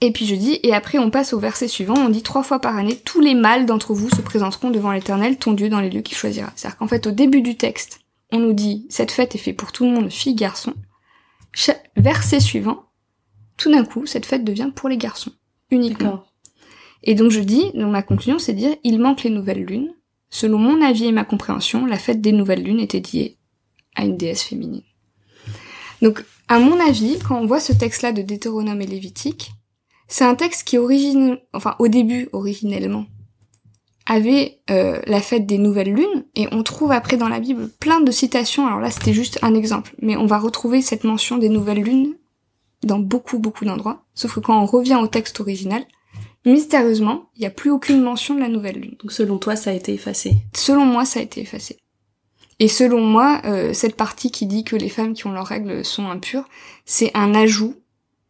Et 0.00 0.12
puis 0.12 0.26
je 0.26 0.34
dis, 0.34 0.60
et 0.62 0.74
après 0.74 0.98
on 0.98 1.10
passe 1.10 1.32
au 1.32 1.38
verset 1.38 1.68
suivant, 1.68 1.94
on 1.96 2.08
dit 2.08 2.22
trois 2.22 2.42
fois 2.42 2.58
par 2.58 2.76
année, 2.76 2.96
tous 2.96 3.20
les 3.20 3.34
mâles 3.34 3.66
d'entre 3.66 3.94
vous 3.94 4.10
se 4.10 4.20
présenteront 4.20 4.70
devant 4.70 4.92
l'Éternel, 4.92 5.38
ton 5.38 5.52
Dieu, 5.52 5.68
dans 5.68 5.80
les 5.80 5.90
lieux 5.90 6.02
qu'il 6.02 6.16
choisira. 6.16 6.52
C'est-à-dire 6.56 6.78
qu'en 6.78 6.88
fait, 6.88 7.06
au 7.06 7.10
début 7.10 7.42
du 7.42 7.56
texte, 7.56 8.00
on 8.32 8.38
nous 8.38 8.52
dit, 8.52 8.86
cette 8.90 9.12
fête 9.12 9.34
est 9.34 9.38
faite 9.38 9.56
pour 9.56 9.72
tout 9.72 9.84
le 9.84 9.92
monde, 9.92 10.10
filles, 10.10 10.34
garçons. 10.34 10.74
verset 11.96 12.40
suivant, 12.40 12.84
tout 13.56 13.70
d'un 13.70 13.84
coup, 13.84 14.06
cette 14.06 14.26
fête 14.26 14.44
devient 14.44 14.70
pour 14.74 14.88
les 14.88 14.98
garçons, 14.98 15.32
uniquement. 15.70 16.24
Et 17.02 17.14
donc 17.14 17.30
je 17.30 17.40
dis, 17.40 17.70
donc 17.74 17.92
ma 17.92 18.02
conclusion, 18.02 18.38
c'est 18.38 18.54
de 18.54 18.58
dire, 18.58 18.76
il 18.82 18.98
manque 18.98 19.22
les 19.22 19.30
nouvelles 19.30 19.64
lunes. 19.64 19.94
Selon 20.30 20.58
mon 20.58 20.82
avis 20.82 21.06
et 21.06 21.12
ma 21.12 21.24
compréhension, 21.24 21.86
la 21.86 21.98
fête 21.98 22.20
des 22.20 22.32
nouvelles 22.32 22.64
lunes 22.64 22.80
était 22.80 23.00
liée 23.00 23.38
à 23.94 24.04
une 24.04 24.16
déesse 24.16 24.42
féminine. 24.42 24.82
Donc, 26.02 26.24
à 26.48 26.58
mon 26.58 26.78
avis, 26.80 27.18
quand 27.20 27.40
on 27.40 27.46
voit 27.46 27.60
ce 27.60 27.72
texte-là 27.72 28.12
de 28.12 28.22
Deutéronome 28.22 28.82
et 28.82 28.86
Lévitique, 28.86 29.52
c'est 30.08 30.24
un 30.24 30.34
texte 30.34 30.64
qui 30.64 30.78
origine, 30.78 31.38
enfin 31.52 31.76
au 31.78 31.88
début 31.88 32.28
originellement, 32.32 33.06
avait 34.06 34.60
euh, 34.70 35.00
la 35.06 35.20
fête 35.20 35.46
des 35.46 35.58
nouvelles 35.58 35.92
lunes, 35.92 36.24
et 36.34 36.46
on 36.52 36.62
trouve 36.62 36.92
après 36.92 37.16
dans 37.16 37.28
la 37.28 37.40
Bible 37.40 37.70
plein 37.80 38.00
de 38.00 38.10
citations, 38.10 38.66
alors 38.66 38.80
là 38.80 38.90
c'était 38.90 39.14
juste 39.14 39.38
un 39.42 39.54
exemple, 39.54 39.94
mais 40.02 40.16
on 40.16 40.26
va 40.26 40.38
retrouver 40.38 40.82
cette 40.82 41.04
mention 41.04 41.38
des 41.38 41.48
nouvelles 41.48 41.82
lunes 41.82 42.14
dans 42.82 42.98
beaucoup 42.98 43.38
beaucoup 43.38 43.64
d'endroits, 43.64 44.04
sauf 44.14 44.34
que 44.34 44.40
quand 44.40 44.60
on 44.60 44.66
revient 44.66 44.98
au 45.02 45.06
texte 45.06 45.40
original, 45.40 45.84
mystérieusement, 46.44 47.30
il 47.36 47.40
n'y 47.40 47.46
a 47.46 47.50
plus 47.50 47.70
aucune 47.70 48.02
mention 48.02 48.34
de 48.34 48.40
la 48.40 48.48
nouvelle 48.48 48.78
lune. 48.80 48.96
Donc 49.00 49.12
selon 49.12 49.38
toi, 49.38 49.56
ça 49.56 49.70
a 49.70 49.72
été 49.72 49.94
effacé? 49.94 50.36
Selon 50.54 50.84
moi, 50.84 51.06
ça 51.06 51.20
a 51.20 51.22
été 51.22 51.40
effacé. 51.40 51.78
Et 52.58 52.68
selon 52.68 53.00
moi, 53.00 53.40
euh, 53.46 53.72
cette 53.72 53.96
partie 53.96 54.30
qui 54.30 54.46
dit 54.46 54.64
que 54.64 54.76
les 54.76 54.88
femmes 54.88 55.14
qui 55.14 55.26
ont 55.26 55.32
leurs 55.32 55.46
règles 55.46 55.84
sont 55.84 56.06
impures, 56.08 56.44
c'est 56.84 57.10
un 57.14 57.34
ajout 57.34 57.74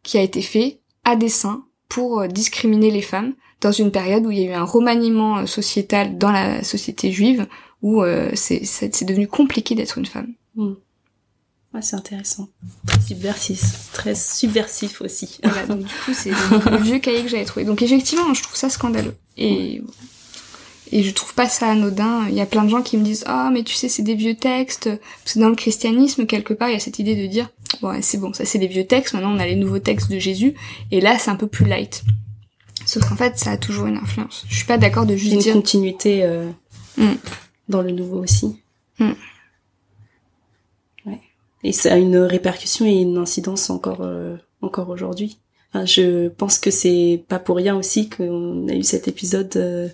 qui 0.03 0.17
a 0.17 0.21
été 0.21 0.41
fait 0.41 0.79
à 1.03 1.15
dessein 1.15 1.64
pour 1.89 2.21
euh, 2.21 2.27
discriminer 2.27 2.91
les 2.91 3.01
femmes 3.01 3.33
dans 3.61 3.71
une 3.71 3.91
période 3.91 4.25
où 4.25 4.31
il 4.31 4.39
y 4.39 4.47
a 4.47 4.51
eu 4.51 4.53
un 4.53 4.63
remaniement 4.63 5.39
euh, 5.39 5.45
sociétal 5.45 6.17
dans 6.17 6.31
la 6.31 6.63
société 6.63 7.11
juive 7.11 7.47
où 7.81 8.03
euh, 8.03 8.31
c'est 8.35 9.05
devenu 9.05 9.27
compliqué 9.27 9.75
d'être 9.75 9.97
une 9.97 10.05
femme. 10.05 10.33
Hmm. 10.55 10.73
Ouais, 11.73 11.81
c'est 11.81 11.95
intéressant. 11.95 12.47
Très 12.87 13.01
subversif, 13.01 13.91
très 13.91 14.15
subversif 14.15 15.01
aussi. 15.01 15.39
Voilà, 15.43 15.65
donc 15.67 15.79
du 15.79 15.93
coup, 16.05 16.13
c'est 16.13 16.29
le, 16.29 16.77
vieux 16.77 16.99
cahier 16.99 17.21
que 17.21 17.27
j'avais 17.27 17.43
trouvé. 17.43 17.65
Donc 17.65 17.81
effectivement, 17.81 18.33
je 18.33 18.41
trouve 18.43 18.55
ça 18.55 18.69
scandaleux. 18.69 19.15
Et, 19.35 19.81
et 20.93 21.03
je 21.03 21.11
trouve 21.11 21.33
pas 21.33 21.49
ça 21.49 21.67
anodin. 21.67 22.27
Il 22.29 22.35
y 22.35 22.39
a 22.39 22.45
plein 22.45 22.63
de 22.63 22.69
gens 22.69 22.81
qui 22.81 22.95
me 22.95 23.03
disent, 23.03 23.25
ah, 23.27 23.49
mais 23.51 23.63
tu 23.63 23.73
sais, 23.73 23.89
c'est 23.89 24.03
des 24.03 24.15
vieux 24.15 24.35
textes. 24.35 24.89
Parce 25.23 25.33
que 25.33 25.39
dans 25.39 25.49
le 25.49 25.55
christianisme, 25.55 26.25
quelque 26.25 26.53
part, 26.53 26.69
il 26.69 26.73
y 26.73 26.77
a 26.77 26.79
cette 26.79 26.99
idée 26.99 27.15
de 27.15 27.27
dire, 27.27 27.49
bon, 27.81 27.97
c'est 28.01 28.17
bon, 28.17 28.33
ça 28.33 28.45
c'est 28.45 28.59
des 28.59 28.67
vieux 28.67 28.85
textes, 28.85 29.13
maintenant 29.13 29.33
on 29.33 29.39
a 29.39 29.45
les 29.45 29.55
nouveaux 29.55 29.79
textes 29.79 30.11
de 30.11 30.19
Jésus. 30.19 30.55
Et 30.91 31.01
là, 31.01 31.17
c'est 31.19 31.31
un 31.31 31.35
peu 31.35 31.47
plus 31.47 31.65
light. 31.65 32.03
Sauf 32.85 33.07
qu'en 33.07 33.15
fait, 33.15 33.37
ça 33.37 33.51
a 33.51 33.57
toujours 33.57 33.87
une 33.87 33.97
influence. 33.97 34.45
Je 34.47 34.55
suis 34.55 34.65
pas 34.65 34.77
d'accord 34.77 35.05
de 35.05 35.15
juste 35.15 35.33
une 35.33 35.39
dire... 35.39 35.53
continuité 35.53 36.23
euh, 36.23 36.49
mm. 36.97 37.15
dans 37.69 37.81
le 37.81 37.91
nouveau 37.91 38.21
aussi. 38.21 38.61
Mm. 38.99 39.13
Et 41.65 41.71
ça 41.71 41.93
a 41.93 41.97
une 41.97 42.17
répercussion 42.17 42.85
et 42.85 43.01
une 43.01 43.17
incidence 43.17 43.71
encore 43.71 44.01
euh, 44.01 44.37
encore 44.61 44.89
aujourd'hui. 44.89 45.39
Enfin, 45.73 45.83
je 45.85 46.27
pense 46.29 46.59
que 46.59 46.69
c'est 46.69 47.23
pas 47.27 47.39
pour 47.39 47.55
rien 47.55 47.75
aussi 47.75 48.07
qu'on 48.07 48.67
a 48.67 48.73
eu 48.73 48.83
cet 48.83 49.07
épisode, 49.07 49.51
euh, 49.55 49.87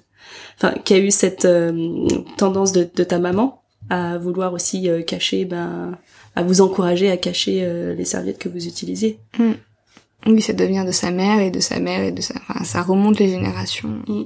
enfin, 0.57 0.73
qu'il 0.83 0.97
y 0.97 0.99
a 0.99 1.03
eu 1.03 1.11
cette 1.11 1.45
euh, 1.45 2.05
tendance 2.35 2.73
de, 2.73 2.85
de, 2.93 3.03
ta 3.05 3.19
maman 3.19 3.63
à 3.89 4.17
vouloir 4.17 4.51
aussi 4.51 4.89
cacher, 5.07 5.45
ben, 5.45 5.97
à 6.35 6.43
vous 6.43 6.61
encourager 6.61 7.11
à 7.11 7.17
cacher 7.17 7.67
les 7.95 8.05
serviettes 8.05 8.39
que 8.39 8.49
vous 8.49 8.67
utilisez. 8.67 9.19
Mm. 9.37 9.51
Oui, 10.27 10.41
ça 10.41 10.53
devient 10.53 10.83
de 10.85 10.91
sa 10.91 11.11
mère 11.11 11.39
et 11.39 11.51
de 11.51 11.59
sa 11.59 11.79
mère 11.79 12.01
et 12.03 12.11
de 12.11 12.21
sa, 12.21 12.35
enfin, 12.35 12.63
ça 12.63 12.81
remonte 12.81 13.19
les 13.19 13.29
générations. 13.29 14.01
Mm. 14.07 14.23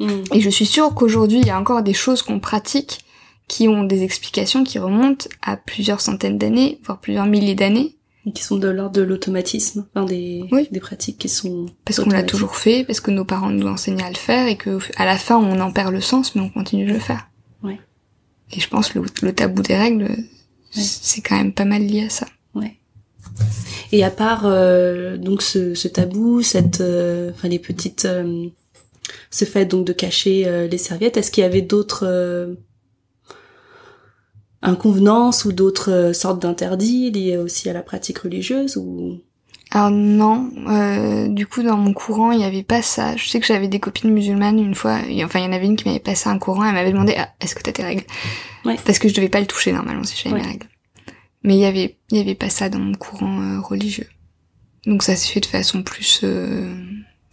Mm. 0.00 0.24
Et 0.34 0.40
je 0.40 0.50
suis 0.50 0.66
sûre 0.66 0.94
qu'aujourd'hui, 0.94 1.38
il 1.40 1.46
y 1.46 1.50
a 1.50 1.58
encore 1.58 1.82
des 1.82 1.94
choses 1.94 2.22
qu'on 2.22 2.40
pratique 2.40 3.00
qui 3.48 3.68
ont 3.68 3.84
des 3.84 4.02
explications 4.02 4.64
qui 4.64 4.78
remontent 4.78 5.28
à 5.42 5.56
plusieurs 5.56 6.00
centaines 6.00 6.38
d'années, 6.38 6.80
voire 6.84 6.98
plusieurs 6.98 7.26
milliers 7.26 7.54
d'années. 7.54 7.96
Et 8.26 8.32
qui 8.32 8.42
sont 8.42 8.56
de 8.56 8.66
l'ordre 8.66 8.96
de 8.96 9.02
l'automatisme, 9.02 9.86
enfin 9.94 10.04
des, 10.04 10.42
des 10.72 10.80
pratiques 10.80 11.18
qui 11.18 11.28
sont... 11.28 11.66
Parce 11.84 12.00
qu'on 12.00 12.10
l'a 12.10 12.24
toujours 12.24 12.56
fait, 12.56 12.82
parce 12.84 12.98
que 12.98 13.12
nos 13.12 13.24
parents 13.24 13.50
nous 13.50 13.68
enseignaient 13.68 14.02
à 14.02 14.10
le 14.10 14.16
faire, 14.16 14.48
et 14.48 14.56
que 14.56 14.80
à 14.96 15.04
la 15.04 15.16
fin 15.16 15.36
on 15.36 15.60
en 15.60 15.70
perd 15.70 15.92
le 15.92 16.00
sens, 16.00 16.34
mais 16.34 16.40
on 16.40 16.48
continue 16.48 16.86
de 16.86 16.92
le 16.92 16.98
faire. 16.98 17.28
Ouais. 17.62 17.78
Et 18.50 18.58
je 18.58 18.68
pense 18.68 18.88
que 18.88 18.98
le, 18.98 19.32
tabou 19.32 19.62
des 19.62 19.76
règles, 19.76 20.08
c'est 20.82 21.20
quand 21.20 21.36
même 21.36 21.52
pas 21.52 21.64
mal 21.64 21.82
lié 21.82 22.06
à 22.06 22.10
ça. 22.10 22.26
Ouais. 22.54 22.76
Et 23.92 24.04
à 24.04 24.10
part 24.10 24.42
euh, 24.44 25.16
donc 25.16 25.42
ce, 25.42 25.74
ce, 25.74 25.88
tabou, 25.88 26.42
cette, 26.42 26.80
euh, 26.80 27.30
enfin 27.30 27.48
les 27.48 27.58
petites, 27.58 28.04
euh, 28.04 28.46
ce 29.30 29.44
fait 29.44 29.66
donc 29.66 29.86
de 29.86 29.92
cacher 29.92 30.68
les 30.68 30.78
serviettes, 30.78 31.16
est-ce 31.16 31.30
qu'il 31.30 31.42
y 31.42 31.46
avait 31.46 31.62
d'autres 31.62 32.56
inconvenances 34.66 35.44
ou 35.44 35.52
d'autres 35.52 35.92
euh, 35.92 36.12
sortes 36.12 36.42
d'interdits 36.42 37.10
liés 37.10 37.36
aussi 37.36 37.68
à 37.70 37.72
la 37.72 37.82
pratique 37.82 38.18
religieuse 38.18 38.76
ou 38.76 39.20
alors 39.72 39.90
non, 39.90 40.50
euh, 40.68 41.28
du 41.28 41.46
coup 41.46 41.62
dans 41.62 41.76
mon 41.76 41.92
courant 41.92 42.30
il 42.30 42.40
y 42.40 42.44
avait 42.44 42.62
pas 42.62 42.82
ça. 42.82 43.16
Je 43.16 43.28
sais 43.28 43.40
que 43.40 43.46
j'avais 43.46 43.68
des 43.68 43.80
copines 43.80 44.12
musulmanes 44.12 44.58
une 44.58 44.74
fois, 44.74 45.00
et, 45.08 45.24
enfin 45.24 45.40
il 45.40 45.44
y 45.44 45.48
en 45.48 45.52
avait 45.52 45.66
une 45.66 45.76
qui 45.76 45.86
m'avait 45.86 45.98
passé 45.98 46.28
un 46.28 46.38
courant, 46.38 46.64
elle 46.64 46.74
m'avait 46.74 46.92
demandé 46.92 47.14
ah, 47.18 47.30
est-ce 47.40 47.54
que 47.54 47.62
t'as 47.62 47.72
tes 47.72 47.82
règles? 47.82 48.04
Ouais. 48.64 48.76
Parce 48.84 48.98
que 48.98 49.08
je 49.08 49.14
devais 49.14 49.28
pas 49.28 49.40
le 49.40 49.46
toucher 49.46 49.72
normalement 49.72 50.04
si 50.04 50.16
j'avais 50.16 50.40
mes 50.40 50.46
règles. 50.46 50.68
Mais 51.42 51.56
il 51.56 51.60
y 51.60 51.66
avait 51.66 51.96
il 52.10 52.18
y 52.18 52.20
avait 52.20 52.34
pas 52.34 52.50
ça 52.50 52.68
dans 52.68 52.78
mon 52.78 52.94
courant 52.94 53.40
euh, 53.40 53.60
religieux. 53.60 54.08
Donc 54.86 55.02
ça 55.02 55.16
s'est 55.16 55.32
fait 55.32 55.40
de 55.40 55.46
façon 55.46 55.82
plus 55.82 56.20
euh, 56.22 56.72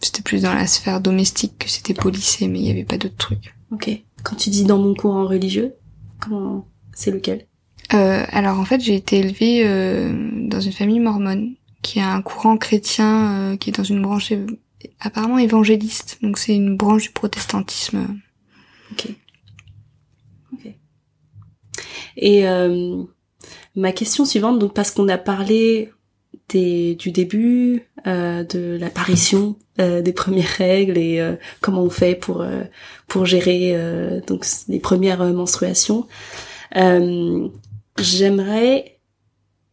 c'était 0.00 0.22
plus 0.22 0.42
dans 0.42 0.54
la 0.54 0.66
sphère 0.66 1.00
domestique 1.00 1.58
que 1.58 1.68
c'était 1.68 1.94
policé, 1.94 2.48
mais 2.48 2.58
il 2.58 2.66
y 2.66 2.70
avait 2.70 2.84
pas 2.84 2.98
d'autres 2.98 3.16
trucs. 3.16 3.54
Ok. 3.70 3.90
Quand 4.22 4.36
tu 4.36 4.50
dis 4.50 4.64
dans 4.64 4.78
mon 4.78 4.94
courant 4.94 5.26
religieux, 5.26 5.74
comment 6.20 6.66
c'est 6.92 7.10
lequel? 7.10 7.46
Euh, 7.92 8.24
Alors 8.30 8.58
en 8.58 8.64
fait, 8.64 8.80
j'ai 8.80 8.94
été 8.94 9.18
élevée 9.18 9.62
euh, 9.64 10.12
dans 10.48 10.60
une 10.60 10.72
famille 10.72 11.00
mormone 11.00 11.54
qui 11.84 12.00
a 12.00 12.10
un 12.10 12.22
courant 12.22 12.56
chrétien 12.56 13.52
euh, 13.52 13.56
qui 13.56 13.70
est 13.70 13.76
dans 13.76 13.84
une 13.84 14.02
branche 14.02 14.32
apparemment 15.00 15.38
évangéliste. 15.38 16.18
Donc 16.22 16.38
c'est 16.38 16.54
une 16.54 16.76
branche 16.76 17.04
du 17.04 17.10
protestantisme. 17.10 18.18
Ok. 18.90 19.08
Ok. 20.54 20.72
Et 22.16 22.48
euh, 22.48 23.02
ma 23.76 23.92
question 23.92 24.24
suivante, 24.24 24.58
donc 24.58 24.72
parce 24.72 24.90
qu'on 24.90 25.08
a 25.08 25.18
parlé 25.18 25.92
des, 26.48 26.94
du 26.94 27.12
début, 27.12 27.82
euh, 28.06 28.44
de 28.44 28.78
l'apparition 28.80 29.56
euh, 29.78 30.00
des 30.00 30.12
premières 30.12 30.56
règles 30.56 30.96
et 30.96 31.20
euh, 31.20 31.34
comment 31.60 31.82
on 31.82 31.90
fait 31.90 32.14
pour 32.14 32.44
pour 33.08 33.26
gérer 33.26 33.76
donc 34.26 34.46
les 34.68 34.80
premières 34.80 35.22
menstruations. 35.32 36.06
Euh, 36.76 37.48
j'aimerais 37.98 38.93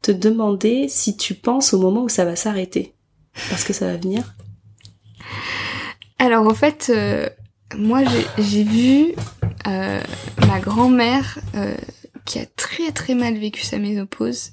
te 0.01 0.11
demander 0.11 0.87
si 0.87 1.15
tu 1.15 1.35
penses 1.35 1.73
au 1.73 1.79
moment 1.79 2.03
où 2.03 2.09
ça 2.09 2.25
va 2.25 2.35
s'arrêter, 2.35 2.93
parce 3.49 3.63
que 3.63 3.73
ça 3.73 3.85
va 3.85 3.97
venir. 3.97 4.35
Alors 6.19 6.47
en 6.47 6.53
fait, 6.53 6.91
euh, 6.93 7.29
moi 7.75 8.01
j'ai 8.37 8.63
vu 8.63 9.13
euh, 9.67 10.01
ma 10.47 10.59
grand-mère 10.59 11.39
qui 12.25 12.39
a 12.39 12.45
très 12.45 12.91
très 12.91 13.15
mal 13.15 13.37
vécu 13.37 13.63
sa 13.63 13.77
ménopause 13.77 14.51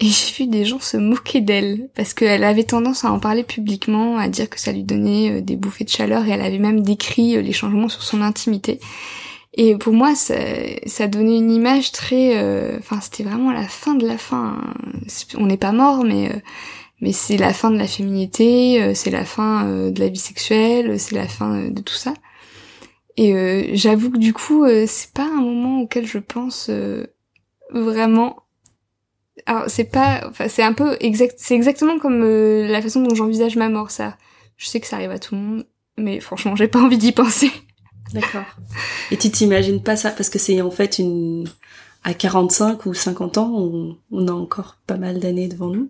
et 0.00 0.06
j'ai 0.06 0.32
vu 0.32 0.46
des 0.48 0.64
gens 0.64 0.80
se 0.80 0.96
moquer 0.96 1.40
d'elle 1.40 1.88
parce 1.94 2.14
qu'elle 2.14 2.42
avait 2.42 2.64
tendance 2.64 3.04
à 3.04 3.12
en 3.12 3.20
parler 3.20 3.44
publiquement, 3.44 4.18
à 4.18 4.28
dire 4.28 4.50
que 4.50 4.58
ça 4.58 4.72
lui 4.72 4.82
donnait 4.82 5.40
des 5.40 5.56
bouffées 5.56 5.84
de 5.84 5.90
chaleur 5.90 6.26
et 6.26 6.30
elle 6.30 6.40
avait 6.40 6.58
même 6.58 6.82
décrit 6.82 7.40
les 7.40 7.52
changements 7.52 7.88
sur 7.88 8.02
son 8.02 8.20
intimité. 8.20 8.80
Et 9.56 9.76
pour 9.76 9.92
moi, 9.92 10.16
ça, 10.16 10.34
ça 10.86 11.06
donnait 11.06 11.38
une 11.38 11.50
image 11.50 11.92
très... 11.92 12.36
Euh, 12.36 12.76
enfin, 12.78 13.00
c'était 13.00 13.22
vraiment 13.22 13.52
la 13.52 13.68
fin 13.68 13.94
de 13.94 14.06
la 14.06 14.18
fin. 14.18 14.60
On 15.36 15.46
n'est 15.46 15.56
pas 15.56 15.72
mort, 15.72 16.04
mais... 16.04 16.30
Euh, 16.30 16.38
mais 17.00 17.12
c'est 17.12 17.36
la 17.36 17.52
fin 17.52 17.70
de 17.70 17.76
la 17.76 17.88
féminité, 17.88 18.80
euh, 18.82 18.94
c'est 18.94 19.10
la 19.10 19.26
fin 19.26 19.64
de 19.90 20.00
la 20.00 20.08
vie 20.08 20.16
sexuelle, 20.16 20.98
c'est 20.98 21.14
la 21.14 21.28
fin 21.28 21.68
de 21.68 21.82
tout 21.82 21.94
ça. 21.94 22.14
Et 23.18 23.76
j'avoue 23.76 24.10
que 24.10 24.16
du 24.16 24.32
coup, 24.32 24.64
c'est 24.86 25.12
pas 25.12 25.26
un 25.26 25.42
moment 25.42 25.80
auquel 25.80 26.06
je 26.06 26.18
pense 26.18 26.70
vraiment. 27.70 28.44
Alors 29.44 29.64
c'est 29.66 29.90
pas, 29.90 30.22
enfin 30.30 30.48
c'est 30.48 30.62
un 30.62 30.72
peu 30.72 30.96
exact, 31.00 31.34
c'est 31.36 31.54
exactement 31.54 31.98
comme 31.98 32.24
la 32.24 32.80
façon 32.80 33.02
dont 33.02 33.14
j'envisage 33.14 33.56
ma 33.56 33.68
mort. 33.68 33.90
Ça, 33.90 34.16
je 34.56 34.66
sais 34.66 34.80
que 34.80 34.86
ça 34.86 34.96
arrive 34.96 35.10
à 35.10 35.18
tout 35.18 35.34
le 35.34 35.40
monde, 35.40 35.66
mais 35.98 36.20
franchement, 36.20 36.56
j'ai 36.56 36.68
pas 36.68 36.80
envie 36.80 36.96
d'y 36.96 37.12
penser. 37.12 37.50
D'accord. 38.12 38.44
Et 39.10 39.16
tu 39.16 39.30
t'imagines 39.30 39.82
pas 39.82 39.96
ça 39.96 40.10
parce 40.10 40.28
que 40.28 40.38
c'est 40.38 40.60
en 40.60 40.70
fait 40.70 40.98
une 40.98 41.48
à 42.04 42.12
45 42.12 42.84
ou 42.86 42.94
50 42.94 43.38
ans, 43.38 43.96
on, 44.12 44.28
a 44.28 44.32
encore 44.32 44.76
pas 44.86 44.98
mal 44.98 45.18
d'années 45.20 45.48
devant 45.48 45.68
nous. 45.68 45.88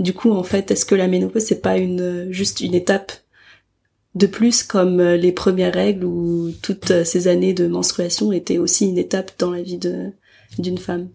Du 0.00 0.12
coup, 0.12 0.32
en 0.32 0.42
fait, 0.42 0.70
est-ce 0.72 0.84
que 0.84 0.96
la 0.96 1.06
ménopause 1.06 1.44
c'est 1.44 1.62
pas 1.62 1.78
une 1.78 2.26
juste 2.30 2.60
une 2.60 2.74
étape 2.74 3.12
de 4.14 4.26
plus 4.26 4.64
comme 4.64 5.00
les 5.00 5.32
premières 5.32 5.72
règles 5.72 6.04
ou 6.04 6.50
toutes 6.62 7.04
ces 7.04 7.28
années 7.28 7.54
de 7.54 7.68
menstruation 7.68 8.32
étaient 8.32 8.58
aussi 8.58 8.88
une 8.88 8.98
étape 8.98 9.32
dans 9.38 9.52
la 9.52 9.62
vie 9.62 9.78
de 9.78 10.10
d'une 10.58 10.78
femme? 10.78 11.08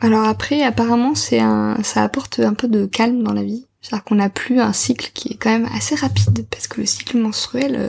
Alors 0.00 0.24
après, 0.24 0.62
apparemment, 0.62 1.14
c'est 1.14 1.38
un 1.38 1.80
ça 1.84 2.02
apporte 2.02 2.40
un 2.40 2.54
peu 2.54 2.68
de 2.68 2.86
calme 2.86 3.22
dans 3.22 3.32
la 3.32 3.44
vie. 3.44 3.66
C'est-à-dire 3.80 4.04
qu'on 4.04 4.14
n'a 4.16 4.30
plus 4.30 4.60
un 4.60 4.72
cycle 4.72 5.10
qui 5.14 5.32
est 5.32 5.36
quand 5.36 5.50
même 5.50 5.68
assez 5.74 5.94
rapide 5.94 6.46
parce 6.50 6.66
que 6.66 6.80
le 6.80 6.86
cycle 6.86 7.18
menstruel 7.18 7.76
euh, 7.76 7.88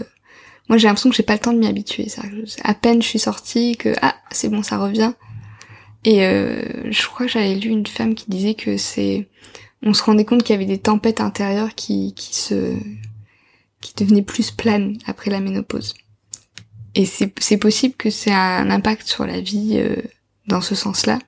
moi 0.67 0.77
j'ai 0.77 0.87
l'impression 0.87 1.09
que 1.09 1.15
j'ai 1.15 1.23
pas 1.23 1.33
le 1.33 1.39
temps 1.39 1.53
de 1.53 1.59
m'y 1.59 1.67
habituer. 1.67 2.09
Ça. 2.09 2.23
À 2.63 2.73
peine 2.73 3.01
je 3.01 3.07
suis 3.07 3.19
sortie 3.19 3.77
que 3.77 3.93
ah 4.01 4.15
c'est 4.31 4.49
bon 4.49 4.63
ça 4.63 4.77
revient. 4.77 5.13
Et 6.03 6.23
euh, 6.25 6.91
je 6.91 7.07
crois 7.07 7.25
que 7.25 7.31
j'avais 7.31 7.55
lu 7.55 7.69
une 7.69 7.87
femme 7.87 8.13
qui 8.13 8.25
disait 8.29 8.53
que 8.53 8.77
c'est, 8.77 9.27
on 9.81 9.93
se 9.93 10.03
rendait 10.03 10.23
compte 10.23 10.43
qu'il 10.43 10.53
y 10.53 10.55
avait 10.55 10.65
des 10.65 10.77
tempêtes 10.77 11.19
intérieures 11.19 11.73
qui 11.73 12.13
qui 12.13 12.35
se, 12.35 12.75
qui 13.81 13.93
devenaient 13.95 14.21
plus 14.21 14.51
planes 14.51 14.97
après 15.07 15.31
la 15.31 15.39
ménopause. 15.39 15.95
Et 16.93 17.05
c'est 17.05 17.33
c'est 17.39 17.57
possible 17.57 17.95
que 17.95 18.09
c'est 18.09 18.31
un 18.31 18.69
impact 18.69 19.07
sur 19.07 19.25
la 19.25 19.41
vie 19.41 19.77
euh, 19.77 19.95
dans 20.47 20.61
ce 20.61 20.75
sens-là. 20.75 21.19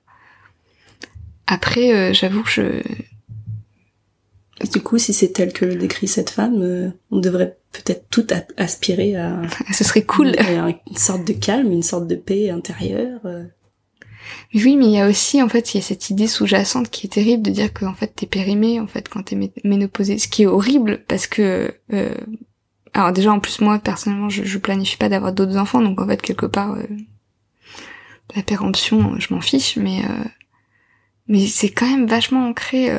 Après, 1.47 1.93
euh, 1.93 2.13
j'avoue 2.13 2.43
que 2.43 2.49
je 2.49 2.81
du 4.65 4.81
coup, 4.81 4.97
si 4.97 5.13
c'est 5.13 5.29
tel 5.29 5.53
que 5.53 5.65
le 5.65 5.75
décrit 5.75 6.07
cette 6.07 6.29
femme, 6.29 6.61
euh, 6.61 6.89
on 7.11 7.19
devrait 7.19 7.57
peut-être 7.71 8.09
tout 8.09 8.25
aspirer 8.57 9.15
à... 9.15 9.41
Ce 9.73 9.83
serait 9.83 10.03
cool. 10.03 10.35
À 10.39 10.69
une 10.69 10.97
sorte 10.97 11.25
de 11.25 11.33
calme, 11.33 11.71
une 11.71 11.83
sorte 11.83 12.07
de 12.07 12.15
paix 12.15 12.49
intérieure. 12.49 13.19
Euh. 13.25 13.43
Oui, 14.55 14.75
mais 14.75 14.85
il 14.85 14.91
y 14.91 14.99
a 14.99 15.07
aussi, 15.07 15.41
en 15.41 15.47
fait, 15.47 15.73
il 15.73 15.77
y 15.77 15.79
a 15.79 15.83
cette 15.83 16.09
idée 16.09 16.27
sous-jacente 16.27 16.89
qui 16.89 17.05
est 17.05 17.11
terrible 17.11 17.43
de 17.43 17.51
dire 17.51 17.71
que, 17.71 17.85
en 17.85 17.93
fait, 17.93 18.13
t'es 18.15 18.25
périmée, 18.25 18.79
en 18.79 18.87
fait, 18.87 19.07
quand 19.09 19.23
t'es 19.23 19.37
ménopausée. 19.63 20.17
Ce 20.17 20.27
qui 20.27 20.43
est 20.43 20.47
horrible, 20.47 21.03
parce 21.07 21.27
que... 21.27 21.73
Euh... 21.93 22.15
Alors 22.93 23.11
déjà, 23.11 23.31
en 23.31 23.39
plus, 23.39 23.61
moi, 23.61 23.77
personnellement, 23.77 24.29
je, 24.29 24.43
je 24.43 24.57
planifie 24.57 24.97
pas 24.97 25.09
d'avoir 25.09 25.31
d'autres 25.31 25.57
enfants, 25.57 25.81
donc 25.81 26.01
en 26.01 26.07
fait, 26.07 26.19
quelque 26.19 26.47
part, 26.47 26.73
euh, 26.73 26.87
la 28.35 28.41
péremption, 28.41 29.19
je 29.19 29.33
m'en 29.33 29.41
fiche, 29.41 29.77
mais... 29.77 30.01
Mais 31.27 31.45
c'est 31.45 31.69
quand 31.69 31.87
même 31.87 32.07
vachement 32.07 32.47
ancré... 32.47 32.89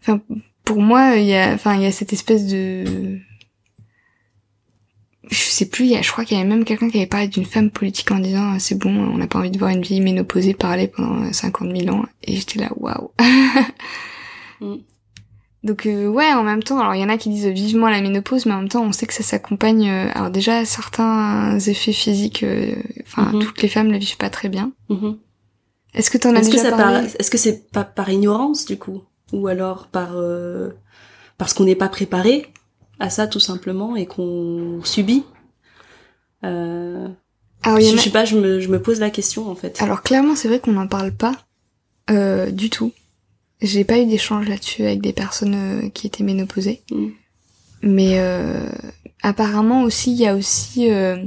Enfin, 0.00 0.20
pour 0.64 0.80
moi, 0.80 1.16
il 1.16 1.26
y 1.26 1.34
a, 1.34 1.52
enfin, 1.52 1.74
il 1.74 1.82
y 1.82 1.86
a 1.86 1.92
cette 1.92 2.12
espèce 2.12 2.46
de, 2.46 3.18
je 5.30 5.36
sais 5.36 5.66
plus, 5.66 5.84
il 5.84 5.90
y 5.90 5.96
a, 5.96 6.02
je 6.02 6.10
crois 6.10 6.24
qu'il 6.24 6.36
y 6.36 6.40
avait 6.40 6.48
même 6.48 6.64
quelqu'un 6.64 6.90
qui 6.90 6.98
avait 6.98 7.06
parlé 7.06 7.28
d'une 7.28 7.44
femme 7.44 7.70
politique 7.70 8.10
en 8.10 8.18
disant 8.18 8.58
c'est 8.58 8.76
bon, 8.76 8.90
on 8.90 9.16
n'a 9.16 9.26
pas 9.26 9.38
envie 9.38 9.50
de 9.50 9.58
voir 9.58 9.70
une 9.70 9.82
vieille 9.82 10.00
ménopausée 10.00 10.54
parler 10.54 10.88
pendant 10.88 11.32
50 11.32 11.76
000 11.76 11.94
ans. 11.94 12.04
Et 12.24 12.36
j'étais 12.36 12.58
là, 12.58 12.70
waouh. 12.76 13.10
Mm. 14.62 14.76
Donc 15.62 15.86
euh, 15.86 16.06
ouais, 16.06 16.30
en 16.34 16.42
même 16.42 16.62
temps, 16.62 16.78
alors 16.78 16.94
il 16.94 17.00
y 17.00 17.04
en 17.04 17.08
a 17.08 17.16
qui 17.16 17.30
disent 17.30 17.46
vivement 17.46 17.88
la 17.88 18.02
ménopause, 18.02 18.44
mais 18.44 18.52
en 18.52 18.58
même 18.58 18.68
temps, 18.68 18.82
on 18.82 18.92
sait 18.92 19.06
que 19.06 19.14
ça 19.14 19.22
s'accompagne. 19.22 19.88
Euh, 19.88 20.10
alors 20.14 20.28
déjà 20.30 20.66
certains 20.66 21.58
effets 21.60 21.94
physiques, 21.94 22.42
euh, 22.42 22.74
enfin 23.02 23.32
mm-hmm. 23.32 23.40
toutes 23.40 23.62
les 23.62 23.68
femmes 23.68 23.88
ne 23.88 23.96
vivent 23.96 24.18
pas 24.18 24.28
très 24.28 24.50
bien. 24.50 24.72
Mm-hmm. 24.90 25.16
Est-ce 25.94 26.10
que 26.10 26.18
t'en 26.18 26.34
as 26.36 26.42
déjà 26.42 26.72
parlé? 26.72 27.08
Est-ce 27.18 27.30
que 27.30 27.38
c'est 27.38 27.70
pas 27.70 27.84
par 27.84 28.10
ignorance 28.10 28.66
du 28.66 28.78
coup, 28.78 29.02
ou 29.32 29.46
alors 29.46 29.86
par 29.88 30.14
parce 31.38 31.54
qu'on 31.54 31.64
n'est 31.64 31.76
pas 31.76 31.88
préparé 31.88 32.46
à 32.98 33.10
ça 33.10 33.26
tout 33.26 33.40
simplement 33.40 33.96
et 33.96 34.06
qu'on 34.06 34.80
subit 34.84 35.24
euh... 36.44 37.08
Alors, 37.62 37.78
je, 37.78 37.96
sais 37.96 38.10
pas, 38.10 38.24
je 38.24 38.38
me, 38.38 38.60
je 38.60 38.68
me 38.68 38.80
pose 38.80 39.00
la 39.00 39.10
question 39.10 39.50
en 39.50 39.54
fait. 39.54 39.82
Alors 39.82 40.02
clairement, 40.02 40.34
c'est 40.34 40.48
vrai 40.48 40.60
qu'on 40.60 40.72
n'en 40.72 40.86
parle 40.86 41.12
pas 41.12 41.34
euh, 42.08 42.50
du 42.50 42.70
tout. 42.70 42.92
J'ai 43.60 43.84
pas 43.84 43.98
eu 43.98 44.06
d'échange 44.06 44.48
là-dessus 44.48 44.82
avec 44.82 45.02
des 45.02 45.12
personnes 45.12 45.54
euh, 45.54 45.88
qui 45.90 46.06
étaient 46.06 46.24
ménopausées. 46.24 46.82
Mm. 46.90 47.08
Mais 47.82 48.18
euh, 48.18 48.66
apparemment 49.22 49.82
aussi, 49.82 50.12
il 50.12 50.18
y 50.18 50.26
a 50.26 50.34
aussi... 50.34 50.90
Euh, 50.90 51.22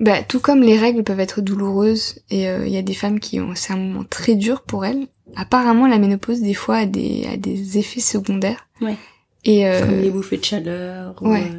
bah, 0.00 0.22
tout 0.22 0.38
comme 0.38 0.62
les 0.62 0.78
règles 0.78 1.02
peuvent 1.02 1.20
être 1.20 1.40
douloureuses 1.40 2.20
et 2.30 2.48
euh, 2.48 2.66
il 2.66 2.72
y 2.72 2.76
a 2.76 2.82
des 2.82 2.94
femmes 2.94 3.18
qui 3.18 3.40
ont 3.40 3.56
c'est 3.56 3.72
un 3.72 3.76
moment 3.76 4.04
très 4.08 4.36
dur 4.36 4.62
pour 4.62 4.84
elles. 4.84 5.08
Apparemment, 5.36 5.86
la 5.86 5.98
ménopause 5.98 6.40
des 6.40 6.54
fois 6.54 6.78
a 6.78 6.86
des 6.86 7.26
a 7.32 7.36
des 7.36 7.78
effets 7.78 8.00
secondaires. 8.00 8.68
Ouais. 8.80 8.96
Et 9.44 9.68
euh, 9.68 9.80
comme 9.80 10.00
les 10.00 10.10
bouffées 10.10 10.38
de 10.38 10.44
chaleur. 10.44 11.14
Ouais. 11.22 11.50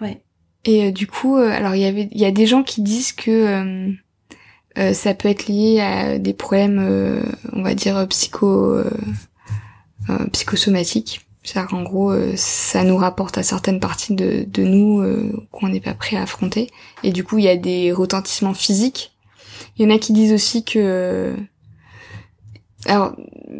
ouais. 0.00 0.22
Et 0.64 0.92
du 0.92 1.06
coup, 1.06 1.36
alors 1.36 1.74
il 1.74 1.82
y 1.82 1.86
avait 1.86 2.08
il 2.10 2.20
y 2.20 2.24
a 2.24 2.30
des 2.30 2.46
gens 2.46 2.62
qui 2.62 2.82
disent 2.82 3.12
que 3.12 3.94
euh, 4.78 4.94
ça 4.94 5.14
peut 5.14 5.28
être 5.28 5.46
lié 5.46 5.80
à 5.80 6.18
des 6.18 6.32
problèmes, 6.32 6.78
euh, 6.80 7.22
on 7.52 7.62
va 7.62 7.74
dire 7.74 8.06
psycho, 8.08 8.72
euh, 8.72 8.84
psychosomatiques. 10.32 11.26
C'est-à-dire 11.42 11.74
en 11.74 11.82
gros, 11.82 12.14
ça 12.36 12.84
nous 12.84 12.96
rapporte 12.96 13.36
à 13.36 13.42
certaines 13.42 13.80
parties 13.80 14.14
de, 14.14 14.44
de 14.46 14.62
nous 14.62 15.04
qu'on 15.50 15.68
n'est 15.68 15.80
pas 15.80 15.92
prêt 15.92 16.16
à 16.16 16.22
affronter. 16.22 16.70
Et 17.02 17.10
du 17.10 17.24
coup, 17.24 17.38
il 17.38 17.44
y 17.44 17.48
a 17.48 17.56
des 17.56 17.90
retentissements 17.90 18.54
physiques. 18.54 19.12
Il 19.76 19.84
y 19.84 19.90
en 19.90 19.92
a 19.92 19.98
qui 19.98 20.12
disent 20.12 20.32
aussi 20.32 20.64
que 20.64 21.34
alors, 22.86 23.14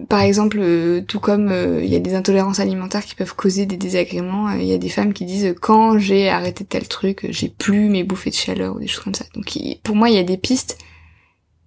par 0.09 0.21
exemple, 0.21 0.61
tout 1.07 1.21
comme 1.21 1.55
il 1.81 1.89
y 1.89 1.95
a 1.95 2.01
des 2.01 2.15
intolérances 2.15 2.59
alimentaires 2.59 3.05
qui 3.05 3.15
peuvent 3.15 3.37
causer 3.37 3.67
des 3.67 3.77
désagréments, 3.77 4.51
il 4.51 4.65
y 4.65 4.73
a 4.73 4.79
des 4.79 4.89
femmes 4.89 5.13
qui 5.13 5.25
disent 5.25 5.55
quand 5.61 5.99
j'ai 5.99 6.29
arrêté 6.29 6.65
tel 6.65 6.89
truc, 6.89 7.27
j'ai 7.31 7.49
plus 7.49 7.89
mes 7.89 8.03
bouffées 8.03 8.31
de 8.31 8.35
chaleur 8.35 8.75
ou 8.75 8.81
des 8.81 8.89
choses 8.89 9.05
comme 9.05 9.15
ça. 9.15 9.25
Donc, 9.35 9.57
pour 9.85 9.95
moi, 9.95 10.11
il 10.11 10.17
y 10.17 10.19
a 10.19 10.25
des 10.25 10.39
pistes 10.39 10.77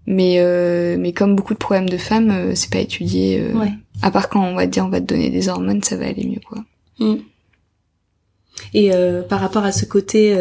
mais 0.08 0.36
euh, 0.38 0.98
mais 1.00 1.14
comme 1.14 1.36
beaucoup 1.36 1.54
de 1.54 1.60
problèmes 1.60 1.90
de 1.90 1.98
femmes, 1.98 2.30
euh, 2.32 2.56
c'est 2.56 2.72
pas 2.72 2.80
étudié. 2.80 3.40
Euh, 3.40 3.54
À 4.02 4.12
part 4.12 4.30
quand 4.30 4.44
on 4.44 4.56
va 4.56 4.68
te 4.68 4.72
dire 4.72 4.86
on 4.86 4.90
va 4.90 5.02
te 5.02 5.06
donner 5.06 5.30
des 5.30 5.50
hormones, 5.50 5.82
ça 5.82 5.98
va 5.98 6.06
aller 6.06 6.26
mieux 6.26 6.42
quoi. 6.48 6.64
Mm. 7.00 7.16
Et 8.78 8.94
euh, 8.94 9.22
par 9.22 9.40
rapport 9.40 9.64
à 9.64 9.72
ce 9.72 9.86
côté, 9.86 10.36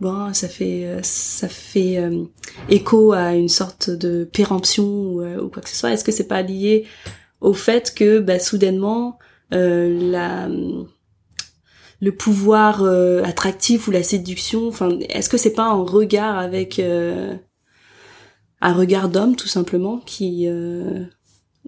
bon, 0.00 0.32
ça 0.34 0.48
fait 0.48 0.86
ça 1.02 1.48
fait 1.48 1.98
écho 2.68 3.12
à 3.12 3.34
une 3.34 3.48
sorte 3.48 3.90
de 3.90 4.22
péremption 4.24 4.84
ou, 4.84 5.24
ou 5.24 5.48
quoi 5.48 5.62
que 5.62 5.68
ce 5.68 5.74
soit. 5.74 5.90
Est-ce 5.90 6.04
que 6.04 6.12
c'est 6.12 6.28
pas 6.28 6.42
lié 6.42 6.86
au 7.40 7.54
fait 7.54 7.92
que 7.92 8.20
bah, 8.20 8.38
soudainement 8.38 9.18
la 9.50 10.48
le 12.00 12.12
pouvoir 12.12 12.84
attractif 13.24 13.88
ou 13.88 13.90
la 13.90 14.04
séduction, 14.04 14.68
enfin, 14.68 14.90
est-ce 15.08 15.28
que 15.28 15.36
c'est 15.36 15.52
pas 15.52 15.66
un 15.66 15.82
regard 15.82 16.38
avec 16.38 16.80
un 18.62 18.72
regard 18.72 19.08
d'homme 19.08 19.36
tout 19.36 19.48
simplement 19.48 19.98
qui 19.98 20.46
euh, 20.46 21.04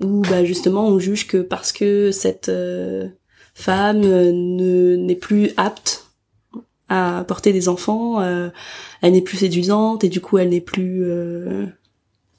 où 0.01 0.23
bah 0.23 0.45
justement 0.45 0.87
on 0.87 0.99
juge 0.99 1.27
que 1.27 1.39
parce 1.39 1.73
que 1.73 2.13
cette 2.13 2.49
euh, 2.49 3.09
femme 3.55 4.01
ne 4.01 4.97
n'est 4.97 5.17
plus 5.17 5.51
apte 5.57 6.04
à 6.89 7.25
porter 7.27 7.53
des 7.53 7.69
enfants, 7.69 8.21
euh, 8.21 8.51
elle 9.03 9.13
n'est 9.13 9.23
plus 9.23 9.39
séduisante 9.39 10.05
et 10.05 10.09
du 10.09 10.21
coup 10.21 10.39
elle 10.39 10.51
n'est 10.51 10.61
plus 10.61 11.05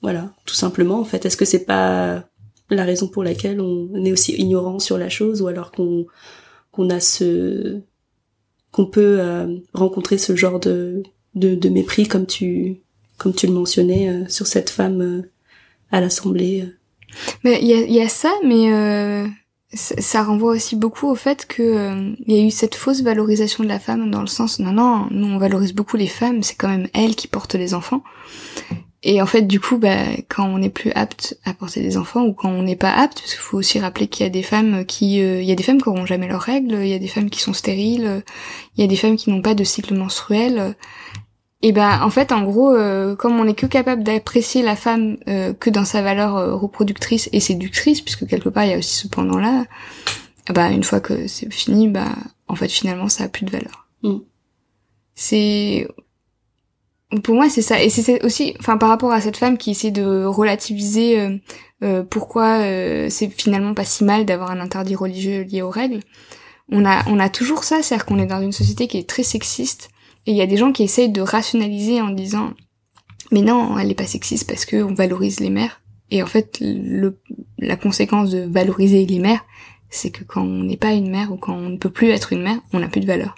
voilà 0.01 0.31
tout 0.45 0.55
simplement 0.55 0.99
en 0.99 1.05
fait. 1.05 1.25
Est-ce 1.25 1.37
que 1.37 1.45
c'est 1.45 1.65
pas 1.65 2.23
la 2.69 2.83
raison 2.83 3.07
pour 3.07 3.23
laquelle 3.23 3.61
on 3.61 4.05
est 4.05 4.11
aussi 4.11 4.33
ignorant 4.33 4.79
sur 4.79 4.97
la 4.97 5.09
chose 5.09 5.41
ou 5.41 5.47
alors 5.47 5.71
qu'on 5.71 6.05
qu'on 6.71 6.89
a 6.89 6.99
ce 6.99 7.79
qu'on 8.71 8.85
peut 8.85 9.21
rencontrer 9.73 10.17
ce 10.17 10.35
genre 10.35 10.59
de, 10.59 11.03
de, 11.35 11.55
de 11.55 11.69
mépris 11.69 12.07
comme 12.07 12.25
tu 12.25 12.81
comme 13.17 13.33
tu 13.33 13.47
le 13.47 13.53
mentionnais, 13.53 14.09
euh, 14.09 14.27
sur 14.27 14.47
cette 14.47 14.69
femme 14.69 15.01
euh, 15.01 15.21
à 15.91 16.01
l'Assemblée. 16.01 16.61
Euh. 16.61 16.69
Mais 17.43 17.59
il 17.61 17.67
y 17.67 17.73
a, 17.73 17.85
y 17.85 18.01
a, 18.01 18.09
ça, 18.09 18.33
mais 18.43 18.67
ça 19.75 20.23
renvoie 20.23 20.53
aussi 20.53 20.75
beaucoup 20.75 21.07
au 21.07 21.15
fait 21.15 21.45
que 21.45 22.13
il 22.25 22.35
y 22.35 22.39
a 22.39 22.43
eu 22.43 22.51
cette 22.51 22.75
fausse 22.75 23.01
valorisation 23.01 23.63
de 23.63 23.69
la 23.69 23.79
femme 23.79 24.09
dans 24.09 24.21
le 24.21 24.27
sens 24.27 24.59
non 24.59 24.71
non 24.71 25.07
nous 25.11 25.27
on 25.27 25.37
valorise 25.37 25.73
beaucoup 25.73 25.97
les 25.97 26.07
femmes 26.07 26.43
c'est 26.43 26.55
quand 26.55 26.69
même 26.69 26.87
elles 26.93 27.15
qui 27.15 27.27
portent 27.27 27.55
les 27.55 27.73
enfants. 27.73 28.01
Et 29.03 29.21
en 29.21 29.27
fait 29.27 29.43
du 29.43 29.59
coup 29.59 29.77
bah 29.77 29.97
quand 30.29 30.47
on 30.47 30.57
n'est 30.57 30.69
plus 30.69 30.91
apte 30.93 31.37
à 31.45 31.53
porter 31.53 31.81
des 31.81 31.97
enfants 31.97 32.23
ou 32.23 32.33
quand 32.33 32.49
on 32.49 32.63
n'est 32.63 32.75
pas 32.75 32.91
apte 32.91 33.19
parce 33.19 33.33
qu'il 33.33 33.41
faut 33.41 33.57
aussi 33.57 33.79
rappeler 33.79 34.07
qu'il 34.07 34.25
y 34.25 34.27
a 34.27 34.31
des 34.31 34.43
femmes 34.43 34.85
qui 34.85 35.17
il 35.17 35.43
y 35.43 35.51
a 35.51 35.55
des 35.55 35.63
femmes 35.63 35.81
qui 35.81 35.89
auront 35.89 36.05
jamais 36.05 36.27
leurs 36.27 36.41
règles 36.41 36.75
il 36.81 36.87
y 36.87 36.93
a 36.93 36.99
des 36.99 37.07
femmes 37.07 37.29
qui 37.29 37.41
sont 37.41 37.53
stériles 37.53 38.23
il 38.77 38.81
y 38.81 38.83
a 38.83 38.87
des 38.87 38.95
femmes 38.95 39.15
qui 39.15 39.29
n'ont 39.29 39.43
pas 39.43 39.53
de 39.53 39.63
cycle 39.63 39.93
menstruel 39.93 40.75
et 41.65 41.71
ben 41.71 41.99
en 42.03 42.11
fait 42.11 42.31
en 42.31 42.43
gros 42.43 42.75
euh, 42.75 43.15
comme 43.15 43.39
on 43.39 43.45
n'est 43.45 43.55
que 43.55 43.65
capable 43.65 44.03
d'apprécier 44.03 44.61
la 44.61 44.75
femme 44.75 45.17
euh, 45.27 45.51
que 45.51 45.71
dans 45.71 45.83
sa 45.83 46.03
valeur 46.03 46.37
euh, 46.37 46.53
reproductrice 46.53 47.27
et 47.31 47.39
séductrice 47.39 48.01
puisque 48.01 48.27
quelque 48.27 48.49
part 48.49 48.65
il 48.65 48.69
y 48.69 48.73
a 48.75 48.77
aussi 48.77 48.95
ce 48.95 49.07
pendant 49.07 49.39
là 49.39 49.65
bah 50.53 50.69
une 50.69 50.83
fois 50.83 50.99
que 50.99 51.25
c'est 51.25 51.51
fini 51.51 51.87
bah 51.87 52.13
en 52.47 52.53
fait 52.53 52.67
finalement 52.67 53.09
ça 53.09 53.23
a 53.23 53.29
plus 53.29 53.45
de 53.45 53.49
valeur 53.49 53.87
mm. 54.03 54.17
c'est 55.15 55.87
pour 57.23 57.33
moi 57.33 57.49
c'est 57.49 57.63
ça 57.63 57.81
et 57.81 57.89
c'est 57.89 58.23
aussi 58.23 58.53
enfin 58.59 58.77
par 58.77 58.89
rapport 58.89 59.11
à 59.11 59.19
cette 59.19 59.37
femme 59.37 59.57
qui 59.57 59.71
essaie 59.71 59.89
de 59.89 60.23
relativiser 60.23 61.41
pourquoi 62.11 62.59
c'est 63.09 63.29
finalement 63.35 63.73
pas 63.73 63.85
si 63.85 64.03
mal 64.03 64.25
d'avoir 64.25 64.51
un 64.51 64.59
interdit 64.59 64.95
religieux 64.95 65.41
lié 65.41 65.63
aux 65.63 65.71
règles 65.71 66.01
on 66.71 66.85
a 66.85 67.03
on 67.07 67.19
a 67.19 67.29
toujours 67.29 67.63
ça 67.63 67.81
c'est-à-dire 67.81 68.05
qu'on 68.05 68.19
est 68.19 68.27
dans 68.27 68.41
une 68.41 68.51
société 68.51 68.87
qui 68.87 68.99
est 68.99 69.09
très 69.09 69.23
sexiste 69.23 69.89
et 70.25 70.31
il 70.31 70.37
y 70.37 70.41
a 70.41 70.47
des 70.47 70.57
gens 70.57 70.71
qui 70.71 70.83
essayent 70.83 71.11
de 71.11 71.21
rationaliser 71.21 72.01
en 72.01 72.09
disant 72.09 72.53
mais 73.31 73.41
non, 73.41 73.77
elle 73.77 73.91
est 73.91 73.95
pas 73.95 74.05
sexiste 74.05 74.47
parce 74.47 74.65
que 74.65 74.83
on 74.83 74.93
valorise 74.93 75.39
les 75.39 75.49
mères. 75.49 75.81
Et 76.11 76.21
en 76.21 76.27
fait, 76.27 76.59
le, 76.61 77.19
la 77.57 77.75
conséquence 77.75 78.29
de 78.29 78.39
valoriser 78.39 79.05
les 79.05 79.19
mères, 79.19 79.43
c'est 79.89 80.11
que 80.11 80.23
quand 80.23 80.43
on 80.43 80.63
n'est 80.63 80.77
pas 80.77 80.91
une 80.91 81.09
mère 81.09 81.31
ou 81.31 81.37
quand 81.37 81.55
on 81.55 81.69
ne 81.69 81.77
peut 81.77 81.89
plus 81.89 82.09
être 82.09 82.33
une 82.33 82.43
mère, 82.43 82.59
on 82.73 82.79
n'a 82.79 82.87
plus 82.87 83.01
de 83.01 83.07
valeur. 83.07 83.35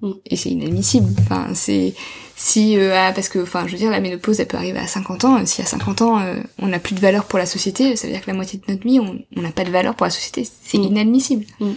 Mm. 0.00 0.12
Et 0.26 0.36
c'est 0.36 0.50
inadmissible. 0.50 1.12
Enfin, 1.20 1.48
c'est 1.54 1.94
si 2.36 2.78
euh, 2.78 2.94
ah, 2.94 3.12
parce 3.14 3.28
que 3.28 3.38
enfin, 3.38 3.66
je 3.66 3.72
veux 3.72 3.78
dire, 3.78 3.90
la 3.90 4.00
ménopause, 4.00 4.40
elle 4.40 4.46
peut 4.46 4.56
arriver 4.56 4.78
à 4.78 4.86
50 4.86 5.24
ans. 5.24 5.46
Si 5.46 5.60
à 5.60 5.66
50 5.66 6.02
ans, 6.02 6.18
euh, 6.20 6.36
on 6.58 6.68
n'a 6.68 6.78
plus 6.78 6.94
de 6.94 7.00
valeur 7.00 7.26
pour 7.26 7.38
la 7.38 7.46
société, 7.46 7.96
ça 7.96 8.06
veut 8.06 8.12
dire 8.12 8.22
que 8.22 8.30
la 8.30 8.36
moitié 8.36 8.58
de 8.58 8.72
notre 8.72 8.86
vie, 8.86 9.00
on 9.00 9.40
n'a 9.40 9.52
pas 9.52 9.64
de 9.64 9.70
valeur 9.70 9.94
pour 9.94 10.06
la 10.06 10.10
société. 10.10 10.46
C'est 10.62 10.78
mm. 10.78 10.84
inadmissible. 10.84 11.44
Mm. 11.60 11.70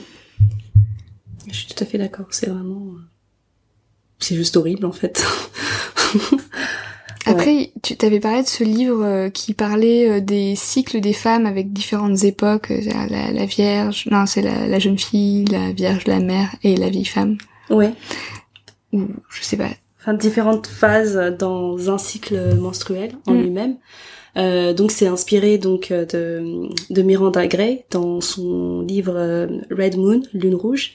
Je 1.52 1.56
suis 1.56 1.68
tout 1.68 1.84
à 1.84 1.86
fait 1.86 1.98
d'accord. 1.98 2.28
C'est 2.30 2.50
vraiment 2.50 2.94
euh, 2.94 3.09
c'est 4.20 4.36
juste 4.36 4.58
horrible 4.58 4.86
en 4.86 4.92
fait. 4.92 5.26
Après, 7.26 7.72
tu 7.84 7.96
t'avais 7.96 8.20
parlé 8.20 8.44
de 8.44 8.48
ce 8.48 8.64
livre 8.64 9.04
euh, 9.04 9.30
qui 9.30 9.54
parlait 9.54 10.10
euh, 10.10 10.20
des 10.22 10.56
cycles 10.56 11.00
des 11.00 11.14
femmes 11.14 11.46
avec 11.46 11.74
différentes 11.74 12.24
époques, 12.24 12.72
euh, 12.72 12.80
la, 13.10 13.32
la 13.32 13.46
Vierge, 13.46 14.08
non, 14.10 14.26
c'est 14.26 14.42
la, 14.42 14.68
la, 14.68 14.80
jeune 14.80 14.98
fille, 14.98 15.46
la 15.46 15.72
Vierge, 15.72 16.08
la 16.08 16.20
mère 16.20 16.50
et 16.64 16.76
la 16.76 16.90
vieille 16.90 17.06
femme. 17.06 17.38
Ouais. 17.70 17.94
Ou 18.94 19.04
je 19.30 19.44
sais 19.44 19.58
pas. 19.58 19.70
Enfin, 20.00 20.14
différentes 20.14 20.68
phases 20.68 21.36
dans 21.38 21.92
un 21.92 21.98
cycle 21.98 22.56
menstruel 22.56 23.12
en 23.28 23.34
mm. 23.34 23.42
lui-même. 23.42 23.76
Euh, 24.38 24.74
donc 24.74 24.92
c'est 24.92 25.08
inspiré 25.08 25.58
donc 25.58 25.92
de, 25.92 26.70
de 26.90 27.02
Miranda 27.02 27.46
Gray 27.48 27.84
dans 27.92 28.22
son 28.22 28.82
livre 28.82 29.14
Red 29.72 29.98
Moon, 29.98 30.22
Lune 30.34 30.56
rouge 30.56 30.94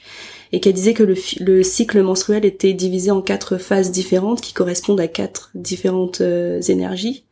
et 0.55 0.61
qu'elle 0.61 0.73
disait 0.73 0.93
que 0.93 1.03
le, 1.03 1.63
cycle 1.63 2.01
menstruel 2.01 2.45
était 2.45 2.71
divisé 2.71 3.11
en 3.11 3.21
quatre 3.21 3.57
phases 3.57 3.91
différentes 3.91 4.39
qui 4.39 4.53
correspondent 4.53 5.01
à 5.01 5.09
quatre 5.09 5.51
différentes 5.53 6.21
euh, 6.21 6.61
énergies. 6.61 7.25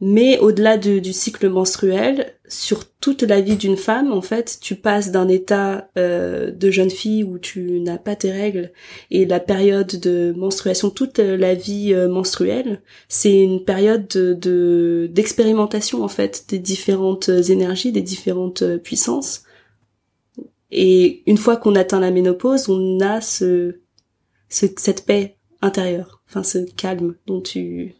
Mais 0.00 0.38
au-delà 0.38 0.78
du 0.78 1.12
cycle 1.12 1.50
menstruel, 1.50 2.32
sur 2.46 2.84
toute 3.00 3.22
la 3.22 3.42
vie 3.42 3.56
d'une 3.56 3.76
femme, 3.76 4.12
en 4.12 4.22
fait, 4.22 4.58
tu 4.62 4.76
passes 4.76 5.10
d'un 5.10 5.28
état 5.28 5.90
euh, 5.98 6.50
de 6.50 6.70
jeune 6.70 6.88
fille 6.88 7.22
où 7.22 7.38
tu 7.38 7.80
n'as 7.80 7.98
pas 7.98 8.16
tes 8.16 8.32
règles 8.32 8.72
et 9.10 9.26
la 9.26 9.40
période 9.40 10.00
de 10.00 10.32
menstruation, 10.34 10.88
toute 10.88 11.18
la 11.18 11.54
vie 11.54 11.92
euh, 11.92 12.08
menstruelle, 12.08 12.80
c'est 13.08 13.42
une 13.42 13.62
période 13.62 14.08
de 14.08 15.10
d'expérimentation 15.12 16.02
en 16.02 16.08
fait 16.08 16.46
des 16.48 16.60
différentes 16.60 17.28
énergies, 17.28 17.92
des 17.92 18.00
différentes 18.00 18.64
puissances 18.78 19.42
et 20.70 21.22
une 21.26 21.38
fois 21.38 21.56
qu'on 21.56 21.74
atteint 21.74 22.00
la 22.00 22.10
ménopause, 22.10 22.68
on 22.68 23.00
a 23.00 23.20
ce 23.20 23.80
ce, 24.48 24.66
cette 24.76 25.04
paix 25.04 25.36
intérieure, 25.60 26.22
enfin 26.28 26.42
ce 26.42 26.58
calme 26.76 27.14
dont 27.26 27.40
tu 27.40 27.94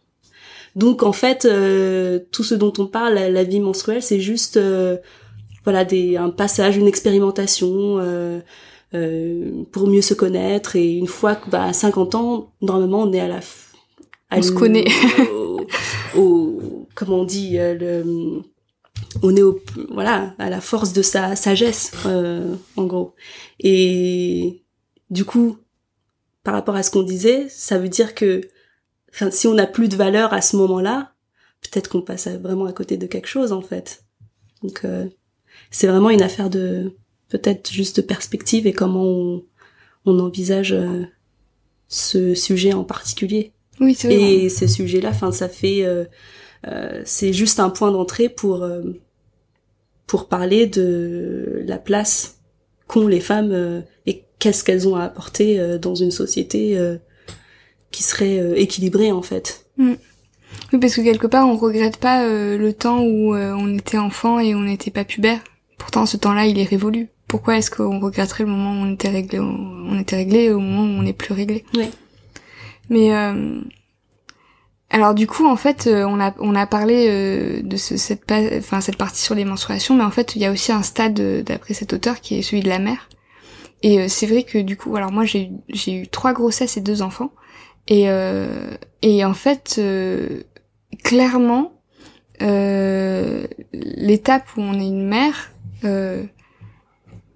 donc 0.75 1.03
en 1.03 1.11
fait 1.11 1.45
euh, 1.45 2.19
tout 2.31 2.43
ce 2.43 2.55
dont 2.55 2.73
on 2.77 2.87
parle 2.87 3.15
la, 3.15 3.43
vie 3.43 3.59
menstruelle 3.59 4.01
c'est 4.01 4.19
juste 4.19 4.57
euh, 4.57 4.97
voilà 5.63 5.83
des 5.83 6.15
un 6.15 6.29
passage 6.29 6.77
une 6.77 6.87
expérimentation 6.87 7.97
euh, 7.99 8.39
euh, 8.93 9.63
pour 9.71 9.87
mieux 9.87 10.01
se 10.01 10.13
connaître. 10.13 10.75
Et 10.75 10.93
une 10.93 11.07
fois 11.07 11.35
que 11.35 11.49
bah, 11.49 11.65
à 11.65 11.73
50 11.73 12.15
ans 12.15 12.51
normalement 12.61 13.01
on 13.03 13.13
est 13.13 13.19
à 13.19 13.27
la 13.27 13.39
on 14.31 14.41
se 14.41 14.51
connaît. 14.51 14.85
au, 16.15 16.87
comment 16.95 17.19
on 17.19 17.25
dit 17.25 17.57
le 17.57 18.41
on 19.23 19.35
est 19.35 19.41
au, 19.41 19.59
voilà 19.91 20.35
à 20.37 20.49
la 20.49 20.61
force 20.61 20.93
de 20.93 21.01
sa 21.01 21.35
sagesse 21.35 21.91
en 22.05 22.85
gros 22.85 23.15
et 23.59 24.63
du 25.09 25.25
coup 25.25 25.57
par 26.43 26.53
rapport 26.53 26.75
à 26.75 26.83
ce 26.83 26.91
qu'on 26.91 27.03
disait, 27.03 27.47
ça 27.49 27.77
veut 27.77 27.89
dire 27.89 28.15
que, 28.15 28.41
enfin, 29.13 29.29
si 29.31 29.47
on 29.47 29.53
n'a 29.53 29.67
plus 29.67 29.87
de 29.87 29.95
valeur 29.95 30.33
à 30.33 30.41
ce 30.41 30.55
moment-là, 30.57 31.13
peut-être 31.61 31.89
qu'on 31.89 32.01
passe 32.01 32.27
vraiment 32.27 32.65
à 32.65 32.73
côté 32.73 32.97
de 32.97 33.05
quelque 33.05 33.27
chose 33.27 33.51
en 33.51 33.61
fait. 33.61 34.03
Donc 34.63 34.81
euh, 34.83 35.05
c'est 35.71 35.87
vraiment 35.87 36.09
une 36.09 36.21
affaire 36.21 36.49
de 36.49 36.93
peut-être 37.27 37.71
juste 37.71 37.97
de 37.97 38.01
perspective 38.01 38.65
et 38.65 38.73
comment 38.73 39.03
on, 39.03 39.45
on 40.05 40.19
envisage 40.19 40.73
euh, 40.73 41.03
ce 41.87 42.33
sujet 42.33 42.73
en 42.73 42.83
particulier. 42.83 43.53
Oui, 43.79 43.93
c'est. 43.93 44.13
Et 44.13 44.49
ce 44.49 44.67
sujet-là, 44.67 45.09
enfin, 45.09 45.31
ça 45.31 45.47
fait, 45.47 45.85
euh, 45.85 46.05
c'est 47.05 47.33
juste 47.33 47.59
un 47.59 47.69
point 47.69 47.91
d'entrée 47.91 48.29
pour 48.29 48.67
pour 50.07 50.27
parler 50.27 50.65
de 50.65 51.63
la 51.67 51.77
place 51.77 52.39
qu'ont 52.87 53.07
les 53.07 53.19
femmes 53.19 53.83
et 54.05 54.23
qu'est-ce 54.39 54.63
qu'elles 54.63 54.87
ont 54.87 54.95
à 54.95 55.03
apporter 55.03 55.59
euh, 55.59 55.77
dans 55.77 55.95
une 55.95 56.11
société 56.11 56.77
euh, 56.77 56.97
qui 57.91 58.03
serait 58.03 58.39
euh, 58.39 58.55
équilibrée 58.55 59.11
en 59.11 59.21
fait. 59.21 59.65
Mm. 59.77 59.93
Oui, 60.73 60.79
parce 60.79 60.95
que 60.95 61.01
quelque 61.01 61.27
part, 61.27 61.47
on 61.47 61.57
regrette 61.57 61.97
pas 61.97 62.25
le 62.25 62.73
temps 62.73 63.01
où 63.03 63.35
on 63.35 63.77
était 63.77 63.99
enfant 63.99 64.39
et 64.39 64.55
on 64.55 64.61
n'était 64.61 64.89
pas 64.89 65.03
pubère. 65.03 65.39
Pourtant, 65.77 66.07
ce 66.07 66.17
temps-là, 66.17 66.47
il 66.47 66.57
est 66.57 66.63
révolu. 66.63 67.07
Pourquoi 67.27 67.57
est-ce 67.57 67.69
qu'on 67.69 67.99
regretterait 67.99 68.45
le 68.45 68.49
moment 68.49 68.71
où 68.71 68.85
on 68.85 68.93
était 68.93 69.09
réglé, 69.09 69.39
on 69.39 69.99
était 69.99 70.15
réglé 70.15 70.51
au 70.51 70.59
moment 70.59 70.81
où 70.81 70.99
on 70.99 71.03
n'est 71.03 71.13
plus 71.13 71.35
réglé? 71.35 71.63
Oui. 71.75 71.85
Mais 72.89 73.11
alors 74.91 75.13
du 75.13 75.27
coup, 75.27 75.45
en 75.45 75.55
fait, 75.55 75.87
on 75.87 76.19
a 76.19 76.33
on 76.39 76.55
a 76.55 76.65
parlé 76.65 77.61
de 77.61 77.77
ce, 77.77 77.95
cette 77.95 78.23
enfin 78.57 78.81
cette 78.81 78.97
partie 78.97 79.21
sur 79.21 79.35
les 79.35 79.45
menstruations, 79.45 79.95
mais 79.95 80.03
en 80.03 80.09
fait, 80.09 80.35
il 80.35 80.41
y 80.41 80.45
a 80.45 80.51
aussi 80.51 80.71
un 80.71 80.81
stade 80.81 81.43
d'après 81.43 81.75
cet 81.75 81.93
auteur 81.93 82.21
qui 82.21 82.39
est 82.39 82.41
celui 82.41 82.63
de 82.63 82.69
la 82.69 82.79
mère. 82.79 83.07
Et 83.81 83.99
euh, 83.99 84.07
c'est 84.07 84.25
vrai 84.25 84.43
que 84.43 84.57
du 84.57 84.77
coup, 84.77 84.95
alors 84.95 85.11
moi 85.11 85.25
j'ai 85.25 85.51
j'ai 85.69 85.93
eu 85.93 86.07
trois 86.07 86.33
grossesses 86.33 86.77
et 86.77 86.81
deux 86.81 87.01
enfants, 87.01 87.31
et 87.87 88.09
euh, 88.09 88.71
et 89.01 89.23
en 89.23 89.33
fait 89.33 89.75
euh, 89.79 90.43
clairement 91.03 91.73
l'étape 93.73 94.45
où 94.55 94.61
on 94.61 94.73
est 94.79 94.87
une 94.87 95.07
mère, 95.07 95.51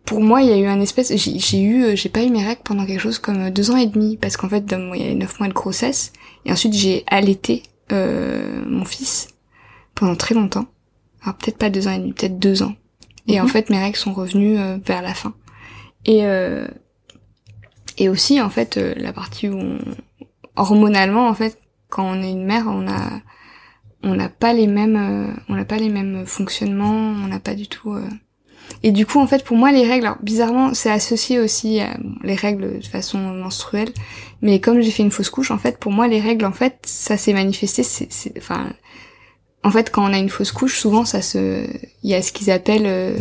pour 0.05 0.21
moi 0.21 0.41
il 0.41 0.49
y 0.49 0.51
a 0.51 0.57
eu 0.57 0.65
un 0.65 0.81
espèce, 0.81 1.15
j'ai 1.15 1.61
eu 1.61 1.95
j'ai 1.95 2.09
pas 2.09 2.23
eu 2.23 2.29
mes 2.29 2.43
règles 2.43 2.61
pendant 2.63 2.85
quelque 2.85 2.99
chose 2.99 3.19
comme 3.19 3.49
deux 3.49 3.71
ans 3.71 3.77
et 3.77 3.87
demi 3.87 4.17
parce 4.17 4.37
qu'en 4.37 4.49
fait 4.49 4.63
il 4.69 5.01
y 5.01 5.03
a 5.03 5.11
eu 5.11 5.15
neuf 5.15 5.39
mois 5.39 5.47
de 5.47 5.53
grossesse 5.53 6.13
et 6.45 6.51
ensuite 6.51 6.73
j'ai 6.73 7.03
allaité 7.07 7.63
mon 7.91 8.85
fils 8.85 9.29
pendant 9.95 10.15
très 10.15 10.33
longtemps, 10.33 10.65
alors 11.21 11.35
peut-être 11.35 11.57
pas 11.57 11.69
deux 11.69 11.87
ans 11.87 11.91
et 11.91 11.99
demi, 11.99 12.13
peut-être 12.13 12.39
deux 12.39 12.63
ans. 12.63 12.73
Et 13.27 13.39
en 13.39 13.43
mhm. 13.43 13.49
fait 13.49 13.69
mes 13.69 13.79
règles 13.79 13.97
sont 13.97 14.13
revenues 14.13 14.57
vers 14.83 15.03
la 15.03 15.13
fin. 15.13 15.33
Et 16.05 16.25
euh, 16.25 16.67
et 17.97 18.09
aussi 18.09 18.41
en 18.41 18.49
fait 18.49 18.77
euh, 18.77 18.93
la 18.97 19.13
partie 19.13 19.49
où 19.49 19.57
on, 19.57 19.79
hormonalement 20.55 21.27
en 21.27 21.33
fait 21.33 21.57
quand 21.89 22.03
on 22.03 22.21
est 22.21 22.31
une 22.31 22.45
mère 22.45 22.65
on 22.67 22.87
a 22.87 23.21
on 24.03 24.15
n'a 24.15 24.29
pas 24.29 24.53
les 24.53 24.67
mêmes 24.67 24.97
euh, 24.97 25.33
on 25.49 25.55
n'a 25.55 25.65
pas 25.65 25.77
les 25.77 25.89
mêmes 25.89 26.25
fonctionnements 26.25 27.13
on 27.23 27.27
n'a 27.27 27.39
pas 27.39 27.55
du 27.55 27.67
tout 27.67 27.95
et 28.83 28.91
du 28.91 29.05
coup 29.05 29.19
en 29.19 29.27
fait 29.27 29.43
pour 29.43 29.57
moi 29.57 29.71
les 29.71 29.87
règles 29.87 30.05
alors 30.05 30.19
bizarrement 30.21 30.73
c'est 30.73 30.91
associé 30.91 31.39
aussi 31.39 31.79
à 31.79 31.97
les 32.23 32.35
règles 32.35 32.79
de 32.79 32.85
façon 32.85 33.17
menstruelle 33.17 33.89
mais 34.41 34.59
comme 34.59 34.81
j'ai 34.81 34.91
fait 34.91 35.03
une 35.03 35.11
fausse 35.11 35.29
couche 35.29 35.51
en 35.51 35.57
fait 35.57 35.77
pour 35.77 35.91
moi 35.91 36.07
les 36.07 36.19
règles 36.19 36.45
en 36.45 36.51
fait 36.51 36.77
ça 36.83 37.17
s'est 37.17 37.33
manifesté 37.33 37.83
c'est 37.83 38.33
enfin 38.37 38.73
en 39.63 39.71
fait 39.71 39.89
quand 39.89 40.03
on 40.03 40.13
a 40.13 40.17
une 40.17 40.29
fausse 40.29 40.51
couche 40.51 40.79
souvent 40.79 41.05
ça 41.05 41.21
se 41.21 41.65
il 42.03 42.09
y 42.09 42.13
a 42.13 42.21
ce 42.21 42.31
qu'ils 42.31 42.51
appellent 42.51 43.15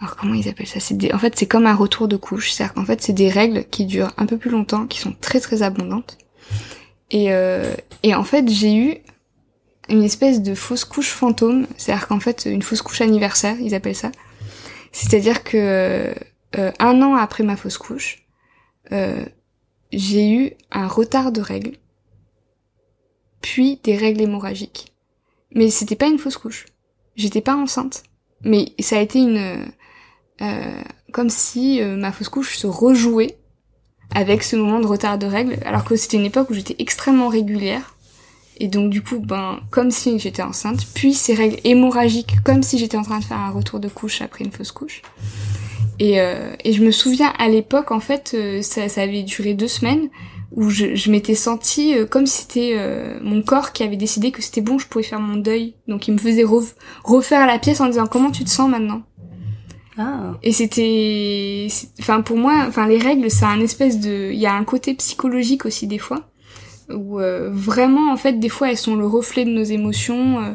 alors 0.00 0.16
comment 0.16 0.34
ils 0.34 0.48
appellent 0.48 0.66
ça? 0.66 0.80
C'est 0.80 0.96
des... 0.96 1.12
en 1.12 1.18
fait 1.18 1.36
c'est 1.36 1.46
comme 1.46 1.66
un 1.66 1.74
retour 1.74 2.08
de 2.08 2.16
couche, 2.16 2.52
c'est-à-dire 2.52 2.74
qu'en 2.74 2.84
fait 2.84 3.02
c'est 3.02 3.12
des 3.12 3.30
règles 3.30 3.64
qui 3.70 3.86
durent 3.86 4.12
un 4.16 4.26
peu 4.26 4.36
plus 4.36 4.50
longtemps, 4.50 4.86
qui 4.86 5.00
sont 5.00 5.14
très 5.20 5.40
très 5.40 5.62
abondantes. 5.62 6.18
Et 7.10 7.32
euh... 7.32 7.74
et 8.02 8.14
en 8.14 8.24
fait 8.24 8.48
j'ai 8.48 8.74
eu 8.74 8.94
une 9.88 10.02
espèce 10.02 10.42
de 10.42 10.54
fausse 10.54 10.84
couche 10.84 11.10
fantôme, 11.10 11.66
c'est-à-dire 11.76 12.08
qu'en 12.08 12.20
fait 12.20 12.46
une 12.46 12.62
fausse 12.62 12.82
couche 12.82 13.00
anniversaire, 13.00 13.56
ils 13.60 13.74
appellent 13.74 13.94
ça. 13.94 14.12
C'est-à-dire 14.96 15.44
que 15.44 16.14
euh, 16.56 16.72
un 16.78 17.02
an 17.02 17.16
après 17.16 17.44
ma 17.44 17.58
fausse 17.58 17.76
couche, 17.76 18.24
euh, 18.92 19.26
j'ai 19.92 20.30
eu 20.30 20.52
un 20.70 20.88
retard 20.88 21.32
de 21.32 21.42
règles, 21.42 21.76
puis 23.42 23.78
des 23.84 23.94
règles 23.94 24.22
hémorragiques. 24.22 24.94
Mais 25.54 25.68
c'était 25.68 25.96
pas 25.96 26.06
une 26.06 26.18
fausse 26.18 26.38
couche. 26.38 26.64
J'étais 27.14 27.42
pas 27.42 27.54
enceinte. 27.54 28.04
Mais 28.42 28.72
ça 28.78 28.96
a 28.96 29.02
été 29.02 29.18
une 29.18 29.70
euh, 30.40 30.82
comme 31.12 31.28
si 31.28 31.82
ma 31.82 32.10
fausse 32.10 32.30
couche 32.30 32.56
se 32.56 32.66
rejouait 32.66 33.36
avec 34.14 34.42
ce 34.42 34.56
moment 34.56 34.80
de 34.80 34.86
retard 34.86 35.18
de 35.18 35.26
règles, 35.26 35.58
alors 35.66 35.84
que 35.84 35.94
c'était 35.96 36.16
une 36.16 36.24
époque 36.24 36.48
où 36.48 36.54
j'étais 36.54 36.76
extrêmement 36.78 37.28
régulière. 37.28 37.95
Et 38.58 38.68
donc 38.68 38.90
du 38.90 39.02
coup, 39.02 39.18
ben, 39.18 39.60
comme 39.70 39.90
si 39.90 40.18
j'étais 40.18 40.42
enceinte, 40.42 40.86
puis 40.94 41.14
ces 41.14 41.34
règles 41.34 41.58
hémorragiques, 41.64 42.42
comme 42.44 42.62
si 42.62 42.78
j'étais 42.78 42.96
en 42.96 43.02
train 43.02 43.18
de 43.18 43.24
faire 43.24 43.38
un 43.38 43.50
retour 43.50 43.80
de 43.80 43.88
couche 43.88 44.22
après 44.22 44.44
une 44.44 44.52
fausse 44.52 44.72
couche. 44.72 45.02
Et, 45.98 46.20
euh, 46.20 46.54
et 46.64 46.72
je 46.72 46.82
me 46.84 46.90
souviens 46.90 47.32
à 47.38 47.48
l'époque, 47.48 47.90
en 47.90 48.00
fait, 48.00 48.36
ça, 48.62 48.88
ça, 48.88 49.02
avait 49.02 49.22
duré 49.22 49.54
deux 49.54 49.68
semaines, 49.68 50.08
où 50.52 50.70
je, 50.70 50.94
je 50.94 51.10
m'étais 51.10 51.34
sentie 51.34 51.94
comme 52.10 52.26
si 52.26 52.42
c'était 52.42 52.76
mon 53.22 53.42
corps 53.42 53.72
qui 53.72 53.82
avait 53.82 53.96
décidé 53.96 54.30
que 54.30 54.42
c'était 54.42 54.60
bon, 54.60 54.78
je 54.78 54.86
pouvais 54.86 55.04
faire 55.04 55.20
mon 55.20 55.36
deuil. 55.36 55.74
Donc 55.88 56.08
il 56.08 56.14
me 56.14 56.18
faisait 56.18 56.44
refaire 57.04 57.46
la 57.46 57.58
pièce 57.58 57.80
en 57.80 57.86
disant 57.86 58.06
comment 58.06 58.30
tu 58.30 58.44
te 58.44 58.50
sens 58.50 58.70
maintenant? 58.70 59.02
Ah. 59.98 60.34
Et 60.42 60.52
c'était, 60.52 61.68
enfin 62.00 62.20
pour 62.20 62.36
moi, 62.36 62.64
enfin 62.68 62.86
les 62.86 62.98
règles, 62.98 63.30
ça 63.30 63.48
a 63.48 63.52
un 63.52 63.60
espèce 63.60 63.98
de, 63.98 64.30
il 64.32 64.38
y 64.38 64.46
a 64.46 64.54
un 64.54 64.64
côté 64.64 64.94
psychologique 64.94 65.64
aussi 65.64 65.86
des 65.86 65.98
fois, 65.98 66.28
où 66.90 67.20
euh, 67.20 67.50
vraiment 67.52 68.12
en 68.12 68.16
fait 68.16 68.34
des 68.34 68.48
fois 68.48 68.70
elles 68.70 68.76
sont 68.76 68.96
le 68.96 69.06
reflet 69.06 69.44
de 69.44 69.50
nos 69.50 69.62
émotions. 69.62 70.40
Euh, 70.40 70.54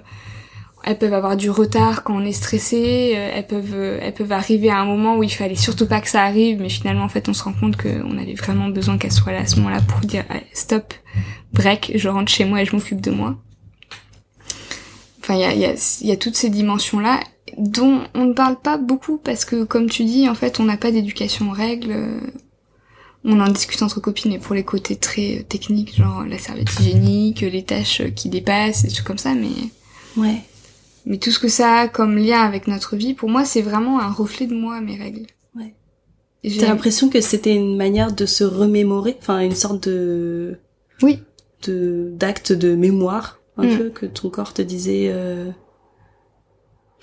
elles 0.83 0.97
peuvent 0.97 1.13
avoir 1.13 1.37
du 1.37 1.51
retard 1.51 2.03
quand 2.03 2.15
on 2.15 2.25
est 2.25 2.31
stressé. 2.31 3.13
Euh, 3.15 3.31
elles 3.35 3.47
peuvent, 3.47 3.99
elles 4.01 4.13
peuvent 4.13 4.31
arriver 4.31 4.69
à 4.69 4.79
un 4.79 4.85
moment 4.85 5.17
où 5.17 5.23
il 5.23 5.29
fallait 5.31 5.55
surtout 5.55 5.85
pas 5.87 6.01
que 6.01 6.09
ça 6.09 6.23
arrive, 6.23 6.59
mais 6.59 6.69
finalement 6.69 7.03
en 7.03 7.09
fait 7.09 7.29
on 7.29 7.33
se 7.33 7.43
rend 7.43 7.53
compte 7.53 7.77
qu'on 7.77 8.17
avait 8.17 8.33
vraiment 8.33 8.69
besoin 8.69 8.97
qu'elles 8.97 9.11
soient 9.11 9.33
là 9.33 9.41
à 9.41 9.45
ce 9.45 9.57
moment-là 9.57 9.81
pour 9.81 9.99
dire 10.01 10.25
stop, 10.53 10.93
break, 11.53 11.91
je 11.95 12.09
rentre 12.09 12.31
chez 12.31 12.45
moi 12.45 12.61
et 12.61 12.65
je 12.65 12.75
m'occupe 12.75 13.01
de 13.01 13.11
moi. 13.11 13.37
Enfin, 15.21 15.35
il 15.35 15.41
y 15.41 15.43
a, 15.43 15.53
y, 15.53 15.65
a, 15.65 15.99
y 16.01 16.11
a 16.11 16.17
toutes 16.17 16.35
ces 16.35 16.49
dimensions-là 16.49 17.19
dont 17.57 18.01
on 18.15 18.25
ne 18.25 18.33
parle 18.33 18.59
pas 18.59 18.77
beaucoup 18.77 19.17
parce 19.17 19.45
que, 19.45 19.63
comme 19.63 19.89
tu 19.89 20.03
dis, 20.03 20.27
en 20.27 20.35
fait, 20.35 20.59
on 20.59 20.63
n'a 20.63 20.77
pas 20.77 20.91
d'éducation 20.91 21.49
aux 21.49 21.53
règles. 21.53 21.93
On 23.23 23.39
en 23.39 23.49
discute 23.49 23.81
entre 23.83 23.99
copines, 23.99 24.33
et 24.33 24.39
pour 24.39 24.55
les 24.55 24.63
côtés 24.63 24.95
très 24.95 25.45
techniques, 25.47 25.95
genre 25.95 26.23
la 26.23 26.39
serviette 26.39 26.71
hygiénique, 26.79 27.41
les 27.41 27.63
tâches 27.63 28.01
qui 28.15 28.29
dépassent, 28.29 28.83
et 28.85 28.89
tout 28.89 29.03
comme 29.03 29.19
ça, 29.19 29.33
mais... 29.35 29.49
Ouais. 30.17 30.41
Mais 31.05 31.17
tout 31.17 31.31
ce 31.31 31.39
que 31.39 31.47
ça 31.47 31.79
a 31.81 31.87
comme 31.87 32.17
lien 32.17 32.41
avec 32.41 32.67
notre 32.67 32.95
vie, 32.95 33.13
pour 33.13 33.29
moi, 33.29 33.45
c'est 33.45 33.61
vraiment 33.61 33.99
un 33.99 34.11
reflet 34.11 34.47
de 34.47 34.55
moi, 34.55 34.81
mes 34.81 34.97
règles. 34.97 35.27
Ouais. 35.55 35.73
J'ai 36.43 36.61
l'impression 36.61 37.09
que 37.09 37.21
c'était 37.21 37.55
une 37.55 37.77
manière 37.77 38.11
de 38.11 38.25
se 38.25 38.43
remémorer, 38.43 39.15
enfin, 39.19 39.39
une 39.39 39.55
sorte 39.55 39.87
de... 39.87 40.57
Oui. 41.01 41.19
De, 41.63 42.11
d'acte 42.15 42.53
de 42.53 42.75
mémoire, 42.75 43.39
un 43.57 43.67
mm. 43.67 43.77
peu, 43.77 43.89
que 43.89 44.05
ton 44.07 44.29
corps 44.31 44.53
te 44.53 44.63
disait, 44.63 45.11
euh 45.13 45.51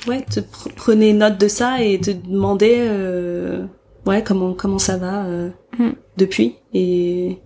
ouais, 0.07 0.23
te 0.23 0.41
prenez 0.77 1.13
note 1.13 1.39
de 1.39 1.49
ça 1.49 1.83
et 1.83 2.01
te 2.01 2.11
demander 2.11 2.77
euh, 2.77 3.65
ouais 4.09 4.25
comment 4.25 4.55
comment 4.55 4.79
ça 4.79 4.97
va 4.97 5.27
euh, 5.27 5.51
mm. 5.79 5.91
depuis 6.17 6.57
et 6.73 7.39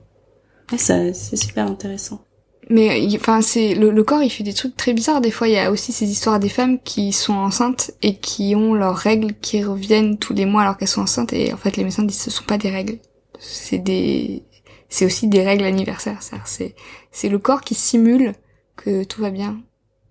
ouais, 0.70 0.78
ça 0.78 1.12
c'est 1.12 1.36
super 1.36 1.66
intéressant. 1.66 2.24
Mais 2.70 3.04
enfin 3.16 3.42
c'est 3.42 3.74
le, 3.74 3.90
le, 3.90 4.04
corps 4.04 4.22
il 4.22 4.30
fait 4.30 4.44
des 4.44 4.54
trucs 4.54 4.76
très 4.76 4.94
bizarres 4.94 5.20
des 5.20 5.32
fois 5.32 5.48
il 5.48 5.54
y 5.54 5.58
a 5.58 5.70
aussi 5.70 5.92
ces 5.92 6.08
histoires 6.08 6.38
des 6.38 6.48
femmes 6.48 6.78
qui 6.80 7.12
sont 7.12 7.34
enceintes 7.34 7.90
et 8.02 8.16
qui 8.16 8.54
ont 8.54 8.72
leurs 8.72 8.96
règles 8.96 9.34
qui 9.42 9.64
reviennent 9.64 10.16
tous 10.16 10.32
les 10.32 10.46
mois 10.46 10.62
alors 10.62 10.78
qu'elles 10.78 10.88
sont 10.88 11.02
enceintes 11.02 11.32
et 11.32 11.52
en 11.52 11.56
fait 11.56 11.76
les 11.76 11.82
médecins 11.82 12.04
disent 12.04 12.22
ce 12.22 12.30
sont 12.30 12.44
pas 12.44 12.58
des 12.58 12.70
règles 12.70 12.98
c'est 13.40 13.78
des 13.78 14.44
c'est 14.88 15.04
aussi 15.04 15.26
des 15.26 15.42
règles 15.42 15.64
anniversaires 15.64 16.20
c'est 16.44 16.76
c'est 17.10 17.28
le 17.28 17.38
corps 17.40 17.62
qui 17.62 17.74
simule 17.74 18.34
que 18.76 19.02
tout 19.02 19.20
va 19.20 19.30
bien 19.30 19.60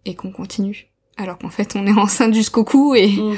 et 0.04 0.14
qu'on 0.16 0.32
continue 0.32 0.90
alors 1.16 1.38
qu'en 1.38 1.50
fait 1.50 1.78
on 1.78 1.88
est 1.88 1.94
enceinte 1.98 2.34
jusqu'au 2.34 2.66
cou 2.66 2.96
et 2.96 3.08
mm. 3.08 3.38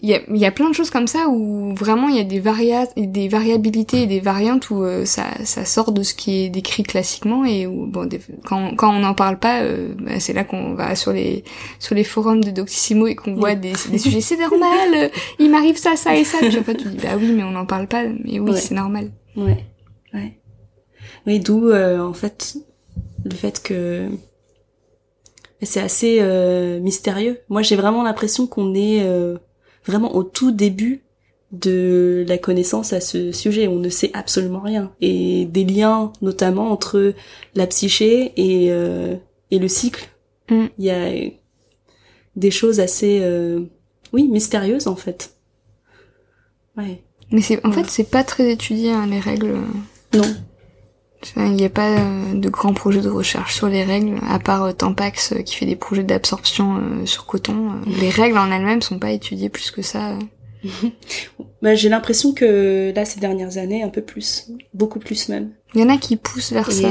Il 0.00 0.08
y 0.08 0.14
a, 0.14 0.20
y 0.28 0.44
a 0.44 0.52
plein 0.52 0.68
de 0.68 0.74
choses 0.74 0.90
comme 0.90 1.08
ça 1.08 1.28
où 1.28 1.74
vraiment 1.74 2.08
il 2.08 2.16
y 2.16 2.20
a 2.20 2.24
des 2.24 2.38
varia 2.38 2.86
des 2.96 3.26
variabilités 3.28 4.02
et 4.02 4.06
des 4.06 4.20
variantes 4.20 4.70
où 4.70 4.84
euh, 4.84 5.04
ça, 5.04 5.24
ça 5.44 5.64
sort 5.64 5.90
de 5.90 6.04
ce 6.04 6.14
qui 6.14 6.44
est 6.44 6.50
décrit 6.50 6.84
classiquement 6.84 7.44
et 7.44 7.66
où 7.66 7.86
bon 7.86 8.08
quand, 8.44 8.76
quand 8.76 8.94
on 8.94 9.00
n'en 9.00 9.14
parle 9.14 9.40
pas 9.40 9.62
euh, 9.62 9.94
bah, 9.98 10.20
c'est 10.20 10.32
là 10.32 10.44
qu'on 10.44 10.74
va 10.74 10.94
sur 10.94 11.12
les 11.12 11.42
sur 11.80 11.96
les 11.96 12.04
forums 12.04 12.44
de 12.44 12.52
Doctissimo 12.52 13.08
et 13.08 13.16
qu'on 13.16 13.34
voit 13.34 13.56
des, 13.56 13.72
des 13.90 13.98
sujets. 13.98 14.20
C'est 14.20 14.38
normal 14.38 14.94
euh, 14.94 15.08
il 15.40 15.50
m'arrive 15.50 15.76
ça 15.76 15.96
ça 15.96 16.14
et 16.14 16.22
ça. 16.22 16.38
Puis 16.38 16.56
en 16.58 16.62
fait 16.62 16.76
tu 16.76 16.88
dis 16.88 16.98
bah 16.98 17.16
oui 17.18 17.32
mais 17.32 17.42
on 17.42 17.50
n'en 17.50 17.66
parle 17.66 17.88
pas. 17.88 18.04
Mais 18.24 18.38
oui 18.38 18.52
c'est 18.54 18.74
normal. 18.74 19.10
Ouais. 19.36 19.64
Ouais. 20.14 20.38
Oui 21.26 21.40
d'où 21.40 21.72
en 21.72 22.12
fait 22.12 22.56
le 23.24 23.34
fait 23.34 23.60
que 23.60 24.08
c'est 25.60 25.80
assez 25.80 26.22
mystérieux. 26.80 27.40
Moi 27.48 27.62
j'ai 27.62 27.74
vraiment 27.74 28.04
l'impression 28.04 28.46
qu'on 28.46 28.74
est 28.76 29.04
vraiment 29.88 30.14
au 30.14 30.22
tout 30.22 30.52
début 30.52 31.02
de 31.50 32.24
la 32.28 32.38
connaissance 32.38 32.92
à 32.92 33.00
ce 33.00 33.32
sujet. 33.32 33.68
On 33.68 33.76
ne 33.76 33.88
sait 33.88 34.10
absolument 34.12 34.60
rien. 34.60 34.92
Et 35.00 35.46
des 35.46 35.64
liens 35.64 36.12
notamment 36.20 36.70
entre 36.70 37.14
la 37.54 37.66
psyché 37.66 38.32
et, 38.36 38.70
euh, 38.70 39.16
et 39.50 39.58
le 39.58 39.68
cycle. 39.68 40.08
Mm. 40.50 40.66
Il 40.78 40.84
y 40.84 40.90
a 40.90 41.30
des 42.36 42.50
choses 42.50 42.80
assez, 42.80 43.20
euh, 43.22 43.60
oui, 44.12 44.28
mystérieuses 44.28 44.86
en 44.86 44.96
fait. 44.96 45.34
Ouais. 46.76 47.02
Mais 47.30 47.42
c'est, 47.42 47.64
en 47.66 47.72
fait, 47.72 47.86
c'est 47.88 48.10
pas 48.10 48.24
très 48.24 48.52
étudié, 48.52 48.92
hein, 48.92 49.06
les 49.06 49.20
règles. 49.20 49.56
Non. 50.14 50.22
Il 51.36 51.52
n'y 51.52 51.64
a 51.64 51.70
pas 51.70 51.98
euh, 51.98 52.34
de 52.34 52.48
grands 52.48 52.74
projets 52.74 53.00
de 53.00 53.08
recherche 53.08 53.54
sur 53.54 53.68
les 53.68 53.82
règles, 53.82 54.18
à 54.28 54.38
part 54.38 54.64
euh, 54.64 54.72
Tampax 54.72 55.32
euh, 55.32 55.42
qui 55.42 55.56
fait 55.56 55.66
des 55.66 55.76
projets 55.76 56.04
d'absorption 56.04 57.04
sur 57.06 57.26
coton. 57.26 57.72
Les 58.00 58.10
règles 58.10 58.38
en 58.38 58.50
elles-mêmes 58.50 58.82
sont 58.82 58.98
pas 58.98 59.10
étudiées 59.10 59.48
plus 59.48 59.70
que 59.70 59.82
ça. 59.82 60.16
bah, 61.62 61.74
j'ai 61.74 61.88
l'impression 61.88 62.32
que 62.32 62.92
là, 62.94 63.04
ces 63.04 63.20
dernières 63.20 63.58
années, 63.58 63.82
un 63.82 63.88
peu 63.88 64.02
plus, 64.02 64.50
beaucoup 64.74 65.00
plus 65.00 65.28
même. 65.28 65.50
Il 65.74 65.80
y 65.80 65.84
en 65.84 65.88
a 65.88 65.98
qui 65.98 66.16
poussent 66.16 66.52
vers 66.52 66.70
ça. 66.70 66.88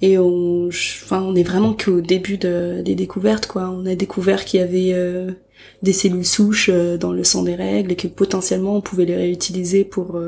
Et 0.00 0.18
on, 0.18 0.66
enfin, 0.66 1.22
on 1.22 1.36
est 1.36 1.44
vraiment 1.44 1.74
qu'au 1.74 2.00
début 2.00 2.36
de, 2.36 2.82
des 2.84 2.96
découvertes, 2.96 3.46
quoi. 3.46 3.70
On 3.70 3.86
a 3.86 3.94
découvert 3.94 4.44
qu'il 4.44 4.58
y 4.58 4.62
avait 4.62 4.96
des 5.82 5.92
cellules 5.92 6.24
souches 6.24 6.70
dans 6.70 7.12
le 7.12 7.22
sang 7.22 7.44
des 7.44 7.54
règles 7.54 7.92
et 7.92 7.96
que 7.96 8.08
potentiellement 8.08 8.74
on 8.74 8.80
pouvait 8.80 9.04
les 9.04 9.14
réutiliser 9.14 9.84
pour 9.84 10.20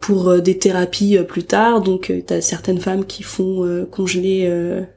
pour 0.00 0.28
euh, 0.28 0.40
des 0.40 0.58
thérapies 0.58 1.16
euh, 1.16 1.22
plus 1.22 1.44
tard. 1.44 1.80
Donc, 1.80 2.10
euh, 2.10 2.20
tu 2.26 2.34
as 2.34 2.40
certaines 2.40 2.80
femmes 2.80 3.04
qui 3.04 3.22
font 3.22 3.86
congeler 3.90 4.48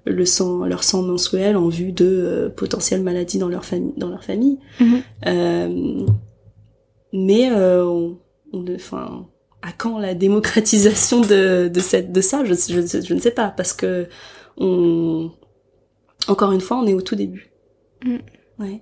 le 0.05 0.25
sang, 0.25 0.65
leur 0.65 0.83
sang 0.83 1.01
mensuel 1.01 1.55
en 1.57 1.69
vue 1.69 1.91
de 1.91 2.51
potentielles 2.55 3.03
maladies 3.03 3.37
dans 3.37 3.49
leur 3.49 3.65
famille. 3.65 3.93
Dans 3.97 4.09
leur 4.09 4.23
famille. 4.23 4.59
Mhm. 4.79 6.05
mais 7.13 7.51
on, 7.51 8.17
enfin, 8.75 9.27
à 9.61 9.71
quand 9.71 9.99
la 9.99 10.13
démocratisation 10.13 11.21
de, 11.21 11.67
de 11.67 11.79
cette 11.79 12.11
de 12.11 12.21
ça? 12.21 12.43
Je, 12.43 12.53
je, 12.53 13.01
je, 13.01 13.13
ne 13.13 13.19
sais 13.19 13.31
pas 13.31 13.49
parce 13.49 13.73
que 13.73 14.07
on 14.57 15.31
encore 16.27 16.51
une 16.51 16.61
fois 16.61 16.77
on 16.77 16.87
est 16.87 16.93
au 16.93 17.01
tout 17.01 17.15
début. 17.15 17.49
Mm. 18.03 18.17
Ouais. 18.59 18.81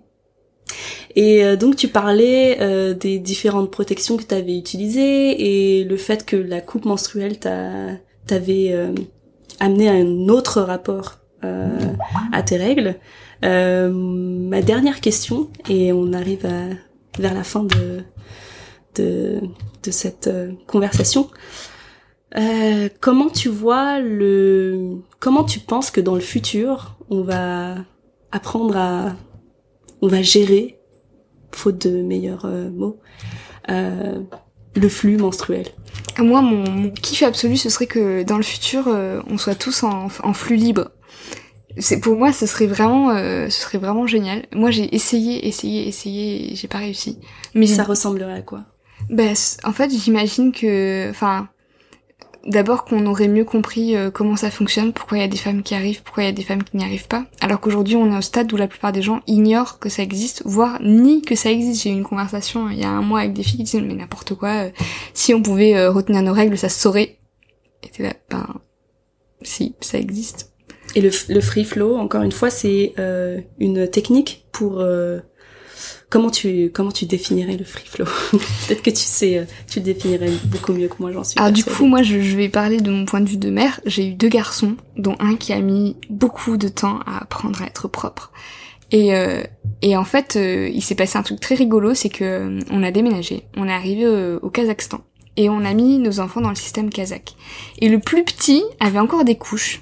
Et 1.15 1.45
euh, 1.45 1.55
donc 1.55 1.77
tu 1.77 1.87
parlais 1.87 2.57
euh, 2.59 2.93
des 2.93 3.19
différentes 3.19 3.71
protections 3.71 4.17
que 4.17 4.23
tu 4.23 4.35
avais 4.35 4.57
utilisées 4.57 5.79
et 5.79 5.83
le 5.85 5.97
fait 5.97 6.25
que 6.25 6.35
la 6.35 6.59
coupe 6.59 6.85
menstruelle 6.85 7.39
t'avait 7.39 8.73
euh, 8.73 8.93
amené 9.59 9.89
à 9.89 9.93
un 9.93 10.27
autre 10.27 10.61
rapport 10.61 11.19
à 12.31 12.41
tes 12.41 12.57
règles. 12.57 12.95
ma 13.43 14.61
dernière 14.63 14.99
question, 14.99 15.51
et 15.69 15.93
on 15.93 16.11
arrive 16.11 16.43
à, 16.43 17.19
vers 17.19 17.35
la 17.35 17.43
fin 17.43 17.63
de, 17.63 18.01
de, 18.95 19.41
de 19.83 19.91
cette 19.91 20.27
conversation. 20.65 21.29
comment 22.99 23.29
tu 23.29 23.47
vois 23.49 23.99
le, 23.99 24.95
comment 25.19 25.43
tu 25.43 25.59
penses 25.59 25.91
que 25.91 26.01
dans 26.01 26.15
le 26.15 26.21
futur 26.21 26.97
on 27.11 27.21
va 27.21 27.75
apprendre 28.31 28.75
à, 28.75 29.15
on 30.01 30.07
va 30.07 30.23
gérer 30.23 30.74
faute 31.55 31.87
de 31.87 32.01
meilleurs 32.01 32.45
euh, 32.45 32.69
mots, 32.69 32.99
euh, 33.69 34.19
le 34.75 34.89
flux 34.89 35.17
menstruel. 35.17 35.67
Moi, 36.19 36.41
mon, 36.41 36.89
kiff 36.91 37.23
absolu, 37.23 37.57
ce 37.57 37.69
serait 37.69 37.87
que 37.87 38.23
dans 38.23 38.37
le 38.37 38.43
futur, 38.43 38.87
euh, 38.87 39.21
on 39.29 39.37
soit 39.37 39.55
tous 39.55 39.83
en, 39.83 40.09
flux 40.09 40.55
libre. 40.55 40.91
C'est 41.77 41.99
pour 41.99 42.15
moi, 42.15 42.31
ce 42.31 42.45
serait 42.45 42.67
vraiment, 42.67 43.13
ce 43.13 43.49
serait 43.49 43.77
vraiment 43.77 44.07
génial. 44.07 44.45
Moi, 44.53 44.71
j'ai 44.71 44.95
essayé, 44.95 45.45
essayé, 45.45 45.87
essayé, 45.89 46.55
j'ai 46.55 46.69
pas 46.69 46.77
réussi. 46.77 47.19
Mais 47.53 47.67
ça 47.67 47.83
ressemblerait 47.83 48.39
à 48.39 48.41
quoi? 48.41 48.63
Ben, 49.09 49.35
en 49.65 49.73
fait, 49.73 49.91
j'imagine 49.91 50.53
que, 50.53 51.09
enfin, 51.09 51.49
d'abord 52.45 52.85
qu'on 52.85 53.05
aurait 53.05 53.27
mieux 53.27 53.43
compris 53.43 53.95
euh, 53.95 54.11
comment 54.11 54.35
ça 54.35 54.51
fonctionne, 54.51 54.93
pourquoi 54.93 55.17
il 55.17 55.21
y 55.21 55.23
a 55.23 55.27
des 55.27 55.37
femmes 55.37 55.63
qui 55.63 55.75
arrivent, 55.75 56.03
pourquoi 56.03 56.23
il 56.23 56.25
y 56.27 56.29
a 56.29 56.33
des 56.33 56.43
femmes 56.43 56.63
qui 56.63 56.77
n'y 56.77 56.83
arrivent 56.83 57.07
pas. 57.07 57.25
Alors 57.41 57.59
qu'aujourd'hui 57.59 57.95
on 57.95 58.11
est 58.11 58.17
au 58.17 58.21
stade 58.21 58.51
où 58.53 58.57
la 58.57 58.67
plupart 58.67 58.91
des 58.91 59.01
gens 59.01 59.21
ignorent 59.27 59.79
que 59.79 59.89
ça 59.89 60.03
existe, 60.03 60.43
voire 60.45 60.79
ni 60.81 61.21
que 61.21 61.35
ça 61.35 61.51
existe. 61.51 61.83
J'ai 61.83 61.89
eu 61.89 61.93
une 61.93 62.03
conversation 62.03 62.67
euh, 62.67 62.73
il 62.73 62.79
y 62.79 62.83
a 62.83 62.89
un 62.89 63.01
mois 63.01 63.21
avec 63.21 63.33
des 63.33 63.43
filles 63.43 63.57
qui 63.57 63.63
disaient 63.63 63.81
mais 63.81 63.95
n'importe 63.95 64.35
quoi, 64.35 64.65
euh, 64.65 64.69
si 65.13 65.33
on 65.33 65.41
pouvait 65.41 65.87
retenir 65.87 66.21
nos 66.21 66.33
règles, 66.33 66.57
ça 66.57 66.69
se 66.69 66.79
saurait. 66.79 67.17
Et 67.83 67.89
t'es 67.89 68.03
là, 68.03 68.13
ben 68.29 68.47
si, 69.41 69.75
ça 69.81 69.97
existe. 69.97 70.51
Et 70.95 71.01
le, 71.01 71.09
le 71.29 71.41
free 71.41 71.65
flow, 71.65 71.97
encore 71.97 72.21
une 72.21 72.31
fois, 72.31 72.49
c'est 72.49 72.93
une 73.59 73.87
technique 73.89 74.45
pour 74.51 74.83
Comment 76.15 76.29
tu 76.29 76.71
comment 76.73 76.93
tu 76.93 77.05
définirais 77.05 77.57
le 77.57 77.65
free 77.65 77.85
flow? 77.85 78.05
Peut-être 78.31 78.81
que 78.81 78.89
tu 78.89 78.95
sais, 79.03 79.37
euh, 79.37 79.43
tu 79.69 79.79
le 79.79 79.83
définirais 79.83 80.31
beaucoup 80.45 80.71
mieux 80.71 80.87
que 80.87 80.95
moi, 80.99 81.11
j'en 81.11 81.25
suis. 81.25 81.37
Alors 81.37 81.51
du 81.51 81.65
coup, 81.65 81.85
moi, 81.87 82.03
je, 82.03 82.15
vais 82.37 82.47
parler 82.47 82.77
de 82.77 82.89
mon 82.89 83.03
point 83.03 83.19
de 83.19 83.27
vue 83.27 83.35
de 83.35 83.49
mère. 83.49 83.81
J'ai 83.85 84.07
eu 84.07 84.13
deux 84.13 84.29
garçons, 84.29 84.77
dont 84.95 85.17
un 85.19 85.35
qui 85.35 85.51
a 85.51 85.59
mis 85.59 85.97
beaucoup 86.09 86.55
de 86.55 86.69
temps 86.69 87.01
à 87.05 87.23
apprendre 87.23 87.61
à 87.61 87.65
être 87.65 87.89
propre. 87.89 88.31
Et 88.91 89.13
euh, 89.13 89.43
et 89.81 89.97
en 89.97 90.05
fait, 90.05 90.37
euh, 90.37 90.69
il 90.73 90.81
s'est 90.81 90.95
passé 90.95 91.17
un 91.17 91.21
truc 91.21 91.41
très 91.41 91.55
rigolo, 91.55 91.93
c'est 91.93 92.07
que 92.07 92.59
on 92.71 92.81
a 92.81 92.91
déménagé, 92.91 93.43
on 93.57 93.67
est 93.67 93.73
arrivé 93.73 94.07
au, 94.41 94.49
Kazakhstan 94.49 95.01
et 95.35 95.49
on 95.49 95.65
a 95.65 95.73
mis 95.73 95.97
nos 95.97 96.21
enfants 96.21 96.39
dans 96.39 96.47
le 96.47 96.55
système 96.55 96.91
kazakh. 96.91 97.35
Et 97.79 97.89
le 97.89 97.99
plus 97.99 98.23
petit 98.23 98.63
avait 98.79 98.99
encore 98.99 99.25
des 99.25 99.35
couches 99.35 99.81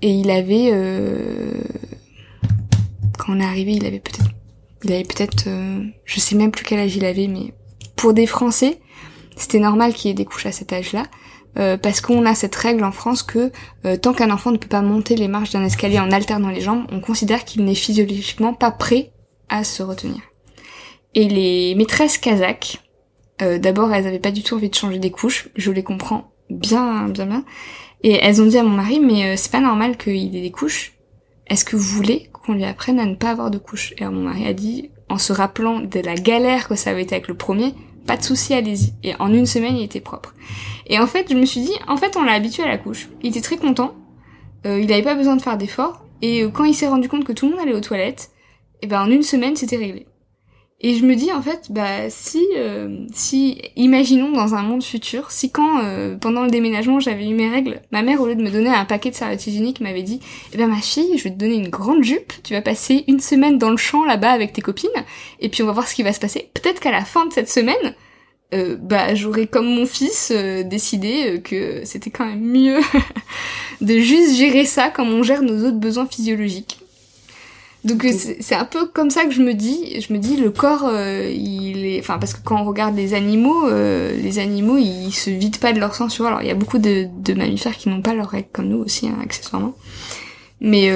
et 0.00 0.12
il 0.12 0.30
avait 0.30 0.72
quand 3.18 3.34
on 3.34 3.40
est 3.40 3.44
arrivé, 3.44 3.72
il 3.72 3.84
avait 3.84 4.00
peut-être 4.00 4.30
il 4.84 4.92
avait 4.92 5.04
peut-être, 5.04 5.46
euh, 5.48 5.82
je 6.04 6.20
sais 6.20 6.36
même 6.36 6.50
plus 6.50 6.64
quel 6.64 6.78
âge 6.78 6.96
il 6.96 7.04
avait, 7.04 7.26
mais 7.26 7.52
pour 7.96 8.12
des 8.12 8.26
Français, 8.26 8.78
c'était 9.36 9.58
normal 9.58 9.92
qu'il 9.92 10.10
ait 10.10 10.14
des 10.14 10.24
couches 10.24 10.46
à 10.46 10.52
cet 10.52 10.72
âge-là, 10.72 11.04
euh, 11.58 11.76
parce 11.76 12.00
qu'on 12.00 12.24
a 12.26 12.34
cette 12.34 12.54
règle 12.54 12.84
en 12.84 12.92
France 12.92 13.22
que 13.22 13.50
euh, 13.84 13.96
tant 13.96 14.12
qu'un 14.12 14.30
enfant 14.30 14.52
ne 14.52 14.56
peut 14.56 14.68
pas 14.68 14.82
monter 14.82 15.16
les 15.16 15.28
marches 15.28 15.50
d'un 15.50 15.64
escalier 15.64 15.98
en 15.98 16.10
alternant 16.10 16.50
les 16.50 16.60
jambes, 16.60 16.86
on 16.92 17.00
considère 17.00 17.44
qu'il 17.44 17.64
n'est 17.64 17.74
physiologiquement 17.74 18.54
pas 18.54 18.70
prêt 18.70 19.12
à 19.48 19.64
se 19.64 19.82
retenir. 19.82 20.20
Et 21.14 21.28
les 21.28 21.74
maîtresses 21.74 22.18
kazakhs, 22.18 22.80
d'abord 23.40 23.92
elles 23.94 24.06
avaient 24.06 24.18
pas 24.18 24.30
du 24.30 24.42
tout 24.42 24.56
envie 24.56 24.68
de 24.68 24.74
changer 24.74 24.98
des 24.98 25.10
couches, 25.10 25.48
je 25.56 25.70
les 25.70 25.82
comprends 25.82 26.32
bien 26.50 27.08
bien 27.08 27.26
bien, 27.26 27.44
et 28.02 28.12
elles 28.12 28.42
ont 28.42 28.46
dit 28.46 28.58
à 28.58 28.62
mon 28.62 28.76
mari 28.76 29.00
mais 29.00 29.36
c'est 29.36 29.50
pas 29.50 29.60
normal 29.60 29.96
qu'il 29.96 30.36
ait 30.36 30.42
des 30.42 30.50
couches, 30.50 30.92
est-ce 31.46 31.64
que 31.64 31.76
vous 31.76 31.96
voulez 31.96 32.30
qu'on 32.44 32.54
lui 32.54 32.64
apprenne 32.64 32.98
à 32.98 33.06
ne 33.06 33.14
pas 33.14 33.30
avoir 33.30 33.50
de 33.50 33.58
couche 33.58 33.94
Et 33.98 34.04
mon 34.04 34.22
mari 34.22 34.46
a 34.46 34.52
dit, 34.52 34.90
en 35.08 35.18
se 35.18 35.32
rappelant 35.32 35.80
de 35.80 36.00
la 36.00 36.14
galère 36.14 36.68
que 36.68 36.74
ça 36.74 36.90
avait 36.90 37.02
été 37.02 37.14
avec 37.14 37.28
le 37.28 37.34
premier, 37.34 37.74
pas 38.06 38.16
de 38.16 38.22
souci, 38.22 38.54
allez-y. 38.54 38.94
Et 39.02 39.14
en 39.18 39.32
une 39.32 39.46
semaine, 39.46 39.76
il 39.76 39.84
était 39.84 40.00
propre. 40.00 40.34
Et 40.86 40.98
en 40.98 41.06
fait, 41.06 41.26
je 41.30 41.36
me 41.36 41.44
suis 41.44 41.60
dit, 41.60 41.74
en 41.86 41.96
fait, 41.96 42.16
on 42.16 42.22
l'a 42.22 42.32
habitué 42.32 42.62
à 42.62 42.68
la 42.68 42.78
couche. 42.78 43.08
Il 43.22 43.28
était 43.28 43.42
très 43.42 43.58
content. 43.58 43.94
Euh, 44.66 44.80
il 44.80 44.88
n'avait 44.88 45.02
pas 45.02 45.14
besoin 45.14 45.36
de 45.36 45.42
faire 45.42 45.58
d'efforts. 45.58 46.04
Et 46.22 46.42
euh, 46.42 46.48
quand 46.48 46.64
il 46.64 46.74
s'est 46.74 46.88
rendu 46.88 47.08
compte 47.08 47.24
que 47.24 47.32
tout 47.32 47.46
le 47.46 47.52
monde 47.52 47.60
allait 47.60 47.74
aux 47.74 47.80
toilettes, 47.80 48.30
et 48.80 48.84
eh 48.84 48.86
ben 48.86 49.02
en 49.02 49.10
une 49.10 49.22
semaine, 49.22 49.56
c'était 49.56 49.76
réglé. 49.76 50.06
Et 50.80 50.94
je 50.94 51.04
me 51.04 51.16
dis 51.16 51.32
en 51.32 51.42
fait, 51.42 51.66
bah 51.70 52.08
si, 52.08 52.46
euh, 52.56 53.04
imaginons 53.74 54.30
dans 54.30 54.54
un 54.54 54.62
monde 54.62 54.84
futur, 54.84 55.32
si 55.32 55.50
quand 55.50 55.82
euh, 55.82 56.16
pendant 56.16 56.44
le 56.44 56.50
déménagement 56.50 57.00
j'avais 57.00 57.28
eu 57.28 57.34
mes 57.34 57.48
règles, 57.48 57.80
ma 57.90 58.02
mère 58.02 58.20
au 58.20 58.26
lieu 58.28 58.36
de 58.36 58.42
me 58.42 58.50
donner 58.50 58.68
un 58.68 58.84
paquet 58.84 59.10
de 59.10 59.16
serviettes 59.16 59.44
hygiéniques 59.44 59.80
m'avait 59.80 60.04
dit, 60.04 60.20
eh 60.52 60.56
ben 60.56 60.68
ma 60.68 60.80
fille, 60.80 61.18
je 61.18 61.24
vais 61.24 61.30
te 61.30 61.38
donner 61.38 61.56
une 61.56 61.68
grande 61.68 62.04
jupe, 62.04 62.32
tu 62.44 62.52
vas 62.52 62.62
passer 62.62 63.04
une 63.08 63.18
semaine 63.18 63.58
dans 63.58 63.70
le 63.70 63.76
champ 63.76 64.04
là-bas 64.04 64.30
avec 64.30 64.52
tes 64.52 64.62
copines, 64.62 64.88
et 65.40 65.48
puis 65.48 65.64
on 65.64 65.66
va 65.66 65.72
voir 65.72 65.88
ce 65.88 65.96
qui 65.96 66.04
va 66.04 66.12
se 66.12 66.20
passer. 66.20 66.48
Peut-être 66.54 66.78
qu'à 66.78 66.92
la 66.92 67.04
fin 67.04 67.26
de 67.26 67.32
cette 67.32 67.50
semaine, 67.50 67.94
euh, 68.54 68.76
bah 68.80 69.16
j'aurais 69.16 69.48
comme 69.48 69.66
mon 69.66 69.84
fils 69.84 70.30
décidé 70.30 71.40
que 71.42 71.84
c'était 71.86 72.10
quand 72.10 72.24
même 72.24 72.40
mieux 72.40 72.78
de 73.80 73.98
juste 73.98 74.36
gérer 74.36 74.64
ça 74.64 74.90
comme 74.90 75.12
on 75.12 75.24
gère 75.24 75.42
nos 75.42 75.66
autres 75.66 75.78
besoins 75.78 76.06
physiologiques. 76.06 76.78
Donc 77.88 78.04
euh, 78.04 78.12
c'est 78.40 78.54
un 78.54 78.64
peu 78.64 78.86
comme 78.86 79.10
ça 79.10 79.24
que 79.24 79.30
je 79.30 79.42
me 79.42 79.54
dis, 79.54 80.00
je 80.00 80.12
me 80.12 80.18
dis 80.18 80.36
le 80.36 80.50
corps, 80.50 80.84
euh, 80.84 81.30
il 81.30 81.86
est, 81.86 82.00
enfin 82.00 82.18
parce 82.18 82.34
que 82.34 82.40
quand 82.44 82.60
on 82.60 82.64
regarde 82.64 82.94
les 82.96 83.14
animaux, 83.14 83.66
euh, 83.68 84.14
les 84.16 84.38
animaux 84.38 84.76
ils 84.78 85.12
se 85.12 85.30
vident 85.30 85.58
pas 85.58 85.72
de 85.72 85.80
leur 85.80 85.94
sang, 85.94 86.08
tu 86.08 86.18
vois. 86.18 86.28
Alors 86.28 86.42
il 86.42 86.48
y 86.48 86.50
a 86.50 86.54
beaucoup 86.54 86.78
de, 86.78 87.08
de 87.22 87.34
mammifères 87.34 87.76
qui 87.76 87.88
n'ont 87.88 88.02
pas 88.02 88.14
leurs 88.14 88.28
règles 88.30 88.48
comme 88.52 88.68
nous 88.68 88.78
aussi, 88.78 89.08
hein, 89.08 89.18
accessoirement. 89.22 89.74
Mais 90.60 90.90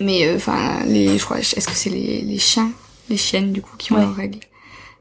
mais 0.00 0.34
enfin 0.34 0.82
les, 0.86 1.18
je 1.18 1.24
crois, 1.24 1.38
est-ce 1.38 1.66
que 1.66 1.74
c'est 1.74 1.90
les, 1.90 2.20
les 2.22 2.38
chiens 2.38 2.70
les 3.08 3.16
chiennes 3.16 3.52
du 3.52 3.60
coup 3.62 3.76
qui 3.76 3.92
ont 3.92 3.96
Ouais. 3.96 4.02
leurs 4.02 4.14
règles. 4.14 4.38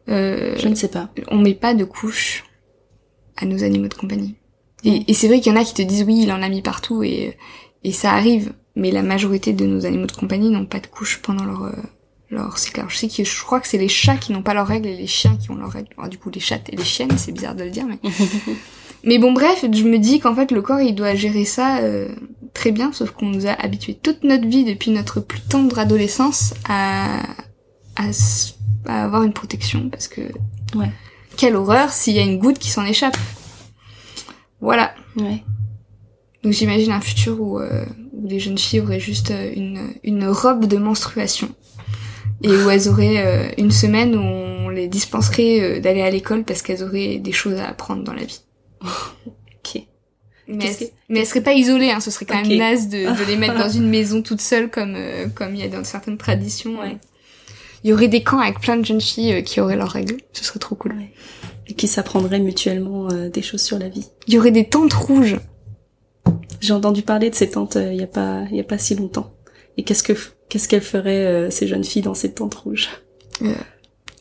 Euh, 0.09 0.55
Je 0.57 0.67
ne 0.67 0.75
sais 0.75 0.87
pas. 0.87 1.09
on 1.29 1.37
met 1.37 1.53
pas 1.53 1.73
de 1.75 1.83
couche 1.83 2.43
à 3.37 3.45
nos 3.45 3.63
animaux 3.63 3.87
de 3.87 3.93
compagnie. 3.93 4.35
Et, 4.83 5.03
et 5.07 5.13
c'est 5.13 5.27
vrai 5.27 5.39
qu'il 5.41 5.51
y 5.53 5.55
en 5.55 5.59
a 5.61 5.63
qui 5.63 5.73
te 5.75 5.81
disent 5.83 6.03
oui, 6.07 6.21
il 6.23 6.31
en 6.31 6.41
a 6.41 6.49
mis 6.49 6.61
partout 6.61 7.03
et, 7.03 7.37
et 7.83 7.91
ça 7.91 8.13
arrive, 8.13 8.53
mais 8.79 8.91
la 8.91 9.03
majorité 9.03 9.53
de 9.53 9.65
nos 9.65 9.85
animaux 9.85 10.07
de 10.07 10.11
compagnie 10.13 10.49
n'ont 10.49 10.65
pas 10.65 10.79
de 10.79 10.87
couche 10.87 11.19
pendant 11.21 11.43
leur, 11.45 11.63
euh, 11.65 11.71
leur 12.31 12.57
cycle. 12.57 12.79
Alors 12.79 12.89
je 12.89 12.97
sais 12.97 13.07
que 13.09 13.23
je 13.23 13.43
crois 13.43 13.59
que 13.59 13.67
c'est 13.67 13.77
les 13.77 13.87
chats 13.89 14.17
qui 14.17 14.31
n'ont 14.31 14.41
pas 14.41 14.53
leurs 14.53 14.67
règles 14.67 14.87
et 14.87 14.95
les 14.95 15.07
chiens 15.07 15.35
qui 15.37 15.51
ont 15.51 15.55
leurs 15.55 15.71
règles. 15.71 15.89
Alors, 15.97 16.09
du 16.09 16.17
coup, 16.17 16.29
les 16.29 16.39
chattes 16.39 16.69
et 16.71 16.75
les 16.75 16.83
chiennes, 16.83 17.17
c'est 17.17 17.31
bizarre 17.31 17.55
de 17.55 17.63
le 17.63 17.69
dire, 17.71 17.85
mais. 17.85 17.99
mais 19.03 19.17
bon, 19.19 19.31
bref, 19.33 19.63
je 19.71 19.83
me 19.83 19.97
dis 19.99 20.19
qu'en 20.19 20.33
fait, 20.35 20.51
le 20.51 20.61
corps, 20.61 20.79
il 20.81 20.95
doit 20.95 21.15
gérer 21.15 21.45
ça 21.45 21.79
euh, 21.79 22.07
très 22.53 22.71
bien, 22.71 22.91
sauf 22.93 23.11
qu'on 23.11 23.27
nous 23.27 23.45
a 23.47 23.51
habitués 23.51 23.93
toute 24.01 24.23
notre 24.23 24.47
vie, 24.47 24.63
depuis 24.65 24.91
notre 24.91 25.19
plus 25.19 25.41
tendre 25.41 25.77
adolescence, 25.79 26.53
à, 26.67 27.21
à, 27.95 28.05
à 28.85 29.03
avoir 29.03 29.23
une 29.23 29.33
protection, 29.33 29.89
parce 29.89 30.07
que 30.07 30.21
Ouais. 30.75 30.91
quelle 31.37 31.55
horreur 31.55 31.91
s'il 31.91 32.15
y 32.15 32.19
a 32.19 32.23
une 32.23 32.37
goutte 32.37 32.59
qui 32.59 32.69
s'en 32.69 32.85
échappe. 32.85 33.17
Voilà. 34.61 34.93
Ouais. 35.17 35.43
Donc 36.43 36.53
j'imagine 36.53 36.91
un 36.91 37.01
futur 37.01 37.41
où, 37.41 37.59
euh, 37.59 37.85
où 38.13 38.27
les 38.27 38.39
jeunes 38.39 38.57
filles 38.57 38.79
auraient 38.79 38.99
juste 38.99 39.31
euh, 39.31 39.51
une, 39.55 39.93
une 40.03 40.25
robe 40.27 40.65
de 40.65 40.77
menstruation. 40.77 41.49
Et 42.41 42.47
où 42.49 42.69
elles 42.69 42.87
auraient 42.87 43.17
euh, 43.25 43.51
une 43.57 43.71
semaine 43.71 44.15
où 44.15 44.21
on 44.21 44.69
les 44.69 44.87
dispenserait 44.87 45.59
euh, 45.59 45.79
d'aller 45.81 46.01
à 46.01 46.09
l'école 46.09 46.45
parce 46.45 46.61
qu'elles 46.61 46.83
auraient 46.83 47.17
des 47.17 47.33
choses 47.33 47.55
à 47.59 47.67
apprendre 47.67 48.03
dans 48.03 48.13
la 48.13 48.23
vie. 48.23 48.41
Ok. 49.65 49.83
Mais, 50.47 50.65
elles, 50.65 50.87
mais 51.09 51.19
elles 51.19 51.25
seraient 51.25 51.43
pas 51.43 51.51
isolées, 51.53 51.91
hein, 51.91 51.99
ce 51.99 52.09
serait 52.11 52.25
quand 52.25 52.39
Ok. 52.39 52.47
même 52.47 52.57
naze 52.57 52.87
de, 52.87 52.97
de 52.97 53.27
les 53.29 53.35
mettre 53.35 53.57
dans 53.57 53.69
une 53.77 53.89
maison 53.89 54.21
toutes 54.21 54.39
seules 54.39 54.71
comme 54.71 54.95
euh, 54.95 55.27
comme 55.27 55.53
il 55.53 55.59
y 55.59 55.63
a 55.63 55.67
dans 55.67 55.83
certaines 55.83 56.17
traditions. 56.17 56.79
Ouais. 56.79 56.97
Il 57.83 57.89
y 57.89 57.93
aurait 57.93 58.07
des 58.07 58.23
camps 58.23 58.39
avec 58.39 58.59
plein 58.61 58.77
de 58.77 58.85
jeunes 58.85 59.01
filles 59.01 59.43
qui 59.43 59.59
auraient 59.59 59.75
leurs 59.75 59.91
règles. 59.91 60.15
Ce 60.31 60.45
serait 60.45 60.59
trop 60.59 60.75
cool. 60.75 60.93
Ouais. 60.93 61.11
Et 61.67 61.73
qui 61.73 61.87
s'apprendraient 61.89 62.39
mutuellement 62.39 63.09
des 63.09 63.41
choses 63.41 63.61
sur 63.61 63.77
la 63.77 63.89
vie. 63.89 64.07
Il 64.27 64.33
y 64.33 64.39
aurait 64.39 64.51
des 64.51 64.67
tentes 64.69 64.93
rouges. 64.93 65.37
J'ai 66.61 66.73
entendu 66.73 67.01
parler 67.01 67.29
de 67.29 67.35
ces 67.35 67.49
tentes 67.49 67.75
euh, 67.77 67.93
il 67.93 67.99
y 67.99 68.03
a 68.03 68.07
pas 68.07 68.43
il 68.51 68.57
y 68.57 68.59
a 68.59 68.63
pas 68.63 68.77
si 68.77 68.95
longtemps. 68.95 69.31
Et 69.77 69.83
qu'est-ce 69.83 70.03
que 70.03 70.13
qu'est-ce 70.49 70.67
qu'elles 70.67 70.81
feraient 70.81 71.25
euh, 71.25 71.49
ces 71.49 71.67
jeunes 71.67 71.83
filles 71.83 72.01
dans 72.01 72.13
ces 72.13 72.33
tentes 72.33 72.55
rouges? 72.55 72.89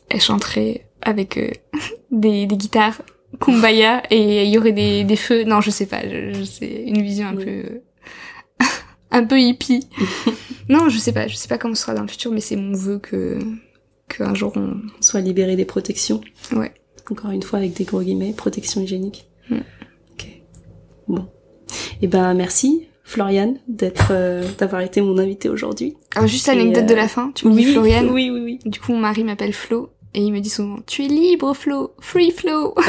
Elles 0.09 0.21
chanteraient 0.21 0.87
avec 1.01 1.37
euh, 1.37 1.49
des, 2.11 2.45
des 2.45 2.55
guitares 2.57 3.01
kumbaya 3.39 4.01
et 4.09 4.45
il 4.45 4.49
y 4.49 4.57
aurait 4.57 4.71
des, 4.71 5.03
des 5.03 5.15
feux. 5.15 5.43
Non, 5.43 5.61
je 5.61 5.69
sais 5.69 5.85
pas. 5.85 6.01
Je, 6.07 6.33
je 6.33 6.43
sais 6.43 6.83
une 6.87 7.01
vision 7.01 7.27
un 7.27 7.35
Oui. 7.35 7.45
peu 7.45 7.51
euh, 7.51 8.65
un 9.11 9.23
peu 9.25 9.39
hippie. 9.39 9.87
non, 10.69 10.89
je 10.89 10.97
sais 10.97 11.11
pas. 11.13 11.27
Je 11.27 11.35
sais 11.35 11.47
pas 11.47 11.57
comment 11.57 11.75
ce 11.75 11.81
sera 11.83 11.93
dans 11.93 12.01
le 12.03 12.07
futur, 12.07 12.31
mais 12.31 12.41
c'est 12.41 12.55
mon 12.55 12.73
vœu 12.73 12.99
que 12.99 13.37
qu'un 14.07 14.33
jour 14.33 14.53
on. 14.55 14.77
Soit 15.01 15.21
libérées 15.21 15.55
des 15.55 15.65
protections. 15.65 16.21
Ouais. 16.55 16.71
Encore 17.11 17.31
une 17.31 17.43
fois 17.43 17.59
avec 17.59 17.73
des 17.73 17.83
gros 17.83 18.01
guillemets, 18.01 18.33
protection 18.33 18.81
hygiénique. 18.81 19.27
Mm. 19.49 19.57
Ok. 20.13 20.27
Bon. 21.07 21.27
Eh 22.01 22.07
ben 22.07 22.33
merci 22.33 22.87
Floriane 23.03 23.57
d'être 23.67 24.09
euh, 24.11 24.43
d'avoir 24.57 24.81
été 24.81 25.01
mon 25.01 25.17
invitée 25.17 25.49
aujourd'hui. 25.49 25.95
Alors 26.15 26.27
juste 26.27 26.47
Et, 26.47 26.55
l'anecdote 26.55 26.83
euh, 26.83 26.87
de 26.87 26.95
la 26.95 27.07
fin. 27.07 27.31
Tu 27.33 27.47
me 27.47 27.53
dis 27.53 27.65
Floriane. 27.65 28.09
Oui 28.09 28.29
oui 28.31 28.41
oui. 28.43 28.59
Du 28.65 28.79
coup, 28.79 28.93
mon 28.93 28.99
mari 28.99 29.23
m'appelle 29.23 29.53
Flo 29.53 29.89
et 30.13 30.21
il 30.21 30.31
me 30.31 30.39
dit 30.39 30.49
souvent 30.49 30.77
"Tu 30.85 31.05
es 31.05 31.07
libre, 31.07 31.53
Flo, 31.53 31.93
free 31.99 32.31
Flo." 32.31 32.75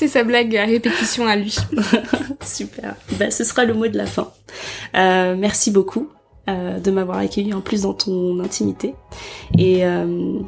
c'est 0.00 0.08
sa 0.08 0.24
blague 0.24 0.56
à 0.56 0.64
répétition 0.64 1.26
à 1.26 1.36
lui. 1.36 1.54
Super. 2.42 2.96
Ben, 3.18 3.30
ce 3.30 3.44
sera 3.44 3.66
le 3.66 3.74
mot 3.74 3.86
de 3.86 3.98
la 3.98 4.06
fin. 4.06 4.32
Euh, 4.94 5.36
merci 5.38 5.70
beaucoup 5.70 6.08
euh, 6.48 6.78
de 6.78 6.90
m'avoir 6.90 7.18
accueilli 7.18 7.52
en 7.52 7.60
plus 7.60 7.82
dans 7.82 7.92
ton 7.92 8.40
intimité. 8.40 8.94
Et 9.58 9.84
euh, 9.84 10.38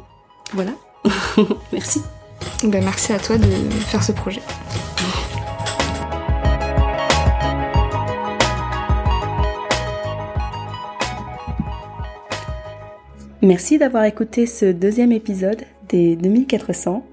voilà. 0.53 0.71
merci. 1.71 2.01
Ben 2.63 2.83
merci 2.83 3.13
à 3.13 3.19
toi 3.19 3.37
de 3.37 3.45
faire 3.85 4.03
ce 4.03 4.11
projet. 4.11 4.41
Merci 13.43 13.77
d'avoir 13.77 14.05
écouté 14.05 14.45
ce 14.45 14.63
deuxième 14.71 15.11
épisode 15.11 15.63
des 15.89 16.15
2400. 16.15 17.05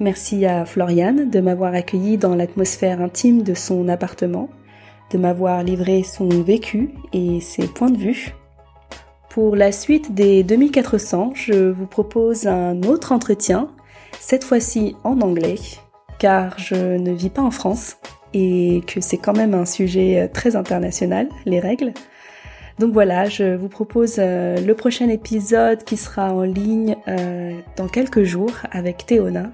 Merci 0.00 0.46
à 0.46 0.64
Floriane 0.64 1.28
de 1.28 1.40
m'avoir 1.40 1.74
accueilli 1.74 2.16
dans 2.16 2.34
l'atmosphère 2.34 3.02
intime 3.02 3.42
de 3.42 3.52
son 3.52 3.86
appartement, 3.90 4.48
de 5.12 5.18
m'avoir 5.18 5.62
livré 5.62 6.04
son 6.04 6.30
vécu 6.30 6.94
et 7.12 7.42
ses 7.42 7.66
points 7.66 7.90
de 7.90 7.98
vue. 7.98 8.34
Pour 9.28 9.56
la 9.56 9.70
suite 9.70 10.14
des 10.14 10.42
2400, 10.42 11.32
je 11.34 11.68
vous 11.70 11.86
propose 11.86 12.46
un 12.46 12.82
autre 12.84 13.12
entretien, 13.12 13.68
cette 14.18 14.44
fois-ci 14.44 14.96
en 15.04 15.20
anglais, 15.20 15.56
car 16.18 16.58
je 16.58 16.96
ne 16.96 17.12
vis 17.12 17.28
pas 17.28 17.42
en 17.42 17.50
France 17.50 17.98
et 18.32 18.80
que 18.86 19.02
c'est 19.02 19.18
quand 19.18 19.36
même 19.36 19.52
un 19.52 19.66
sujet 19.66 20.30
très 20.32 20.56
international, 20.56 21.28
les 21.44 21.60
règles. 21.60 21.92
Donc 22.78 22.92
voilà, 22.92 23.28
je 23.28 23.56
vous 23.56 23.68
propose 23.68 24.16
euh, 24.18 24.56
le 24.60 24.74
prochain 24.74 25.08
épisode 25.08 25.82
qui 25.82 25.96
sera 25.96 26.32
en 26.32 26.42
ligne 26.42 26.96
euh, 27.08 27.58
dans 27.76 27.88
quelques 27.88 28.22
jours 28.22 28.52
avec 28.70 29.04
Théona. 29.04 29.50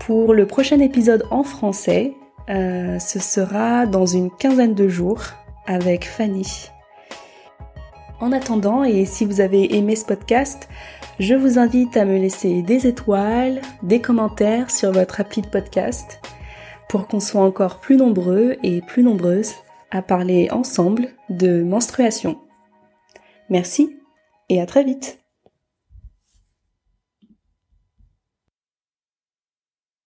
Pour 0.00 0.34
le 0.34 0.46
prochain 0.46 0.78
épisode 0.80 1.24
en 1.30 1.42
français, 1.42 2.12
euh, 2.50 2.98
ce 2.98 3.18
sera 3.18 3.86
dans 3.86 4.04
une 4.04 4.30
quinzaine 4.30 4.74
de 4.74 4.88
jours 4.88 5.22
avec 5.66 6.06
Fanny. 6.06 6.68
En 8.20 8.32
attendant, 8.32 8.84
et 8.84 9.06
si 9.06 9.24
vous 9.24 9.40
avez 9.40 9.76
aimé 9.76 9.96
ce 9.96 10.04
podcast, 10.04 10.68
je 11.20 11.34
vous 11.34 11.58
invite 11.58 11.96
à 11.96 12.04
me 12.04 12.18
laisser 12.18 12.60
des 12.62 12.86
étoiles, 12.86 13.62
des 13.82 14.00
commentaires 14.00 14.70
sur 14.70 14.92
votre 14.92 15.20
appli 15.20 15.40
de 15.40 15.48
podcast 15.48 16.20
pour 16.90 17.06
qu'on 17.06 17.20
soit 17.20 17.42
encore 17.42 17.80
plus 17.80 17.96
nombreux 17.96 18.56
et 18.62 18.82
plus 18.82 19.02
nombreuses 19.02 19.54
à 19.90 20.02
parler 20.02 20.48
ensemble 20.50 21.08
de 21.30 21.62
menstruation. 21.62 22.38
Merci 23.48 23.96
et 24.48 24.60
à 24.60 24.66
très 24.66 24.84
vite 24.84 25.17